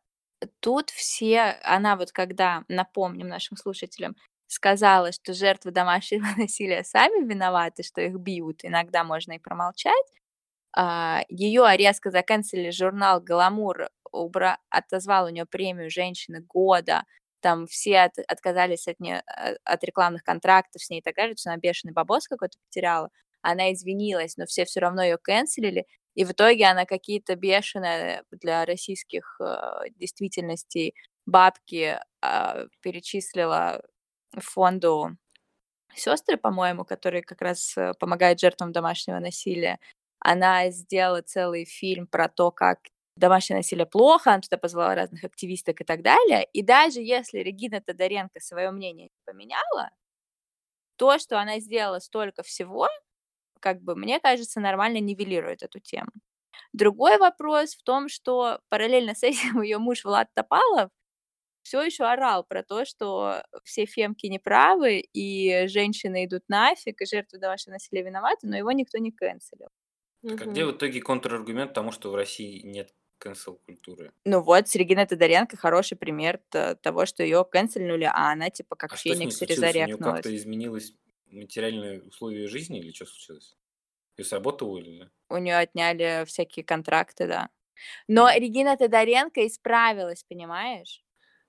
Тут 0.61 0.90
все, 0.90 1.59
она 1.62 1.96
вот 1.96 2.11
когда, 2.12 2.64
напомним 2.68 3.29
нашим 3.29 3.57
слушателям, 3.57 4.16
сказала, 4.48 5.12
что 5.12 5.34
жертвы 5.34 5.70
домашнего 5.70 6.26
насилия 6.37 6.82
сами 6.84 7.24
виноваты, 7.24 7.82
что 7.82 8.00
их 8.00 8.14
бьют, 8.16 8.64
иногда 8.64 9.04
можно 9.04 9.32
и 9.32 9.38
промолчать, 9.38 9.94
ее 11.28 11.66
резко 11.76 12.11
заканцелили 12.11 12.70
журнал 12.70 13.20
«Гламур», 13.20 13.88
убра... 14.12 14.58
отозвал 14.70 15.26
у 15.26 15.28
нее 15.30 15.46
премию 15.46 15.90
«Женщины 15.90 16.40
года», 16.40 17.04
там 17.40 17.66
все 17.66 18.00
от- 18.00 18.18
отказались 18.26 18.88
от, 18.88 18.98
нее, 19.00 19.22
от 19.64 19.84
рекламных 19.84 20.24
контрактов 20.24 20.82
с 20.82 20.90
ней 20.90 21.00
и 21.00 21.02
так 21.02 21.14
далее, 21.14 21.34
то 21.34 21.38
есть 21.38 21.46
она 21.46 21.56
бешеный 21.56 21.92
бабос 21.92 22.26
какой-то 22.26 22.58
потеряла. 22.68 23.11
Она 23.42 23.72
извинилась, 23.72 24.37
но 24.37 24.46
все 24.46 24.64
все 24.64 24.80
равно 24.80 25.02
ее 25.02 25.18
канцелили, 25.18 25.87
и 26.14 26.24
в 26.24 26.32
итоге 26.32 26.66
она 26.66 26.84
какие-то 26.84 27.37
бешеные 27.37 28.24
для 28.32 28.64
российских 28.64 29.40
э, 29.40 29.90
действительностей 29.96 30.94
бабки 31.26 31.98
а, 32.20 32.64
перечислила 32.80 33.82
фонду 34.40 35.16
сестры, 35.94 36.37
по-моему, 36.37 36.85
который 36.85 37.22
как 37.22 37.42
раз 37.42 37.77
э, 37.77 37.94
помогает 37.98 38.40
жертвам 38.40 38.72
домашнего 38.72 39.18
насилия. 39.18 39.79
Она 40.20 40.70
сделала 40.70 41.22
целый 41.22 41.64
фильм 41.64 42.07
про 42.07 42.29
то, 42.29 42.51
как 42.51 42.79
домашнее 43.16 43.59
насилие 43.59 43.87
плохо, 43.87 44.33
она 44.33 44.40
туда 44.40 44.59
позвала 44.59 44.94
разных 44.94 45.24
активисток 45.24 45.81
и 45.81 45.85
так 45.85 46.03
далее. 46.03 46.44
И 46.53 46.62
даже 46.62 47.01
если 47.01 47.38
Регина 47.38 47.81
Тодоренко 47.81 48.40
свое 48.40 48.70
мнение 48.70 49.07
не 49.07 49.20
поменяла, 49.24 49.90
то, 50.96 51.18
что 51.18 51.40
она 51.40 51.61
сделала 51.61 52.01
столько 52.01 52.42
всего, 52.42 52.88
как 53.61 53.81
бы, 53.83 53.96
мне 53.96 54.20
кажется, 54.20 54.61
нормально 54.61 54.98
нивелирует 54.98 55.62
эту 55.62 55.81
тему. 55.81 56.11
Другой 56.72 57.18
вопрос 57.18 57.74
в 57.74 57.83
том, 57.83 58.09
что 58.09 58.61
параллельно 58.68 59.14
с 59.14 59.22
этим 59.22 59.62
ее 59.62 59.79
муж 59.79 60.05
Влад 60.05 60.29
Топалов 60.35 60.90
все 61.68 61.83
еще 61.83 62.04
орал 62.04 62.44
про 62.44 62.62
то, 62.62 62.87
что 62.87 63.42
все 63.62 63.85
фемки 63.85 64.26
неправы, 64.26 65.00
и 65.00 65.66
женщины 65.66 66.24
идут 66.24 66.44
нафиг, 66.48 67.02
и 67.02 67.07
жертвы 67.07 67.38
домашнего 67.38 67.74
насилия 67.74 68.02
виноваты, 68.02 68.46
но 68.46 68.57
его 68.57 68.72
никто 68.72 68.96
не 68.96 69.12
канцелил. 69.12 69.68
Так 70.26 70.40
а 70.40 70.44
где 70.46 70.64
в 70.64 70.72
итоге 70.72 71.02
контраргумент 71.02 71.74
тому, 71.74 71.92
что 71.92 72.11
в 72.11 72.14
России 72.14 72.62
нет 72.64 72.94
cancel-культуры? 73.20 74.12
Ну 74.24 74.40
вот, 74.40 74.66
с 74.66 74.74
Региной 74.76 75.07
Тодоренко 75.07 75.59
хороший 75.59 75.98
пример 75.98 76.40
того, 76.48 77.04
что 77.04 77.22
ее 77.22 77.44
канцельнули, 77.44 78.04
а 78.04 78.33
она 78.33 78.48
типа 78.48 78.74
как 78.74 78.94
А 78.94 78.96
что 78.96 79.02
с 79.02 79.04
ней 79.04 79.14
феникс 79.16 79.37
случилось? 79.37 79.59
У 79.59 79.62
нее 79.62 79.72
резарекнулась. 79.72 80.14
как-то 80.14 80.35
изменилось 80.35 80.94
материальные 81.26 82.00
условия 82.00 82.48
жизни 82.48 82.78
или 82.81 82.92
что 82.92 83.04
случилось? 83.04 83.57
Ее 84.16 84.24
с 84.24 84.33
работы 84.33 84.64
уволили? 84.64 85.11
У 85.28 85.37
нее 85.37 85.59
отняли 85.59 86.24
всякие 86.24 86.64
контракты, 86.64 87.26
да. 87.26 87.50
Но. 88.09 88.31
Регина 88.35 88.76
Тодоренко 88.78 89.46
исправилась, 89.46 90.24
понимаешь? 90.24 91.04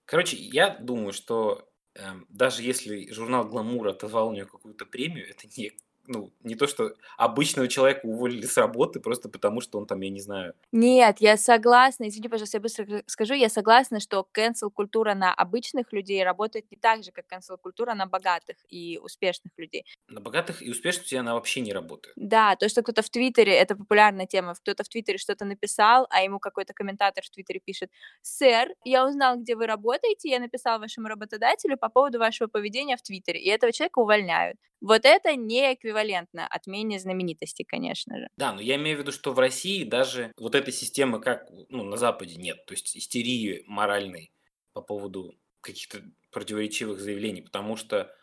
Короче, 0.09 0.37
я 0.37 0.71
думаю, 0.71 1.13
что 1.13 1.69
эм, 1.93 2.25
даже 2.29 2.63
если 2.63 3.11
журнал 3.11 3.47
«Гламур» 3.47 3.89
отозвал 3.89 4.29
у 4.29 4.33
нее 4.33 4.47
какую-то 4.47 4.87
премию, 4.87 5.29
это 5.29 5.45
не, 5.55 5.77
ну, 6.09 6.33
не 6.43 6.55
то, 6.55 6.67
что 6.67 6.93
обычного 7.17 7.67
человека 7.67 8.05
уволили 8.05 8.45
с 8.45 8.57
работы 8.57 8.99
просто 8.99 9.29
потому, 9.29 9.61
что 9.61 9.77
он 9.79 9.85
там, 9.87 10.01
я 10.01 10.09
не 10.09 10.21
знаю, 10.21 10.53
Нет, 10.71 11.17
я 11.19 11.35
согласна, 11.37 12.07
извини, 12.07 12.29
пожалуйста, 12.29 12.57
я 12.57 12.61
быстро 12.61 13.03
скажу, 13.07 13.33
я 13.33 13.49
согласна, 13.49 13.99
что 13.99 14.27
cancel-культура 14.33 15.15
на 15.15 15.33
обычных 15.33 15.91
людей 15.93 16.23
работает 16.23 16.69
не 16.71 16.77
так 16.77 17.03
же, 17.03 17.11
как 17.11 17.25
cancel-культура 17.31 17.95
на 17.95 18.05
богатых 18.05 18.57
и 18.69 18.99
успешных 19.01 19.53
людей. 19.57 19.85
на 20.07 20.19
богатых 20.21 20.61
и 20.61 20.69
успешных 20.69 21.05
людей 21.05 21.19
она 21.19 21.33
вообще 21.35 21.61
не 21.61 21.73
работает. 21.73 22.17
Да, 22.17 22.55
то, 22.57 22.67
что 22.67 22.81
кто-то 22.81 23.01
в 23.01 23.09
Твиттере, 23.09 23.53
это 23.53 23.75
популярная 23.75 24.25
тема, 24.25 24.53
кто-то 24.53 24.83
в 24.83 24.89
Твиттере 24.89 25.17
что-то 25.17 25.45
написал, 25.45 26.05
а 26.09 26.21
ему 26.21 26.39
какой-то 26.39 26.73
комментатор 26.73 27.23
в 27.23 27.29
Твиттере 27.29 27.61
пишет, 27.63 27.89
«Сэр, 28.21 28.73
я 28.83 29.07
узнал, 29.07 29.37
где 29.37 29.55
вы 29.55 29.67
работаете, 29.67 30.29
я 30.29 30.39
написал 30.39 30.79
вашему 30.79 31.07
работодателю 31.07 31.77
по 31.77 31.87
поводу 31.89 32.19
вашего 32.19 32.47
поведения 32.47 32.97
в 32.97 33.01
Твиттере», 33.01 33.39
и 33.39 33.47
этого 33.47 33.71
человека 33.71 33.99
увольняют. 33.99 34.57
Вот 34.81 35.01
это 35.03 35.35
не 35.35 35.73
эквивалентно 35.73 36.47
отмене 36.47 36.99
знаменитости, 36.99 37.63
конечно 37.63 38.17
же. 38.17 38.29
Да, 38.37 38.53
но 38.53 38.61
я 38.61 38.75
имею 38.75 38.97
в 38.97 39.01
виду, 39.01 39.11
что 39.11 39.33
в 39.33 39.39
России 39.39 39.83
даже 39.83 40.31
вот 40.37 40.55
этой 40.55 40.73
системы, 40.73 41.19
как 41.19 41.49
ну, 41.69 41.83
на 41.83 41.97
Западе, 41.97 42.35
нет. 42.35 42.65
То 42.65 42.73
есть 42.73 42.95
истерии 42.95 43.63
моральной 43.67 44.31
по 44.73 44.81
поводу 44.81 45.35
каких-то 45.61 46.01
противоречивых 46.31 46.99
заявлений. 46.99 47.41
Потому 47.41 47.75
что, 47.75 48.15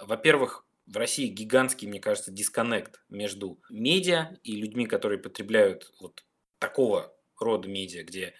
во-первых, 0.00 0.66
в 0.86 0.96
России 0.96 1.26
гигантский, 1.28 1.86
мне 1.86 2.00
кажется, 2.00 2.32
дисконнект 2.32 3.00
между 3.08 3.60
медиа 3.70 4.36
и 4.42 4.56
людьми, 4.56 4.86
которые 4.86 5.18
потребляют 5.18 5.92
вот 6.00 6.24
такого 6.58 7.14
рода 7.38 7.68
медиа, 7.68 8.02
где 8.04 8.34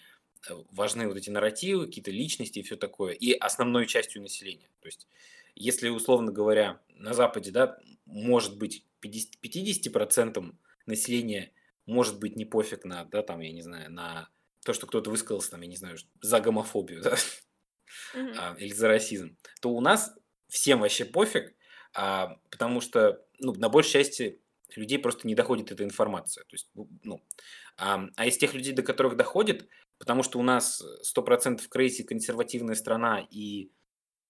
э, 0.48 0.54
важны 0.70 1.06
вот 1.06 1.16
эти 1.16 1.30
нарративы, 1.30 1.86
какие-то 1.86 2.10
личности 2.10 2.58
и 2.58 2.62
все 2.62 2.76
такое, 2.76 3.12
и 3.14 3.32
основной 3.32 3.86
частью 3.86 4.22
населения. 4.22 4.70
То 4.80 4.88
есть, 4.88 5.06
если, 5.55 5.88
условно 5.88 6.32
говоря, 6.32 6.80
на 6.88 7.14
Западе, 7.14 7.50
да, 7.50 7.78
может 8.07 8.59
быть 8.59 8.86
50, 9.00 9.42
50% 9.42 10.55
населения 10.86 11.53
может 11.86 12.20
быть 12.20 12.36
не 12.36 12.44
пофиг 12.44 12.84
на, 12.84 13.05
да, 13.05 13.22
там, 13.22 13.40
я 13.40 13.53
не 13.53 13.62
знаю, 13.62 13.90
на 13.90 14.28
то, 14.64 14.72
что 14.72 14.86
кто-то 14.86 15.11
высказался, 15.11 15.50
там, 15.50 15.61
я 15.62 15.68
не 15.68 15.76
знаю, 15.76 15.96
за 16.20 16.40
гомофобию, 16.40 17.03
да, 17.03 17.16
а, 18.14 18.55
или 18.59 18.72
за 18.72 18.88
расизм, 18.88 19.36
то 19.61 19.70
у 19.70 19.80
нас 19.80 20.14
всем 20.48 20.80
вообще 20.80 21.05
пофиг, 21.05 21.55
а, 21.94 22.36
потому 22.50 22.80
что, 22.80 23.24
ну, 23.40 23.53
на 23.55 23.68
большей 23.68 23.92
части 23.92 24.40
людей 24.76 24.98
просто 24.98 25.26
не 25.26 25.34
доходит 25.34 25.72
эта 25.72 25.84
информация. 25.84 26.44
То 26.44 26.55
есть, 26.55 26.70
ну, 27.03 27.22
а, 27.76 28.07
а 28.16 28.26
из 28.26 28.36
тех 28.38 28.55
людей, 28.55 28.72
до 28.72 28.82
которых 28.82 29.16
доходит, 29.16 29.68
потому 29.98 30.22
что 30.22 30.38
у 30.38 30.42
нас 30.42 30.82
100% 31.03 31.68
крейси 31.68 32.03
консервативная 32.03 32.74
страна, 32.74 33.26
и 33.30 33.70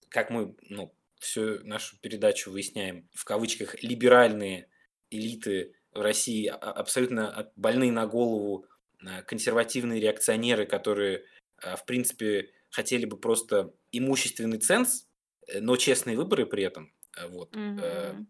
как 0.09 0.31
мы, 0.31 0.55
ну, 0.63 0.95
всю 1.23 1.65
нашу 1.65 1.99
передачу 2.01 2.51
выясняем, 2.51 3.09
в 3.15 3.25
кавычках, 3.25 3.83
либеральные 3.83 4.69
элиты 5.11 5.75
в 5.93 6.01
России 6.01 6.47
а, 6.47 6.55
абсолютно 6.57 7.51
больные 7.57 7.93
на 7.93 8.07
голову 8.07 8.67
а, 9.05 9.23
консервативные 9.23 10.01
реакционеры, 10.01 10.67
которые, 10.67 11.25
а, 11.59 11.77
в 11.77 11.85
принципе, 11.85 12.51
хотели 12.71 13.05
бы 13.05 13.17
просто 13.17 13.73
имущественный 13.93 14.59
ценз, 14.59 15.07
э, 15.47 15.61
но 15.61 15.77
честные 15.77 16.17
выборы 16.17 16.47
при 16.47 16.65
этом. 16.65 16.93
Вот. 17.29 17.55
Mm-hmm. 17.55 18.27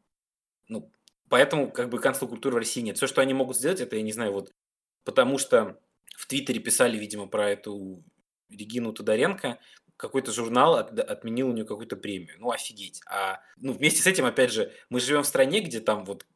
Ну, 0.68 0.92
поэтому 1.28 1.70
как 1.70 1.88
бы 1.88 2.00
канцлер 2.00 2.28
культуры 2.28 2.56
в 2.56 2.58
России 2.58 2.80
нет. 2.80 2.96
Все, 2.96 3.06
что 3.06 3.20
они 3.20 3.32
могут 3.32 3.56
сделать, 3.56 3.80
это, 3.80 3.94
я 3.96 4.02
не 4.02 4.12
знаю, 4.12 4.32
вот 4.32 4.52
потому 5.04 5.38
что 5.38 5.80
в 6.16 6.26
Твиттере 6.26 6.60
писали, 6.60 6.98
видимо, 6.98 7.28
про 7.28 7.50
эту 7.50 8.02
Регину 8.50 8.92
Тодоренко, 8.92 9.58
какой-то 9.96 10.32
журнал 10.32 10.76
от, 10.76 10.98
отменил 10.98 11.48
у 11.48 11.52
нее 11.52 11.64
какую-то 11.64 11.96
премию. 11.96 12.34
Ну, 12.38 12.50
офигеть. 12.50 13.00
А 13.08 13.40
ну, 13.56 13.72
вместе 13.72 14.02
с 14.02 14.06
этим, 14.06 14.24
опять 14.24 14.52
же, 14.52 14.72
мы 14.90 15.00
живем 15.00 15.22
в 15.22 15.26
стране, 15.26 15.60
где 15.60 15.80
там 15.80 16.04
вот 16.04 16.26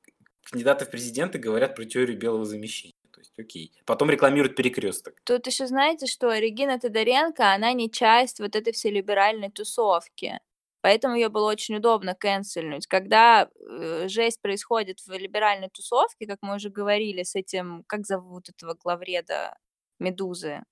кандидаты 0.50 0.84
в 0.84 0.90
президенты 0.90 1.38
говорят 1.38 1.74
про 1.74 1.84
теорию 1.84 2.18
белого 2.18 2.44
замещения. 2.44 2.94
То 3.11 3.20
есть, 3.20 3.38
окей. 3.38 3.72
Потом 3.86 4.11
рекламируют 4.11 4.57
перекресток. 4.57 5.14
Тут 5.24 5.46
еще 5.46 5.66
знаете, 5.66 6.07
что 6.07 6.32
Регина 6.34 6.78
Тодоренко, 6.78 7.52
она 7.52 7.72
не 7.72 7.90
часть 7.90 8.40
вот 8.40 8.54
этой 8.54 8.72
всей 8.72 8.92
либеральной 8.92 9.50
тусовки. 9.50 10.38
Поэтому 10.82 11.16
ее 11.16 11.30
было 11.30 11.50
очень 11.50 11.76
удобно 11.76 12.14
канцельнуть. 12.14 12.86
Когда 12.86 13.48
э, 13.59 14.07
жесть 14.07 14.40
происходит 14.40 15.00
в 15.00 15.11
либеральной 15.12 15.68
тусовке, 15.68 16.26
как 16.26 16.38
мы 16.42 16.57
уже 16.57 16.70
говорили, 16.70 17.24
с 17.24 17.34
этим, 17.34 17.82
как 17.88 18.07
зовут 18.07 18.50
этого 18.50 18.74
главреда 18.74 19.57
Медузы 19.98 20.62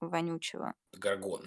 вонючего? 0.00 0.74
Гаргон. 0.92 1.42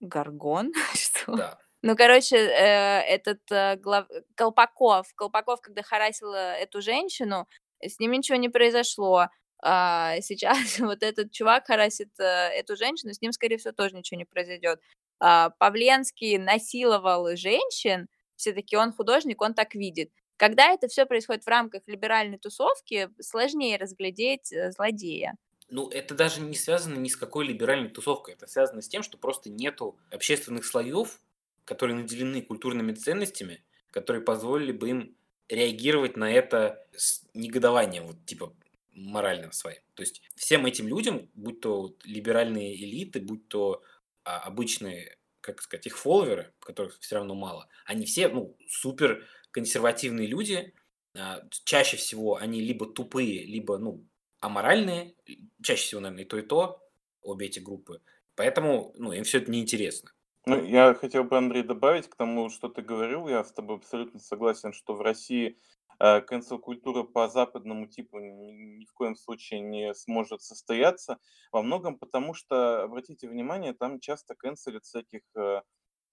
Гаргон? 0.00 0.72
Что? 0.94 1.36
Да. 1.36 1.58
Ну, 1.82 1.96
короче, 1.96 2.36
э, 2.36 3.00
этот 3.02 3.40
э, 3.50 3.76
глав... 3.76 4.06
Колпаков, 4.34 5.06
Колпаков, 5.14 5.60
когда 5.60 5.82
харасил 5.82 6.32
эту 6.32 6.80
женщину, 6.82 7.46
с 7.80 7.98
ним 8.00 8.12
ничего 8.12 8.36
не 8.36 8.48
произошло. 8.48 9.28
А 9.60 10.20
сейчас 10.20 10.56
вот 10.78 11.02
этот 11.02 11.32
чувак 11.32 11.66
харасит 11.66 12.10
э, 12.18 12.24
эту 12.24 12.76
женщину, 12.76 13.12
с 13.12 13.20
ним, 13.20 13.32
скорее 13.32 13.58
всего, 13.58 13.72
тоже 13.72 13.96
ничего 13.96 14.18
не 14.18 14.24
произойдет. 14.24 14.80
А, 15.20 15.50
Павленский 15.58 16.38
насиловал 16.38 17.36
женщин, 17.36 18.08
все-таки 18.36 18.76
он 18.76 18.92
художник, 18.92 19.42
он 19.42 19.54
так 19.54 19.74
видит. 19.74 20.10
Когда 20.36 20.72
это 20.72 20.86
все 20.86 21.06
происходит 21.06 21.44
в 21.44 21.48
рамках 21.48 21.82
либеральной 21.86 22.38
тусовки, 22.38 23.10
сложнее 23.20 23.76
разглядеть 23.76 24.52
э, 24.52 24.70
злодея. 24.70 25.34
Ну, 25.70 25.88
это 25.90 26.14
даже 26.14 26.40
не 26.40 26.54
связано 26.54 26.98
ни 26.98 27.08
с 27.08 27.16
какой 27.16 27.46
либеральной 27.46 27.90
тусовкой. 27.90 28.34
Это 28.34 28.46
связано 28.46 28.80
с 28.80 28.88
тем, 28.88 29.02
что 29.02 29.18
просто 29.18 29.50
нету 29.50 29.98
общественных 30.10 30.64
слоев, 30.64 31.20
которые 31.64 31.96
наделены 31.96 32.40
культурными 32.40 32.92
ценностями, 32.92 33.62
которые 33.90 34.22
позволили 34.22 34.72
бы 34.72 34.88
им 34.88 35.16
реагировать 35.48 36.16
на 36.16 36.30
это 36.30 36.86
с 36.96 37.22
негодованием, 37.34 38.06
вот 38.06 38.24
типа 38.24 38.54
моральным 38.92 39.52
своим. 39.52 39.80
То 39.94 40.02
есть 40.02 40.22
всем 40.34 40.66
этим 40.66 40.88
людям, 40.88 41.30
будь 41.34 41.60
то 41.60 41.94
либеральные 42.04 42.74
элиты, 42.76 43.20
будь 43.20 43.48
то 43.48 43.82
а, 44.24 44.40
обычные, 44.40 45.16
как 45.40 45.62
сказать, 45.62 45.86
их 45.86 45.96
фолловеры, 45.96 46.52
которых 46.60 46.98
все 47.00 47.16
равно 47.16 47.34
мало, 47.34 47.68
они 47.86 48.04
все, 48.04 48.28
ну, 48.28 48.56
супер 48.68 49.26
консервативные 49.50 50.26
люди, 50.26 50.74
а, 51.14 51.42
чаще 51.64 51.96
всего 51.96 52.36
они 52.36 52.60
либо 52.60 52.86
тупые, 52.86 53.44
либо, 53.44 53.78
ну, 53.78 54.04
аморальные, 54.40 55.14
чаще 55.62 55.82
всего, 55.82 56.00
наверное, 56.00 56.24
и 56.24 56.26
то, 56.26 56.38
и 56.38 56.42
то, 56.42 56.82
обе 57.22 57.46
эти 57.46 57.58
группы. 57.58 58.00
Поэтому, 58.34 58.92
ну, 58.96 59.12
им 59.12 59.24
все 59.24 59.38
это 59.38 59.50
неинтересно. 59.50 60.10
Ну, 60.46 60.64
я 60.64 60.94
хотел 60.94 61.24
бы, 61.24 61.36
Андрей, 61.36 61.62
добавить 61.62 62.08
к 62.08 62.14
тому, 62.14 62.48
что 62.48 62.68
ты 62.68 62.80
говорил. 62.80 63.28
Я 63.28 63.44
с 63.44 63.52
тобой 63.52 63.76
абсолютно 63.76 64.20
согласен, 64.20 64.72
что 64.72 64.94
в 64.94 65.02
России 65.02 65.58
э, 66.00 66.20
культура 66.62 67.02
по 67.02 67.28
западному 67.28 67.86
типу 67.86 68.18
ни, 68.18 68.84
в 68.86 68.92
коем 68.94 69.16
случае 69.16 69.60
не 69.60 69.94
сможет 69.94 70.42
состояться. 70.42 71.18
Во 71.52 71.62
многом 71.62 71.98
потому, 71.98 72.32
что, 72.32 72.84
обратите 72.84 73.28
внимание, 73.28 73.74
там 73.74 74.00
часто 74.00 74.34
канцелят 74.34 74.84
всяких 74.84 75.22
э, 75.36 75.62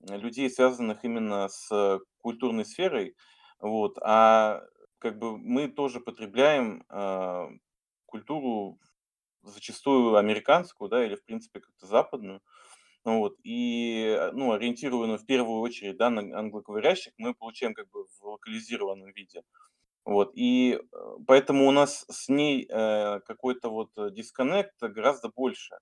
людей, 0.09 0.49
связанных 0.49 1.05
именно 1.05 1.47
с 1.47 1.99
культурной 2.17 2.65
сферой. 2.65 3.15
Вот. 3.59 3.97
А 4.01 4.63
как 4.99 5.17
бы 5.19 5.37
мы 5.37 5.67
тоже 5.67 5.99
потребляем 5.99 6.83
э, 6.89 7.47
культуру 8.15 8.79
зачастую 9.43 10.15
американскую, 10.15 10.89
да, 10.89 11.05
или 11.05 11.15
в 11.15 11.25
принципе 11.25 11.59
как-то 11.61 11.87
западную. 11.87 12.41
Ну 13.05 13.19
вот, 13.19 13.37
и, 13.43 14.15
э, 14.19 14.31
ну, 14.33 14.53
ориентированную 14.53 15.19
в 15.19 15.25
первую 15.25 15.61
очередь, 15.61 15.97
да, 15.97 16.09
на 16.09 16.21
англоговорящих, 16.39 17.13
мы 17.17 17.35
получаем 17.35 17.73
как 17.73 17.89
бы 17.91 18.05
в 18.05 18.23
локализированном 18.23 19.11
виде. 19.13 19.43
Вот, 20.05 20.31
и 20.35 20.79
э, 20.79 20.97
поэтому 21.27 21.67
у 21.67 21.71
нас 21.71 22.05
с 22.09 22.29
ней 22.29 22.67
э, 22.69 23.19
какой-то 23.21 23.69
вот 23.69 23.91
дисконнект 24.13 24.75
гораздо 24.81 25.29
больше. 25.29 25.77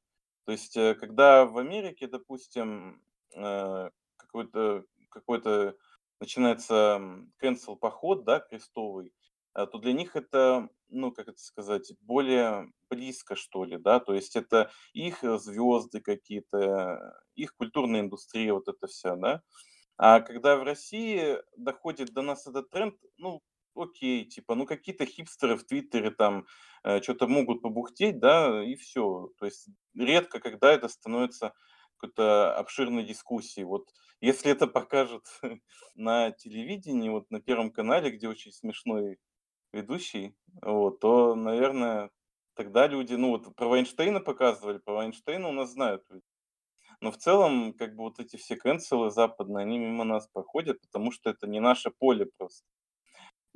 То 0.46 0.52
есть, 0.54 0.78
э, 0.78 0.96
когда 0.96 1.46
в 1.46 1.58
Америке, 1.58 2.08
допустим, 2.08 3.02
э, 3.36 3.90
какой-то 4.18 4.86
какой-то 5.10 5.76
начинается 6.20 7.00
cancel 7.42 7.76
поход, 7.78 8.26
да, 8.26 8.40
крестовый, 8.40 9.14
э, 9.56 9.66
то 9.68 9.78
для 9.80 9.94
них 9.94 10.16
это, 10.16 10.70
ну, 10.94 11.12
как 11.12 11.28
это 11.28 11.40
сказать, 11.40 11.92
более 12.02 12.72
близко, 12.90 13.36
что 13.36 13.66
ли, 13.66 13.78
да, 13.78 14.00
то 14.00 14.14
есть 14.14 14.36
это 14.36 14.72
их 14.94 15.24
э, 15.24 15.38
звезды 15.38 16.00
какие-то, 16.02 17.16
их 17.36 17.56
культурная 17.56 18.02
индустрия, 18.02 18.54
вот 18.54 18.68
это 18.68 18.88
вся, 18.88 19.16
да. 19.16 19.42
А 19.98 20.22
когда 20.22 20.58
в 20.58 20.64
России 20.64 21.38
доходит 21.58 22.14
до 22.14 22.22
нас 22.22 22.48
этот 22.48 22.70
тренд, 22.70 22.96
ну, 23.18 23.42
окей, 23.76 24.26
типа, 24.26 24.56
ну, 24.56 24.66
какие-то 24.66 25.06
хипстеры 25.06 25.56
в 25.56 25.66
Твиттере 25.66 26.12
там 26.12 26.46
э, 26.84 27.02
что-то 27.02 27.28
могут 27.28 27.62
побухтеть, 27.62 28.20
да, 28.20 28.64
и 28.64 28.76
все. 28.76 29.30
То 29.38 29.46
есть 29.46 29.68
редко, 29.96 30.40
когда 30.40 30.72
это 30.72 30.88
становится 30.88 31.54
какой-то 31.98 32.56
обширной 32.56 33.04
дискуссией. 33.04 33.66
Вот 33.66 33.90
если 34.20 34.52
это 34.52 34.68
покажут 34.68 35.26
на 35.96 36.32
телевидении, 36.32 37.10
вот 37.10 37.30
на 37.32 37.42
Первом 37.42 37.72
канале, 37.72 38.12
где 38.12 38.28
очень 38.28 38.52
смешной 38.52 39.20
ведущий, 39.74 40.36
вот, 40.62 41.00
то, 41.00 41.36
наверное, 41.36 42.12
тогда 42.56 42.88
люди, 42.88 43.16
ну 43.16 43.32
вот 43.32 43.56
про 43.56 43.68
Вайнштейна 43.68 44.20
показывали, 44.22 44.78
про 44.78 44.94
Вайнштейна 44.96 45.50
у 45.50 45.52
нас 45.54 45.72
знают. 45.72 46.04
Но 47.02 47.12
в 47.12 47.18
целом, 47.18 47.74
как 47.74 47.96
бы 47.96 48.04
вот 48.04 48.20
эти 48.20 48.38
все 48.38 48.56
канцелы 48.56 49.12
западные, 49.12 49.64
они 49.66 49.78
мимо 49.78 50.04
нас 50.06 50.28
проходят, 50.28 50.80
потому 50.82 51.12
что 51.12 51.30
это 51.30 51.48
не 51.48 51.60
наше 51.60 51.92
поле 51.92 52.28
просто. 52.38 52.66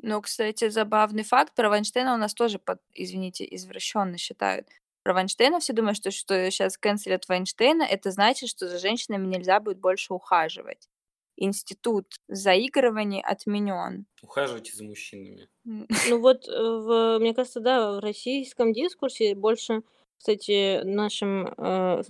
Ну, 0.01 0.21
кстати, 0.21 0.69
забавный 0.69 1.23
факт 1.23 1.55
про 1.55 1.69
Вайнштейна 1.69 2.13
у 2.13 2.17
нас 2.17 2.33
тоже, 2.33 2.59
под, 2.59 2.79
извините, 2.93 3.47
извращенно 3.49 4.17
считают. 4.17 4.67
Про 5.03 5.13
Вайнштейна 5.13 5.59
все 5.59 5.73
думают, 5.73 5.97
что, 5.97 6.11
что 6.11 6.51
сейчас 6.51 6.77
канцелят 6.77 7.27
Вайнштейна, 7.27 7.83
это 7.83 8.11
значит, 8.11 8.49
что 8.49 8.67
за 8.67 8.77
женщинами 8.77 9.25
нельзя 9.25 9.59
будет 9.59 9.79
больше 9.79 10.13
ухаживать 10.13 10.87
институт 11.37 12.15
заигрываний 12.27 13.21
отменен. 13.21 14.05
Ухаживайте 14.21 14.75
за 14.75 14.83
мужчинами. 14.83 15.47
Ну 15.63 16.19
вот, 16.19 16.47
э, 16.47 16.51
в, 16.51 17.19
мне 17.19 17.33
кажется, 17.33 17.59
да, 17.59 17.93
в 17.93 17.99
российском 17.99 18.73
дискурсе 18.73 19.35
больше, 19.35 19.83
кстати, 20.17 20.83
нашим 20.83 21.53
э, 21.57 22.03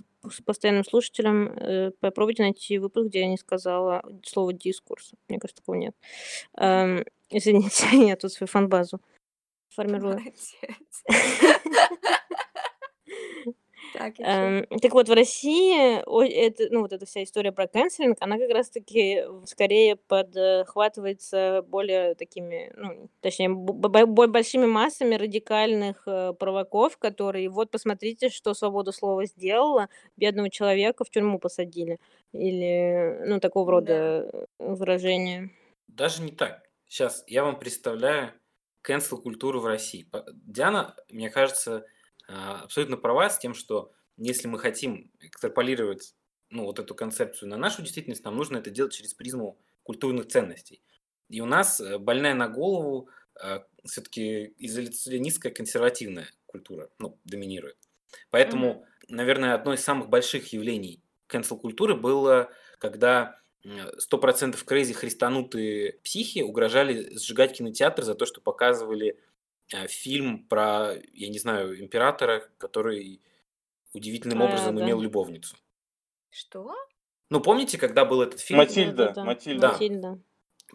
постоянным 0.44 0.84
слушателям 0.84 1.48
э, 1.48 1.92
попробуйте 2.00 2.42
найти 2.42 2.78
выпуск, 2.78 3.08
где 3.08 3.20
я 3.20 3.28
не 3.28 3.38
сказала 3.38 4.02
слово 4.24 4.52
дискурс. 4.52 5.12
Мне 5.28 5.38
кажется, 5.38 5.62
такого 5.62 5.76
нет. 5.76 5.94
Эм, 6.56 7.04
извините, 7.30 7.86
я 8.06 8.16
тут 8.16 8.32
свою 8.32 8.48
фанбазу 8.48 9.00
формирую. 9.68 10.20
Так, 13.92 14.14
Эм, 14.20 14.66
так 14.82 14.92
вот, 14.94 15.08
в 15.08 15.12
России 15.12 15.98
это, 16.46 16.66
ну, 16.70 16.80
вот 16.82 16.92
эта 16.92 17.06
вся 17.06 17.22
история 17.22 17.52
про 17.52 17.68
канцелинг, 17.68 18.16
она 18.20 18.36
как 18.38 18.50
раз-таки 18.50 19.24
скорее 19.46 19.96
подхватывается 19.96 21.62
более 21.66 22.14
такими, 22.16 22.72
ну, 22.76 23.08
точнее, 23.20 23.48
большими 23.50 24.66
массами 24.66 25.14
радикальных 25.14 26.02
э, 26.06 26.32
провоков, 26.38 26.98
которые, 26.98 27.48
вот, 27.48 27.70
посмотрите, 27.70 28.28
что 28.28 28.54
свобода 28.54 28.92
слова 28.92 29.24
сделала, 29.26 29.88
бедного 30.16 30.50
человека 30.50 31.04
в 31.04 31.10
тюрьму 31.10 31.38
посадили. 31.38 31.98
Или, 32.32 33.20
ну, 33.24 33.40
такого 33.40 33.70
Да. 33.70 33.72
рода 33.72 34.46
выражения. 34.58 35.50
Даже 35.88 36.22
не 36.22 36.32
так. 36.32 36.68
Сейчас 36.86 37.24
я 37.26 37.44
вам 37.44 37.58
представляю 37.58 38.32
cancel 38.86 39.20
культуру 39.20 39.60
в 39.60 39.66
России. 39.66 40.08
Диана, 40.32 40.96
мне 41.10 41.30
кажется, 41.30 41.86
абсолютно 42.28 42.96
права 42.96 43.30
с 43.30 43.38
тем, 43.38 43.54
что 43.54 43.92
если 44.16 44.48
мы 44.48 44.58
хотим 44.58 45.10
экстраполировать 45.20 46.14
ну, 46.50 46.64
вот 46.64 46.78
эту 46.78 46.94
концепцию 46.94 47.48
на 47.48 47.56
нашу 47.56 47.82
действительность, 47.82 48.24
нам 48.24 48.36
нужно 48.36 48.58
это 48.58 48.70
делать 48.70 48.92
через 48.92 49.14
призму 49.14 49.58
культурных 49.82 50.28
ценностей. 50.28 50.82
И 51.28 51.40
у 51.40 51.46
нас 51.46 51.80
э, 51.80 51.98
больная 51.98 52.34
на 52.34 52.48
голову 52.48 53.08
э, 53.42 53.60
все-таки 53.84 54.54
изоляционистская 54.58 55.52
консервативная 55.52 56.28
культура 56.46 56.90
ну, 56.98 57.18
доминирует. 57.24 57.76
Поэтому, 58.30 58.86
наверное, 59.08 59.54
одно 59.54 59.74
из 59.74 59.80
самых 59.80 60.08
больших 60.08 60.52
явлений 60.52 61.02
cancel-культуры 61.28 61.94
было, 61.94 62.50
когда 62.78 63.38
100% 63.64 64.56
крейзи 64.64 64.94
христанутые 64.94 65.94
психи 66.04 66.40
угрожали 66.40 67.14
сжигать 67.16 67.56
кинотеатр 67.56 68.02
за 68.02 68.14
то, 68.14 68.24
что 68.24 68.40
показывали 68.40 69.18
фильм 69.86 70.44
про, 70.48 70.94
я 71.12 71.28
не 71.28 71.38
знаю, 71.38 71.80
императора, 71.80 72.48
который 72.58 73.20
удивительным 73.92 74.42
А, 74.42 74.46
образом 74.46 74.76
да. 74.76 74.84
имел 74.84 75.00
любовницу. 75.00 75.56
Что? 76.30 76.74
Ну, 77.30 77.40
помните, 77.40 77.78
когда 77.78 78.04
был 78.04 78.22
этот 78.22 78.40
фильм 78.40 78.58
Матильда, 78.58 78.96
Да-да-да. 78.96 79.24
Матильда. 79.24 79.68
Матильда. 79.72 80.22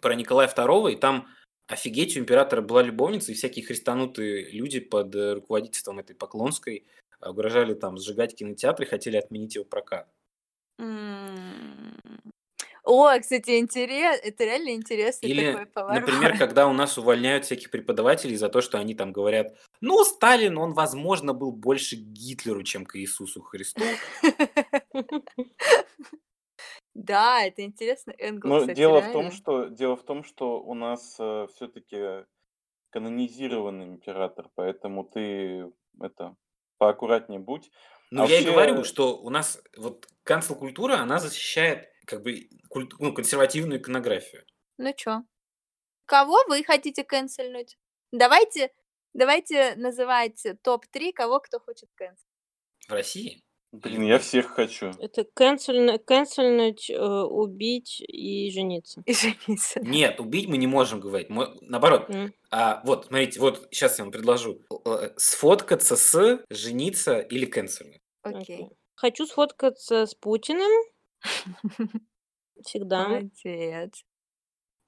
про 0.00 0.14
Николая 0.14 0.48
II, 0.48 0.92
и 0.92 0.96
там 0.96 1.28
офигеть, 1.66 2.16
у 2.16 2.20
императора 2.20 2.60
была 2.62 2.82
любовница, 2.82 3.32
и 3.32 3.34
всякие 3.34 3.64
христанутые 3.64 4.50
люди 4.50 4.80
под 4.80 5.14
э, 5.14 5.34
руководительством 5.34 5.98
этой 5.98 6.14
Поклонской 6.14 6.86
э, 7.20 7.28
угрожали 7.28 7.74
там 7.74 7.96
сжигать 7.98 8.34
кинотеатры, 8.36 8.86
хотели 8.86 9.16
отменить 9.16 9.54
его 9.54 9.64
прокат. 9.64 10.08
М. 10.78 11.96
О, 12.84 13.18
кстати, 13.18 13.58
интерес 13.58 14.20
это 14.22 14.44
реально 14.44 14.70
интересный 14.74 15.28
Или, 15.30 15.52
такой 15.52 15.66
поворот. 15.66 16.00
например, 16.00 16.36
когда 16.38 16.68
у 16.68 16.72
нас 16.74 16.98
увольняют 16.98 17.46
всяких 17.46 17.70
преподавателей 17.70 18.36
за 18.36 18.50
то, 18.50 18.60
что 18.60 18.78
они 18.78 18.94
там 18.94 19.12
говорят, 19.12 19.56
ну, 19.80 20.04
Сталин, 20.04 20.58
он, 20.58 20.74
возможно, 20.74 21.32
был 21.32 21.50
больше 21.50 21.96
к 21.96 22.00
Гитлеру, 22.00 22.62
чем 22.62 22.84
к 22.84 22.96
Иисусу 22.96 23.40
Христу. 23.40 23.82
Да, 26.94 27.42
это 27.42 27.62
интересный 27.62 28.14
энгл, 28.18 28.48
Но 28.48 28.60
кстати, 28.60 28.76
дело 28.76 29.00
в 29.00 29.12
том, 29.12 29.32
что 29.32 29.64
дело 29.64 29.96
в 29.96 30.04
том, 30.04 30.22
что 30.22 30.60
у 30.60 30.74
нас 30.74 31.14
все-таки 31.14 32.24
канонизированный 32.90 33.86
император, 33.86 34.48
поэтому 34.54 35.04
ты 35.04 35.72
это 36.00 36.36
поаккуратнее 36.78 37.40
будь. 37.40 37.70
Ну, 38.12 38.24
А 38.24 38.26
я 38.26 38.38
и 38.38 38.44
говорю, 38.44 38.76
вообще, 38.76 38.88
что 38.88 39.16
у 39.16 39.30
нас 39.30 39.60
вот 39.76 40.06
канцел-культура, 40.22 40.98
она 40.98 41.18
защищает 41.18 41.88
как 42.06 42.22
бы 42.22 42.48
культ- 42.68 42.94
ну, 42.98 43.12
консервативную 43.12 43.80
иконографию. 43.80 44.44
Ну 44.78 44.92
чё? 44.96 45.22
Кого 46.06 46.38
вы 46.48 46.62
хотите 46.64 47.04
канцельнуть? 47.04 47.76
Давайте 48.12 48.70
давайте 49.14 49.74
называть 49.76 50.44
топ-3, 50.62 51.12
кого 51.12 51.40
кто 51.40 51.60
хочет 51.60 51.88
канцелить. 51.94 52.26
В 52.88 52.92
России? 52.92 53.40
блин, 53.72 54.02
я 54.04 54.20
всех 54.20 54.46
хочу. 54.50 54.92
Это 55.00 55.24
канцельно- 55.34 55.98
канцельнуть, 55.98 56.88
э, 56.90 56.96
убить 56.96 58.00
и 58.06 58.48
жениться. 58.52 59.02
И 59.04 59.12
жениться. 59.14 59.80
Нет, 59.80 60.20
убить 60.20 60.48
мы 60.48 60.58
не 60.58 60.68
можем 60.68 61.00
говорить. 61.00 61.28
Мы- 61.28 61.48
наоборот, 61.60 62.08
М, 62.10 62.32
А, 62.52 62.80
вот, 62.84 63.06
смотрите, 63.06 63.40
вот 63.40 63.66
сейчас 63.72 63.98
я 63.98 64.04
вам 64.04 64.12
предложу. 64.12 64.60
Э, 64.86 65.10
Сфоткаться 65.16 65.96
с, 65.96 66.44
жениться 66.50 67.18
или 67.18 67.46
канцельнуть. 67.46 68.00
Окей. 68.22 68.38
окей. 68.42 68.68
Хочу 68.94 69.26
сфоткаться 69.26 70.06
с 70.06 70.14
Путиным 70.14 70.70
всегда. 72.64 73.08
Молодец. 73.08 74.04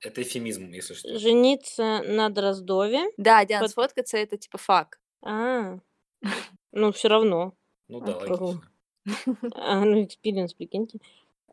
Это 0.00 0.22
эвфемизм, 0.22 0.70
если 0.72 0.94
что. 0.94 1.18
Жениться 1.18 2.02
на 2.06 2.28
Дроздове. 2.28 3.10
Да, 3.16 3.44
Диан, 3.44 3.62
Пот- 3.62 3.70
сфоткаться 3.70 4.18
это 4.18 4.36
типа 4.36 4.58
fuck. 4.58 5.00
А, 5.22 5.78
ну 6.72 6.92
все 6.92 7.08
равно. 7.08 7.54
Ну 7.88 8.00
да, 8.00 8.16
Окей. 8.16 8.30
логично. 8.30 8.62
А, 9.54 9.84
ну, 9.84 10.02
experience, 10.04 10.52
прикиньте. 10.54 10.98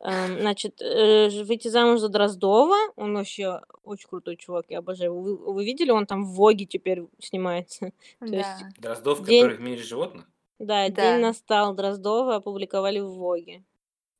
Значит, 0.02 0.82
э, 0.82 1.28
выйти 1.44 1.68
замуж 1.68 2.00
за 2.00 2.08
Дроздова, 2.08 2.76
он 2.96 3.14
вообще 3.14 3.60
очень 3.84 4.08
крутой 4.08 4.36
чувак, 4.36 4.66
я 4.68 4.78
обожаю. 4.80 5.14
Вы, 5.18 5.36
вы 5.36 5.64
видели, 5.64 5.90
он 5.92 6.04
там 6.04 6.24
в 6.24 6.34
Воге 6.34 6.66
теперь 6.66 7.04
снимается. 7.20 7.92
То 8.18 8.26
есть, 8.26 8.48
Да. 8.78 8.94
Дроздов, 8.94 9.24
День- 9.24 9.42
который 9.44 9.56
в 9.56 9.60
мире 9.60 9.82
животных? 9.82 10.26
да, 10.58 10.88
Да. 10.90 11.12
день 11.12 11.22
настал, 11.22 11.74
Дроздова 11.74 12.34
опубликовали 12.36 12.98
в 12.98 13.12
Воге. 13.14 13.62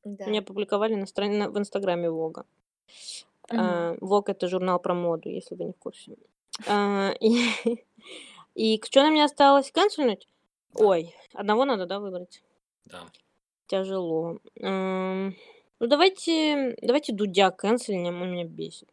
Да. 0.05 0.26
Мне 0.26 0.40
опубликовали 0.40 0.94
на 0.94 1.07
страни- 1.07 1.36
на- 1.38 1.50
в 1.50 1.59
инстаграме 1.59 2.11
Вога. 2.11 2.44
Мгм. 3.50 3.61
А, 3.61 3.96
Вог 4.00 4.28
это 4.28 4.48
журнал 4.48 4.78
про 4.78 4.94
моду, 4.94 5.28
если 5.28 5.55
вы 5.55 5.64
не 5.64 5.72
в 5.72 5.76
курсе. 5.78 6.16
А, 6.66 7.12
И, 7.20 7.84
и 8.55 8.80
что 8.84 9.02
на 9.02 9.11
мне 9.11 9.24
осталось? 9.24 9.70
Канцельнуть? 9.72 10.28
Да. 10.74 10.84
Ой, 10.84 11.14
одного 11.32 11.64
надо, 11.64 11.86
да, 11.86 11.98
выбрать? 12.00 12.42
Да. 12.86 13.00
Тяжело. 13.66 14.38
Ам, 14.62 15.34
Ну, 15.80 15.86
давайте, 15.86 16.76
давайте 16.82 17.12
Дудя 17.12 17.50
канцельнем, 17.50 18.22
он 18.22 18.32
меня 18.32 18.44
бесит. 18.44 18.88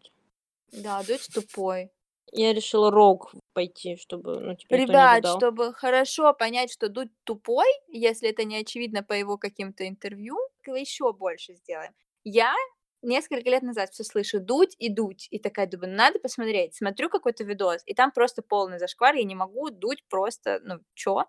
Да, 0.71 1.03
дочь 1.03 1.27
тупой. 1.27 1.91
Я 2.31 2.53
решила 2.53 2.91
Рог 2.91 3.33
пойти, 3.53 3.97
чтобы, 3.97 4.39
ну, 4.39 4.55
типа, 4.55 4.73
Ребят, 4.75 5.27
чтобы 5.27 5.73
хорошо 5.73 6.33
понять, 6.33 6.71
что 6.71 6.87
Дудь 6.87 7.11
тупой, 7.25 7.67
если 7.89 8.29
это 8.29 8.45
не 8.45 8.57
очевидно 8.57 9.03
по 9.03 9.13
его 9.13 9.37
каким-то 9.37 9.87
интервью, 9.87 10.37
еще 10.65 11.11
больше 11.11 11.55
сделаем. 11.55 11.91
Я 12.23 12.53
несколько 13.01 13.49
лет 13.49 13.63
назад 13.63 13.91
все 13.91 14.03
слышу 14.03 14.39
Дудь 14.39 14.75
и 14.79 14.89
Дудь, 14.89 15.27
и 15.29 15.39
такая 15.39 15.67
думаю, 15.67 15.93
надо 15.93 16.19
посмотреть. 16.19 16.75
Смотрю 16.75 17.09
какой-то 17.09 17.43
видос, 17.43 17.81
и 17.85 17.93
там 17.93 18.11
просто 18.11 18.41
полный 18.41 18.79
зашквар, 18.79 19.15
я 19.15 19.23
не 19.23 19.35
могу 19.35 19.69
Дудь 19.69 20.03
просто, 20.07 20.59
ну, 20.63 20.79
чё? 20.93 21.25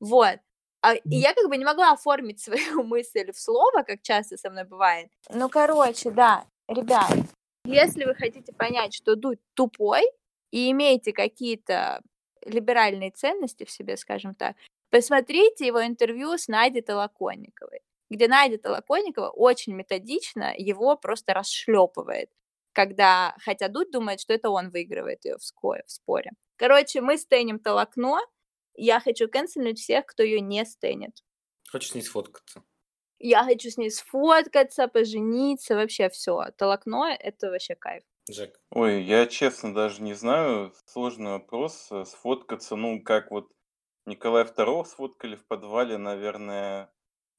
Вот. 0.00 0.38
А, 0.82 0.94
и 0.94 1.16
я 1.16 1.32
как 1.32 1.48
бы 1.48 1.56
не 1.56 1.64
могла 1.64 1.92
оформить 1.92 2.40
свою 2.40 2.82
мысль 2.82 3.32
в 3.32 3.38
слово, 3.38 3.84
как 3.84 4.02
часто 4.02 4.36
со 4.36 4.50
мной 4.50 4.64
бывает. 4.64 5.08
Ну, 5.30 5.48
короче, 5.48 6.10
да, 6.10 6.44
ребят, 6.68 7.10
если 7.64 8.04
вы 8.04 8.14
хотите 8.14 8.52
понять, 8.52 8.92
что 8.94 9.14
Дудь 9.14 9.38
тупой 9.54 10.02
и 10.52 10.70
имеете 10.70 11.12
какие-то 11.12 12.02
либеральные 12.44 13.10
ценности 13.10 13.64
в 13.64 13.70
себе, 13.70 13.96
скажем 13.96 14.34
так, 14.34 14.54
посмотрите 14.90 15.66
его 15.66 15.84
интервью 15.84 16.38
с 16.38 16.46
Надей 16.46 16.82
Толоконниковой, 16.82 17.80
где 18.10 18.28
Надя 18.28 18.58
Толоконникова 18.58 19.30
очень 19.30 19.74
методично 19.74 20.54
его 20.56 20.96
просто 20.96 21.34
расшлепывает, 21.34 22.30
когда, 22.72 23.34
хотя 23.40 23.68
Дудь 23.68 23.90
думает, 23.90 24.20
что 24.20 24.34
это 24.34 24.50
он 24.50 24.70
выигрывает 24.70 25.24
ее 25.24 25.38
в, 25.38 25.40
в 25.40 25.90
споре. 25.90 26.30
Короче, 26.56 27.00
мы 27.00 27.16
стеним 27.16 27.58
Толокно, 27.58 28.20
я 28.74 29.00
хочу 29.00 29.28
канцельнуть 29.28 29.78
всех, 29.78 30.06
кто 30.06 30.22
ее 30.22 30.40
не 30.40 30.64
стенит. 30.64 31.22
Хочешь 31.70 31.90
с 31.90 31.94
ней 31.94 32.02
сфоткаться? 32.02 32.62
Я 33.18 33.44
хочу 33.44 33.70
с 33.70 33.76
ней 33.76 33.90
сфоткаться, 33.90 34.88
пожениться, 34.88 35.74
вообще 35.76 36.08
все. 36.08 36.50
Толокно— 36.56 37.16
это 37.18 37.50
вообще 37.50 37.74
кайф. 37.74 38.02
Джек. 38.30 38.60
Ой, 38.70 39.02
я 39.02 39.26
честно 39.26 39.74
даже 39.74 40.02
не 40.02 40.14
знаю. 40.14 40.72
Сложный 40.86 41.32
вопрос. 41.32 41.88
э, 41.90 42.04
Сфоткаться, 42.04 42.76
ну, 42.76 43.02
как 43.02 43.30
вот 43.30 43.50
Николая 44.06 44.44
II 44.44 44.84
сфоткали 44.84 45.36
в 45.36 45.46
подвале, 45.46 45.98
наверное, 45.98 46.92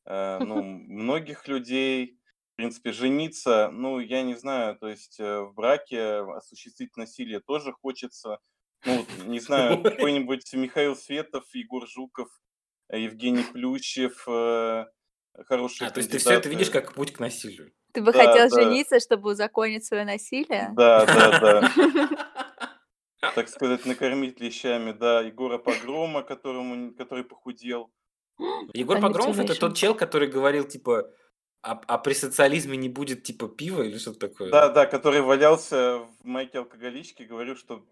э, 0.06 0.40
ну, 0.40 0.62
многих 0.64 1.48
людей. 1.48 2.20
В 2.54 2.56
принципе, 2.58 2.92
жениться, 2.92 3.70
ну, 3.72 4.00
я 4.00 4.22
не 4.22 4.36
знаю, 4.36 4.78
то 4.78 4.88
есть 4.88 5.20
э, 5.20 5.42
в 5.42 5.54
браке 5.56 6.18
осуществить 6.18 6.96
насилие 6.98 7.40
тоже 7.40 7.72
хочется. 7.74 8.40
Ну, 8.86 9.06
не 9.26 9.40
знаю, 9.40 9.82
какой-нибудь 9.84 10.54
Михаил 10.54 10.96
Светов, 10.96 11.46
Егор 11.56 11.88
Жуков, 11.88 12.30
Евгений 12.92 13.44
Плющев, 13.44 14.24
э, 14.28 14.86
хорошие 15.48 15.88
А, 15.88 15.92
то 15.92 16.00
есть 16.00 16.12
ты 16.12 16.18
все 16.18 16.34
это 16.34 16.50
видишь 16.50 16.68
кандидаты. 16.68 16.88
как 16.88 16.96
путь 16.96 17.14
к 17.14 17.20
насилию? 17.20 17.72
Ты 17.92 18.02
бы 18.02 18.12
Да, 18.12 18.20
хотел 18.20 18.50
да. 18.50 18.62
жениться, 18.62 19.00
чтобы 19.00 19.32
узаконить 19.32 19.86
свое 19.86 20.06
насилие? 20.06 20.72
Да, 20.76 21.06
да, 21.06 21.40
да. 21.40 22.10
так 23.36 23.50
сказать, 23.50 23.86
накормить 23.86 24.40
лещами, 24.40 24.92
да, 24.92 25.22
Егора 25.22 25.58
Погрома, 25.58 26.24
которому, 26.24 26.94
который 26.94 27.24
похудел. 27.24 27.92
Егор 28.74 29.00
Погромов 29.00 29.40
это 29.40 29.56
тот 29.60 29.76
чел, 29.78 29.96
который 29.96 30.28
говорил, 30.28 30.64
типа, 30.66 31.10
а, 31.62 31.80
а 31.88 31.98
при 31.98 32.14
социализме 32.14 32.78
не 32.78 32.90
будет, 32.90 33.24
типа, 33.24 33.48
пива 33.48 33.84
или 33.84 33.98
что-то 33.98 34.28
такое? 34.28 34.52
Да, 34.52 34.70
да, 34.70 34.86
который 34.86 35.22
валялся 35.22 36.00
в 36.00 36.26
майке 36.26 36.58
алкоголички, 36.60 37.24
говорил, 37.24 37.56
что 37.56 37.86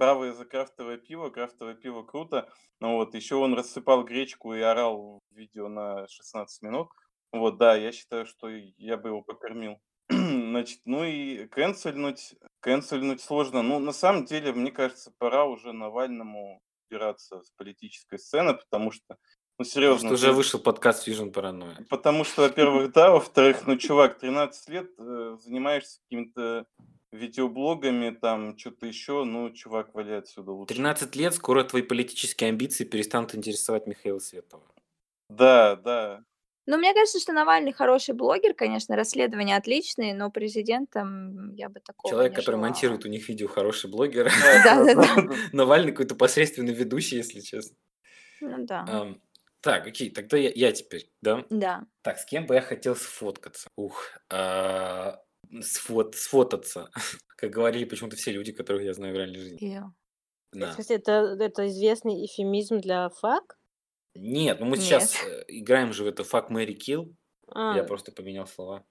правые 0.00 0.32
за 0.32 0.46
крафтовое 0.46 0.96
пиво, 0.96 1.28
крафтовое 1.28 1.74
пиво 1.74 2.02
круто. 2.02 2.48
Ну 2.80 2.96
вот, 2.96 3.14
еще 3.14 3.34
он 3.34 3.52
рассыпал 3.52 4.02
гречку 4.02 4.54
и 4.54 4.60
орал 4.60 5.20
в 5.30 5.36
видео 5.36 5.68
на 5.68 6.08
16 6.08 6.62
минут. 6.62 6.88
Вот, 7.32 7.58
да, 7.58 7.76
я 7.76 7.92
считаю, 7.92 8.24
что 8.24 8.48
я 8.48 8.96
бы 8.96 9.10
его 9.10 9.20
покормил. 9.20 9.78
Значит, 10.08 10.80
ну 10.86 11.04
и 11.04 11.46
канцельнуть, 11.48 12.34
канцельнуть 12.60 13.20
сложно. 13.20 13.60
Ну, 13.60 13.78
на 13.78 13.92
самом 13.92 14.24
деле, 14.24 14.54
мне 14.54 14.72
кажется, 14.72 15.12
пора 15.18 15.44
уже 15.44 15.74
Навальному 15.74 16.62
убираться 16.88 17.42
с 17.42 17.50
политической 17.50 18.18
сцены, 18.18 18.54
потому 18.54 18.92
что, 18.92 19.04
ну, 19.10 19.16
Потому 19.58 19.70
серьезно, 19.70 20.08
что 20.08 20.14
уже 20.14 20.32
вышел 20.32 20.60
подкаст 20.60 21.06
Fusion 21.06 21.30
Paranoia. 21.30 21.84
Потому 21.90 22.24
что, 22.24 22.40
во-первых, 22.40 22.92
да, 22.94 23.10
во-вторых, 23.10 23.66
ну, 23.66 23.76
чувак, 23.76 24.18
13 24.18 24.68
лет 24.70 24.90
э, 24.98 25.36
занимаешься 25.42 26.00
какими-то 26.04 26.64
видеоблогами, 27.12 28.10
там, 28.10 28.56
что-то 28.56 28.86
еще, 28.86 29.24
ну, 29.24 29.50
чувак, 29.50 29.94
вали 29.94 30.12
отсюда 30.12 30.52
лучше. 30.52 30.74
13 30.74 31.16
лет, 31.16 31.34
скоро 31.34 31.64
твои 31.64 31.82
политические 31.82 32.50
амбиции 32.50 32.84
перестанут 32.84 33.34
интересовать 33.34 33.86
Михаила 33.86 34.18
Светова. 34.18 34.64
Да, 35.28 35.76
да. 35.76 36.24
Ну, 36.66 36.76
мне 36.78 36.94
кажется, 36.94 37.18
что 37.18 37.32
Навальный 37.32 37.72
хороший 37.72 38.14
блогер, 38.14 38.54
конечно, 38.54 38.94
расследования 38.94 39.56
отличные, 39.56 40.14
но 40.14 40.30
президентом 40.30 41.54
я 41.54 41.68
бы 41.68 41.80
такого 41.80 42.12
Человек, 42.12 42.32
не 42.32 42.36
который 42.36 42.56
желала. 42.56 42.68
монтирует 42.68 43.04
у 43.04 43.08
них 43.08 43.28
видео, 43.28 43.48
хороший 43.48 43.90
блогер. 43.90 44.30
Навальный 45.52 45.90
какой-то 45.92 46.14
посредственный 46.14 46.72
ведущий, 46.72 47.16
если 47.16 47.40
честно. 47.40 47.76
Ну 48.40 48.64
да. 48.66 49.14
Так, 49.62 49.86
окей, 49.86 50.10
тогда 50.10 50.38
я, 50.38 50.50
я 50.54 50.72
теперь, 50.72 51.10
да? 51.20 51.44
Да. 51.50 51.84
Так, 52.02 52.18
с 52.18 52.24
кем 52.24 52.46
бы 52.46 52.54
я 52.54 52.62
хотел 52.62 52.96
сфоткаться? 52.96 53.68
Ух, 53.76 54.18
а, 54.30 55.20
сфот, 55.62 56.14
сфотаться. 56.14 56.90
Как 57.36 57.50
говорили 57.50 57.84
почему-то 57.84 58.16
все 58.16 58.32
люди, 58.32 58.52
которых 58.52 58.82
я 58.82 58.92
знаю 58.92 59.14
в 59.14 59.16
реальной 59.16 59.38
жизни. 59.40 59.64
Её. 59.64 59.92
Да. 60.52 60.70
Кстати, 60.70 60.92
это, 60.92 61.36
это 61.38 61.68
известный 61.68 62.24
эфемизм 62.26 62.78
для 62.78 63.08
фак? 63.10 63.56
Нет, 64.14 64.58
ну 64.60 64.66
мы 64.66 64.76
Нет. 64.76 64.84
сейчас 64.84 65.14
э, 65.24 65.44
играем 65.48 65.92
же 65.92 66.04
в 66.04 66.08
это 66.08 66.24
Mary 66.50 66.76
Kill. 66.76 67.14
А, 67.48 67.76
Я 67.76 67.84
просто 67.84 68.12
поменял 68.12 68.46
слова. 68.46 68.84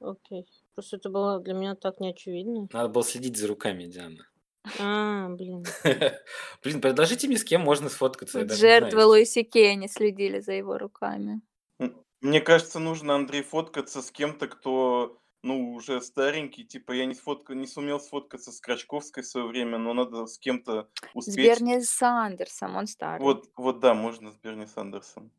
окей. 0.00 0.46
Просто 0.74 0.96
это 0.96 1.10
было 1.10 1.40
для 1.40 1.54
меня 1.54 1.74
так 1.74 2.00
неочевидно. 2.00 2.68
Надо 2.72 2.88
было 2.88 3.04
следить 3.04 3.36
за 3.36 3.48
руками, 3.48 3.84
Диана. 3.84 4.26
А, 4.78 5.28
блин. 5.28 5.64
Блин, 6.62 6.80
предложите 6.80 7.26
мне, 7.26 7.38
с 7.38 7.44
кем 7.44 7.62
можно 7.62 7.88
сфоткаться. 7.88 8.46
Жертвы 8.48 9.04
Луиси 9.04 9.48
они 9.66 9.88
следили 9.88 10.40
за 10.40 10.52
его 10.52 10.78
руками. 10.78 11.40
Мне 12.20 12.40
кажется, 12.40 12.78
нужно, 12.80 13.14
Андрей, 13.14 13.42
фоткаться 13.42 14.02
с 14.02 14.10
кем-то, 14.10 14.48
кто, 14.48 15.20
ну, 15.42 15.72
уже 15.72 16.00
старенький. 16.00 16.64
Типа, 16.64 16.92
я 16.92 17.06
не, 17.06 17.14
сфотка... 17.14 17.54
не 17.54 17.66
сумел 17.66 18.00
сфоткаться 18.00 18.52
с 18.52 18.60
Крачковской 18.60 19.22
в 19.22 19.26
свое 19.26 19.46
время, 19.46 19.78
но 19.78 19.94
надо 19.94 20.26
с 20.26 20.38
кем-то 20.38 20.88
С 20.94 21.08
успеть. 21.14 21.36
Берни 21.36 21.80
Сандерсом, 21.80 22.76
он 22.76 22.86
старый. 22.86 23.22
Вот, 23.22 23.50
вот 23.56 23.80
да, 23.80 23.94
можно 23.94 24.32
с 24.32 24.36
Берни 24.36 24.66
Сандерсом. 24.66 25.30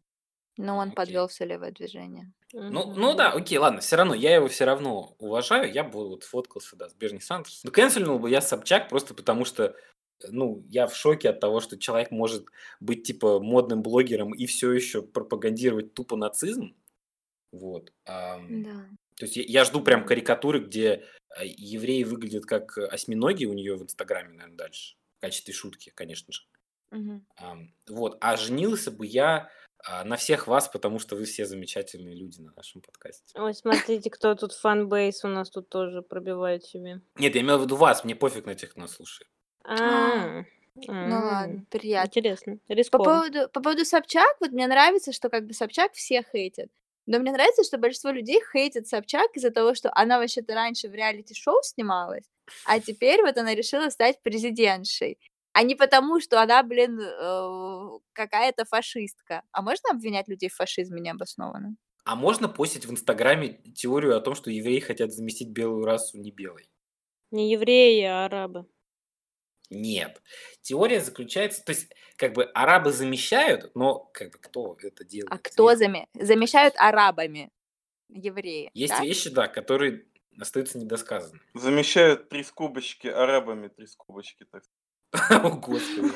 Но 0.58 0.74
А, 0.74 0.82
он 0.82 0.88
окей. 0.90 0.96
подвел 0.96 1.28
все 1.28 1.46
левое 1.46 1.72
движение. 1.72 2.34
Ну, 2.52 2.94
ну 2.94 3.14
да, 3.16 3.32
окей, 3.32 3.58
ладно, 3.58 3.80
все 3.80 3.96
равно, 3.96 4.14
я 4.14 4.36
его 4.36 4.48
все 4.48 4.66
равно 4.66 5.16
уважаю, 5.20 5.72
я 5.72 5.84
бы 5.84 6.08
вот 6.10 6.24
фоткался, 6.24 6.76
да, 6.76 6.90
с 6.90 6.94
Берни 6.94 7.20
Сандерсом. 7.20 7.62
Ну, 7.64 7.72
канцельнул 7.72 8.20
бы 8.20 8.30
я 8.30 8.42
Собчак 8.42 8.90
просто 8.90 9.14
потому 9.14 9.46
что, 9.46 9.76
ну, 10.28 10.66
я 10.68 10.88
в 10.88 10.96
шоке 10.96 11.30
от 11.30 11.40
того, 11.40 11.60
что 11.62 11.78
человек 11.78 12.12
может 12.12 12.46
быть, 12.80 13.04
типа, 13.04 13.40
модным 13.40 13.82
блогером 13.84 14.34
и 14.34 14.48
все 14.48 14.72
еще 14.72 15.02
пропагандировать 15.02 15.94
тупо 15.94 16.16
нацизм. 16.18 16.76
Вот. 17.52 17.94
ам, 18.06 18.64
Да. 18.64 18.90
То 19.20 19.26
есть 19.26 19.36
я, 19.36 19.44
я 19.46 19.66
жду 19.66 19.82
прям 19.82 20.06
карикатуры, 20.06 20.60
где 20.60 21.06
а, 21.30 21.44
евреи 21.44 22.04
выглядят 22.04 22.46
как 22.46 22.78
осьминоги 22.78 23.46
у 23.46 23.54
нее 23.54 23.76
в 23.76 23.84
Инстаграме, 23.84 24.30
наверное, 24.30 24.56
дальше. 24.56 24.96
В 25.18 25.22
качестве 25.22 25.54
шутки, 25.54 25.92
конечно 25.94 26.32
же. 26.34 26.44
Ам, 27.36 27.74
Вот. 27.88 28.18
А 28.22 28.38
женился 28.38 28.90
бы 28.90 29.06
я 29.06 29.52
а, 29.86 30.04
на 30.06 30.16
всех 30.16 30.48
вас, 30.48 30.70
потому 30.70 31.00
что 31.00 31.16
вы 31.16 31.26
все 31.26 31.46
замечательные 31.46 32.16
люди 32.16 32.40
на 32.40 32.54
нашем 32.56 32.82
подкасте. 32.82 33.38
Ой, 33.38 33.54
смотрите, 33.54 34.10
кто 34.10 34.36
тут 34.36 34.54
фанбейс 34.54 35.24
у 35.26 35.28
нас 35.28 35.50
тут 35.50 35.70
тоже 35.70 36.02
пробивает 36.02 36.64
себе. 36.66 37.02
Нет, 37.16 37.36
я 37.36 37.42
имел 37.42 37.60
в 37.60 37.64
виду 37.64 37.76
вас, 37.76 38.04
мне 38.06 38.16
пофиг 38.16 38.46
на 38.46 38.56
тех, 38.56 38.72
кто 38.72 38.82
нас 38.82 38.94
слушает. 38.96 39.30
А, 39.64 40.44
Ну 40.76 41.16
ладно, 41.16 41.66
приятно. 41.70 42.08
Интересно. 42.08 42.58
По 42.92 42.98
поводу, 42.98 43.50
по 43.50 43.62
поводу 43.62 43.84
Собчак, 43.84 44.38
вот 44.40 44.52
мне 44.52 44.66
нравится, 44.68 45.12
что 45.12 45.30
как 45.30 45.46
бы 45.46 45.54
Собчак 45.54 45.94
всех 45.94 46.28
хейтит. 46.32 46.72
Но 47.10 47.18
мне 47.18 47.32
нравится, 47.32 47.64
что 47.64 47.80
большинство 47.80 48.12
людей 48.12 48.40
хейтит 48.52 48.88
Собчак 48.88 49.32
из-за 49.34 49.50
того, 49.50 49.74
что 49.74 49.90
она 49.96 50.20
вообще-то 50.20 50.54
раньше 50.54 50.90
в 50.90 50.94
реалити-шоу 50.94 51.64
снималась, 51.64 52.26
а 52.66 52.80
теперь 52.80 53.24
вот 53.24 53.36
она 53.36 53.56
решила 53.56 53.90
стать 53.90 54.22
президентшей. 54.22 55.18
А 55.52 55.64
не 55.64 55.74
потому, 55.74 56.20
что 56.20 56.40
она, 56.40 56.62
блин, 56.62 57.00
э, 57.02 58.00
какая-то 58.14 58.66
фашистка. 58.66 59.42
А 59.52 59.64
можно 59.64 59.90
обвинять 59.90 60.28
людей 60.28 60.50
в 60.50 60.56
фашизме 60.56 61.02
необоснованно? 61.02 61.76
А 62.06 62.16
можно 62.16 62.48
постить 62.48 62.86
в 62.86 62.92
Инстаграме 62.92 63.60
теорию 63.76 64.16
о 64.16 64.22
том, 64.22 64.36
что 64.36 64.52
евреи 64.52 64.80
хотят 64.80 65.12
заместить 65.12 65.50
белую 65.50 65.86
расу 65.86 66.20
не 66.20 66.30
белой? 66.30 66.70
Не 67.32 67.52
евреи, 67.52 68.04
а 68.04 68.26
арабы. 68.26 68.68
Нет. 69.70 70.22
Теория 70.62 71.00
заключается... 71.00 71.64
То 71.64 71.72
есть, 71.72 71.92
как 72.16 72.34
бы, 72.34 72.46
арабы 72.54 72.92
замещают, 72.92 73.72
но, 73.76 74.00
как 74.14 74.32
бы, 74.32 74.40
кто 74.40 74.78
это 74.82 75.04
делает? 75.06 75.32
А 75.32 75.38
кто 75.38 75.76
заме... 75.76 76.08
замещают 76.14 76.76
арабами? 76.78 77.52
Евреи. 78.10 78.72
Есть 78.74 78.98
да? 78.98 79.04
вещи, 79.04 79.30
да, 79.30 79.48
которые 79.48 80.06
остаются 80.40 80.80
недосказанными. 80.80 81.42
Замещают 81.54 82.30
три 82.30 82.44
скобочки 82.44 83.08
арабами, 83.08 83.68
три 83.68 83.86
скобочки, 83.86 84.46
так 84.52 84.64
О, 85.30 85.50
Господи. 85.50 86.12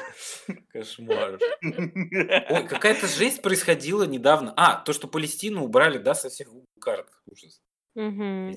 Кошмар. 0.69 1.39
Ой, 1.61 2.67
какая-то 2.69 3.07
жесть 3.07 3.41
происходила 3.41 4.03
недавно. 4.03 4.53
А, 4.55 4.75
то, 4.75 4.93
что 4.93 5.07
Палестину 5.07 5.63
убрали, 5.63 5.97
да, 5.97 6.13
со 6.13 6.29
всех 6.29 6.49
карт. 6.79 7.07
Ужас. 7.25 7.61
Угу. 7.95 8.51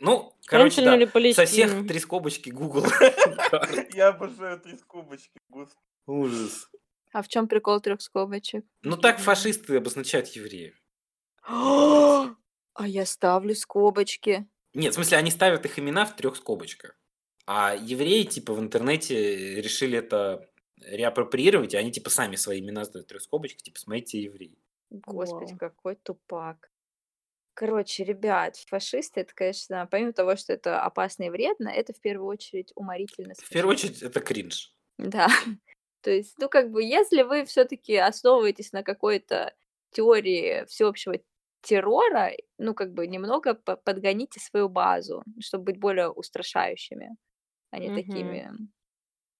Ну, 0.00 0.34
короче, 0.46 0.82
да. 0.82 1.32
Со 1.32 1.46
всех 1.46 1.86
три 1.86 2.00
скобочки 2.00 2.50
Google 2.50 2.84
карт. 3.58 3.94
Я 3.94 4.08
обожаю 4.08 4.60
три 4.60 4.76
скобочки, 4.76 5.38
господи. 5.48 5.86
Ужас. 6.06 6.68
А 7.12 7.22
в 7.22 7.28
чем 7.28 7.46
прикол 7.46 7.80
трех 7.80 8.00
скобочек? 8.00 8.64
Ну, 8.82 8.96
так 8.96 9.18
фашисты 9.18 9.76
обозначают 9.76 10.28
евреев. 10.28 10.74
А 12.74 12.88
я 12.88 13.04
ставлю 13.04 13.54
скобочки. 13.54 14.48
Нет, 14.72 14.92
в 14.92 14.94
смысле, 14.94 15.18
они 15.18 15.30
ставят 15.30 15.66
их 15.66 15.78
имена 15.78 16.06
в 16.06 16.16
трех 16.16 16.36
скобочках. 16.36 16.98
А 17.44 17.74
евреи, 17.74 18.22
типа, 18.22 18.54
в 18.54 18.60
интернете 18.60 19.60
решили 19.60 19.98
это 19.98 20.48
реапроприировать, 20.78 21.74
и 21.74 21.76
они, 21.76 21.92
типа, 21.92 22.08
сами 22.08 22.36
свои 22.36 22.60
имена 22.60 22.86
ставят 22.86 23.04
в 23.04 23.08
трех 23.10 23.20
скобочках, 23.20 23.60
типа, 23.60 23.78
смотрите, 23.78 24.22
евреи. 24.22 24.58
Господи, 24.88 25.54
какой 25.56 25.96
тупак. 25.96 26.71
Короче, 27.54 28.04
ребят, 28.04 28.56
фашисты, 28.56 29.20
это, 29.20 29.34
конечно, 29.34 29.86
помимо 29.90 30.12
того, 30.12 30.36
что 30.36 30.52
это 30.54 30.80
опасно 30.82 31.24
и 31.24 31.30
вредно, 31.30 31.68
это 31.68 31.92
в 31.92 32.00
первую 32.00 32.28
очередь 32.28 32.72
уморительно. 32.74 33.34
В 33.34 33.48
первую 33.50 33.74
очередь, 33.74 34.02
это 34.02 34.20
кринж. 34.20 34.74
Да. 34.98 35.28
То 36.02 36.10
есть, 36.10 36.34
ну, 36.38 36.48
как 36.48 36.70
бы, 36.70 36.82
если 36.82 37.22
вы 37.22 37.44
все-таки 37.44 37.94
основываетесь 37.96 38.72
на 38.72 38.82
какой-то 38.82 39.54
теории 39.90 40.64
всеобщего 40.66 41.16
террора, 41.60 42.32
ну, 42.58 42.74
как 42.74 42.92
бы, 42.92 43.06
немного 43.06 43.54
по- 43.54 43.76
подгоните 43.76 44.40
свою 44.40 44.68
базу, 44.68 45.22
чтобы 45.40 45.64
быть 45.64 45.78
более 45.78 46.08
устрашающими, 46.10 47.16
а 47.70 47.78
не 47.78 47.88
Мгм. 47.88 47.94
такими 47.94 48.52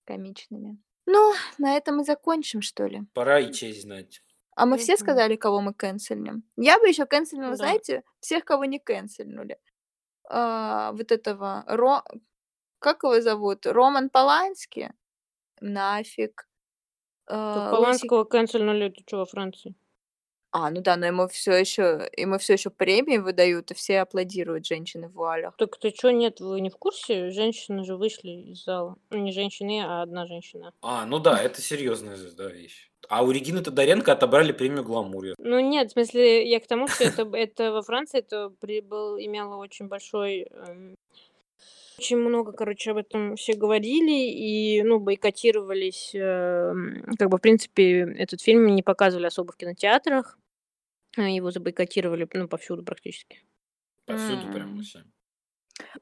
комичными. 0.04 0.78
Ну, 1.06 1.32
на 1.58 1.76
этом 1.76 2.00
и 2.00 2.04
закончим, 2.04 2.62
что 2.62 2.86
ли. 2.86 3.02
Пора 3.14 3.40
и 3.40 3.52
честь 3.52 3.82
знать. 3.82 4.22
А 4.54 4.66
мы 4.66 4.76
все 4.76 4.96
сказали, 4.96 5.36
кого 5.36 5.60
мы 5.60 5.74
канцельнем? 5.74 6.44
Я 6.56 6.78
бы 6.78 6.88
еще 6.88 7.06
канцельнула, 7.06 7.50
Да. 7.52 7.56
знаете, 7.56 8.02
всех, 8.20 8.44
кого 8.44 8.64
не 8.64 8.78
канцельнули. 8.78 9.58
А, 10.28 10.92
вот 10.92 11.10
этого 11.12 11.64
Ро... 11.66 12.02
Как 12.78 13.02
его 13.04 13.20
зовут? 13.20 13.66
Роман 13.66 14.10
Полански? 14.10 14.92
Нафиг. 15.60 16.48
А, 17.26 17.70
Поланского 17.70 18.24
канцельнули, 18.24 18.90
ты 18.90 19.04
что, 19.06 19.18
во 19.18 19.26
Франции? 19.26 19.74
А, 20.54 20.70
ну 20.70 20.82
да, 20.82 20.96
но 20.96 21.06
ему 21.06 21.28
все 21.28 21.52
еще 21.52 22.10
ему 22.14 22.36
все 22.36 22.54
еще 22.54 22.68
премии 22.68 23.16
выдают, 23.16 23.70
и 23.70 23.74
все 23.74 24.00
аплодируют 24.00 24.66
женщины 24.66 25.08
в 25.08 25.12
вуалях. 25.12 25.56
Так 25.56 25.78
ты 25.78 25.90
что, 25.96 26.10
нет, 26.10 26.40
вы 26.40 26.60
не 26.60 26.68
в 26.68 26.76
курсе? 26.76 27.30
Женщины 27.30 27.84
же 27.84 27.96
вышли 27.96 28.28
из 28.52 28.62
зала. 28.64 28.96
Ну, 29.08 29.18
не 29.18 29.32
женщины, 29.32 29.82
а 29.82 30.02
одна 30.02 30.26
женщина. 30.26 30.74
А, 30.82 31.06
ну 31.06 31.20
да, 31.20 31.42
это 31.42 31.62
серьезная 31.62 32.18
да, 32.36 32.48
вещь. 32.50 32.91
А 33.12 33.22
у 33.22 33.30
Регины 33.30 33.62
Тодоренко 33.62 34.10
отобрали 34.12 34.52
премию 34.52 34.84
«Гламур». 34.84 35.34
Ну 35.36 35.60
нет, 35.60 35.90
в 35.90 35.92
смысле, 35.92 36.48
я 36.48 36.58
к 36.60 36.66
тому, 36.66 36.88
что 36.88 37.04
это, 37.04 37.28
это 37.36 37.70
во 37.70 37.82
Франции 37.82 38.20
это 38.20 38.48
прибыл, 38.58 39.18
имело 39.18 39.56
очень 39.56 39.86
большой... 39.86 40.46
эм, 40.50 40.94
очень 41.98 42.16
много, 42.16 42.52
короче, 42.52 42.92
об 42.92 42.96
этом 42.96 43.36
все 43.36 43.52
говорили 43.52 44.30
и, 44.30 44.82
ну, 44.82 44.98
бойкотировались. 44.98 46.12
эм, 46.14 47.04
как 47.18 47.28
бы, 47.28 47.36
в 47.36 47.42
принципе, 47.42 48.14
этот 48.16 48.40
фильм 48.40 48.74
не 48.74 48.82
показывали 48.82 49.26
особо 49.26 49.52
в 49.52 49.56
кинотеатрах. 49.56 50.38
э, 51.18 51.28
Его 51.36 51.50
забойкотировали, 51.50 52.26
ну, 52.32 52.48
повсюду 52.48 52.82
практически. 52.82 53.42
Повсюду 54.06 54.50
прям 54.50 54.70
М. 54.70 54.76
вообще. 54.76 55.04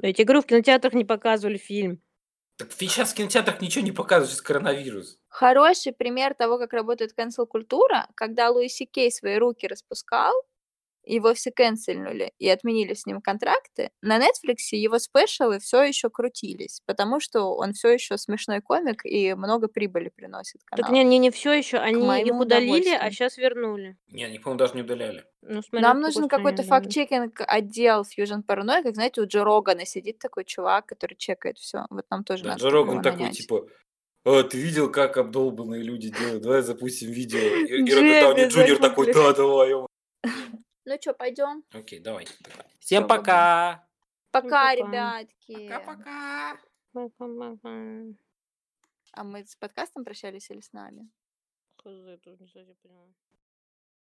Я 0.00 0.12
тебе 0.12 0.26
говорю, 0.26 0.42
в 0.42 0.46
кинотеатрах 0.46 0.94
не 0.94 1.04
показывали 1.04 1.56
фильм. 1.56 2.00
Так 2.56 2.70
сейчас 2.70 3.12
в 3.12 3.16
кинотеатрах 3.16 3.60
ничего 3.60 3.84
не 3.84 3.90
показывают, 3.90 4.30
сейчас 4.30 4.42
коронавирус. 4.42 5.19
Хороший 5.40 5.94
пример 5.94 6.34
того, 6.34 6.58
как 6.58 6.74
работает 6.74 7.14
cancel-культура, 7.16 8.08
когда 8.14 8.50
Луиси 8.50 8.84
Кей 8.84 9.10
свои 9.10 9.38
руки 9.38 9.66
распускал, 9.66 10.34
его 11.02 11.32
все 11.32 11.50
канцельнули 11.50 12.34
и 12.38 12.46
отменили 12.50 12.92
с 12.92 13.06
ним 13.06 13.22
контракты, 13.22 13.90
на 14.02 14.18
Netflix 14.18 14.56
его 14.72 14.98
спешалы 14.98 15.58
все 15.58 15.82
еще 15.82 16.10
крутились, 16.10 16.82
потому 16.84 17.20
что 17.20 17.54
он 17.56 17.72
все 17.72 17.88
еще 17.88 18.18
смешной 18.18 18.60
комик 18.60 19.06
и 19.06 19.32
много 19.32 19.68
прибыли 19.68 20.10
приносит 20.14 20.60
Так 20.70 20.80
каналу. 20.80 20.94
не, 20.94 21.04
не, 21.04 21.16
не 21.16 21.30
все 21.30 21.52
еще. 21.54 21.78
Они 21.78 22.02
их 22.20 22.34
удалили, 22.34 22.94
а 22.94 23.10
сейчас 23.10 23.38
вернули. 23.38 23.96
Не, 24.08 24.24
они, 24.24 24.38
по-моему, 24.38 24.58
даже 24.58 24.74
не 24.74 24.82
удаляли. 24.82 25.24
Ну, 25.40 25.62
смотря 25.62 25.88
Нам 25.88 26.02
нужен 26.02 26.28
какой 26.28 26.52
какой-то 26.52 26.64
факт-чекинг 26.64 27.40
отдел 27.46 28.02
Fusion 28.02 28.44
Paranoia, 28.46 28.82
как, 28.82 28.94
знаете, 28.94 29.22
у 29.22 29.26
Джо 29.26 29.42
Рогана 29.42 29.86
сидит 29.86 30.18
такой 30.18 30.44
чувак, 30.44 30.84
который 30.84 31.14
чекает 31.14 31.56
все. 31.56 31.86
Вот 31.88 32.04
нам 32.10 32.24
тоже 32.24 32.44
Да, 32.44 32.50
надо 32.50 32.62
Джо 32.62 32.70
Роган 32.70 33.00
такой, 33.00 33.20
нанять. 33.20 33.38
типа, 33.38 33.66
«А, 34.24 34.42
ты 34.42 34.60
видел, 34.60 34.90
как 34.92 35.16
обдолбанные 35.16 35.82
люди 35.82 36.10
делают? 36.10 36.42
Давай 36.42 36.62
запустим 36.62 37.10
видео. 37.10 37.38
И, 37.38 37.92
Роберт 37.94 38.20
Дауни 38.20 38.48
Джуниор 38.48 38.78
такой, 38.78 39.12
да, 39.12 39.32
давай. 39.32 39.70
ё». 39.70 39.86
Ну 40.84 40.96
что, 41.00 41.14
пойдем? 41.14 41.64
Окей, 41.72 42.00
тогда. 42.00 42.66
Всем 42.80 43.06
пока! 43.06 43.86
Пока, 44.30 44.74
ребятки. 44.74 45.68
Пока-пока! 45.68 46.58
А 49.12 49.24
мы 49.24 49.44
с 49.44 49.56
подкастом 49.56 50.04
прощались 50.04 50.50
или 50.50 50.60
с 50.60 50.72
нами? 50.72 51.08
Хз, 51.78 52.20
тут 52.22 52.40
не 52.40 52.46
совсем 52.46 52.74
поняла. 52.82 53.08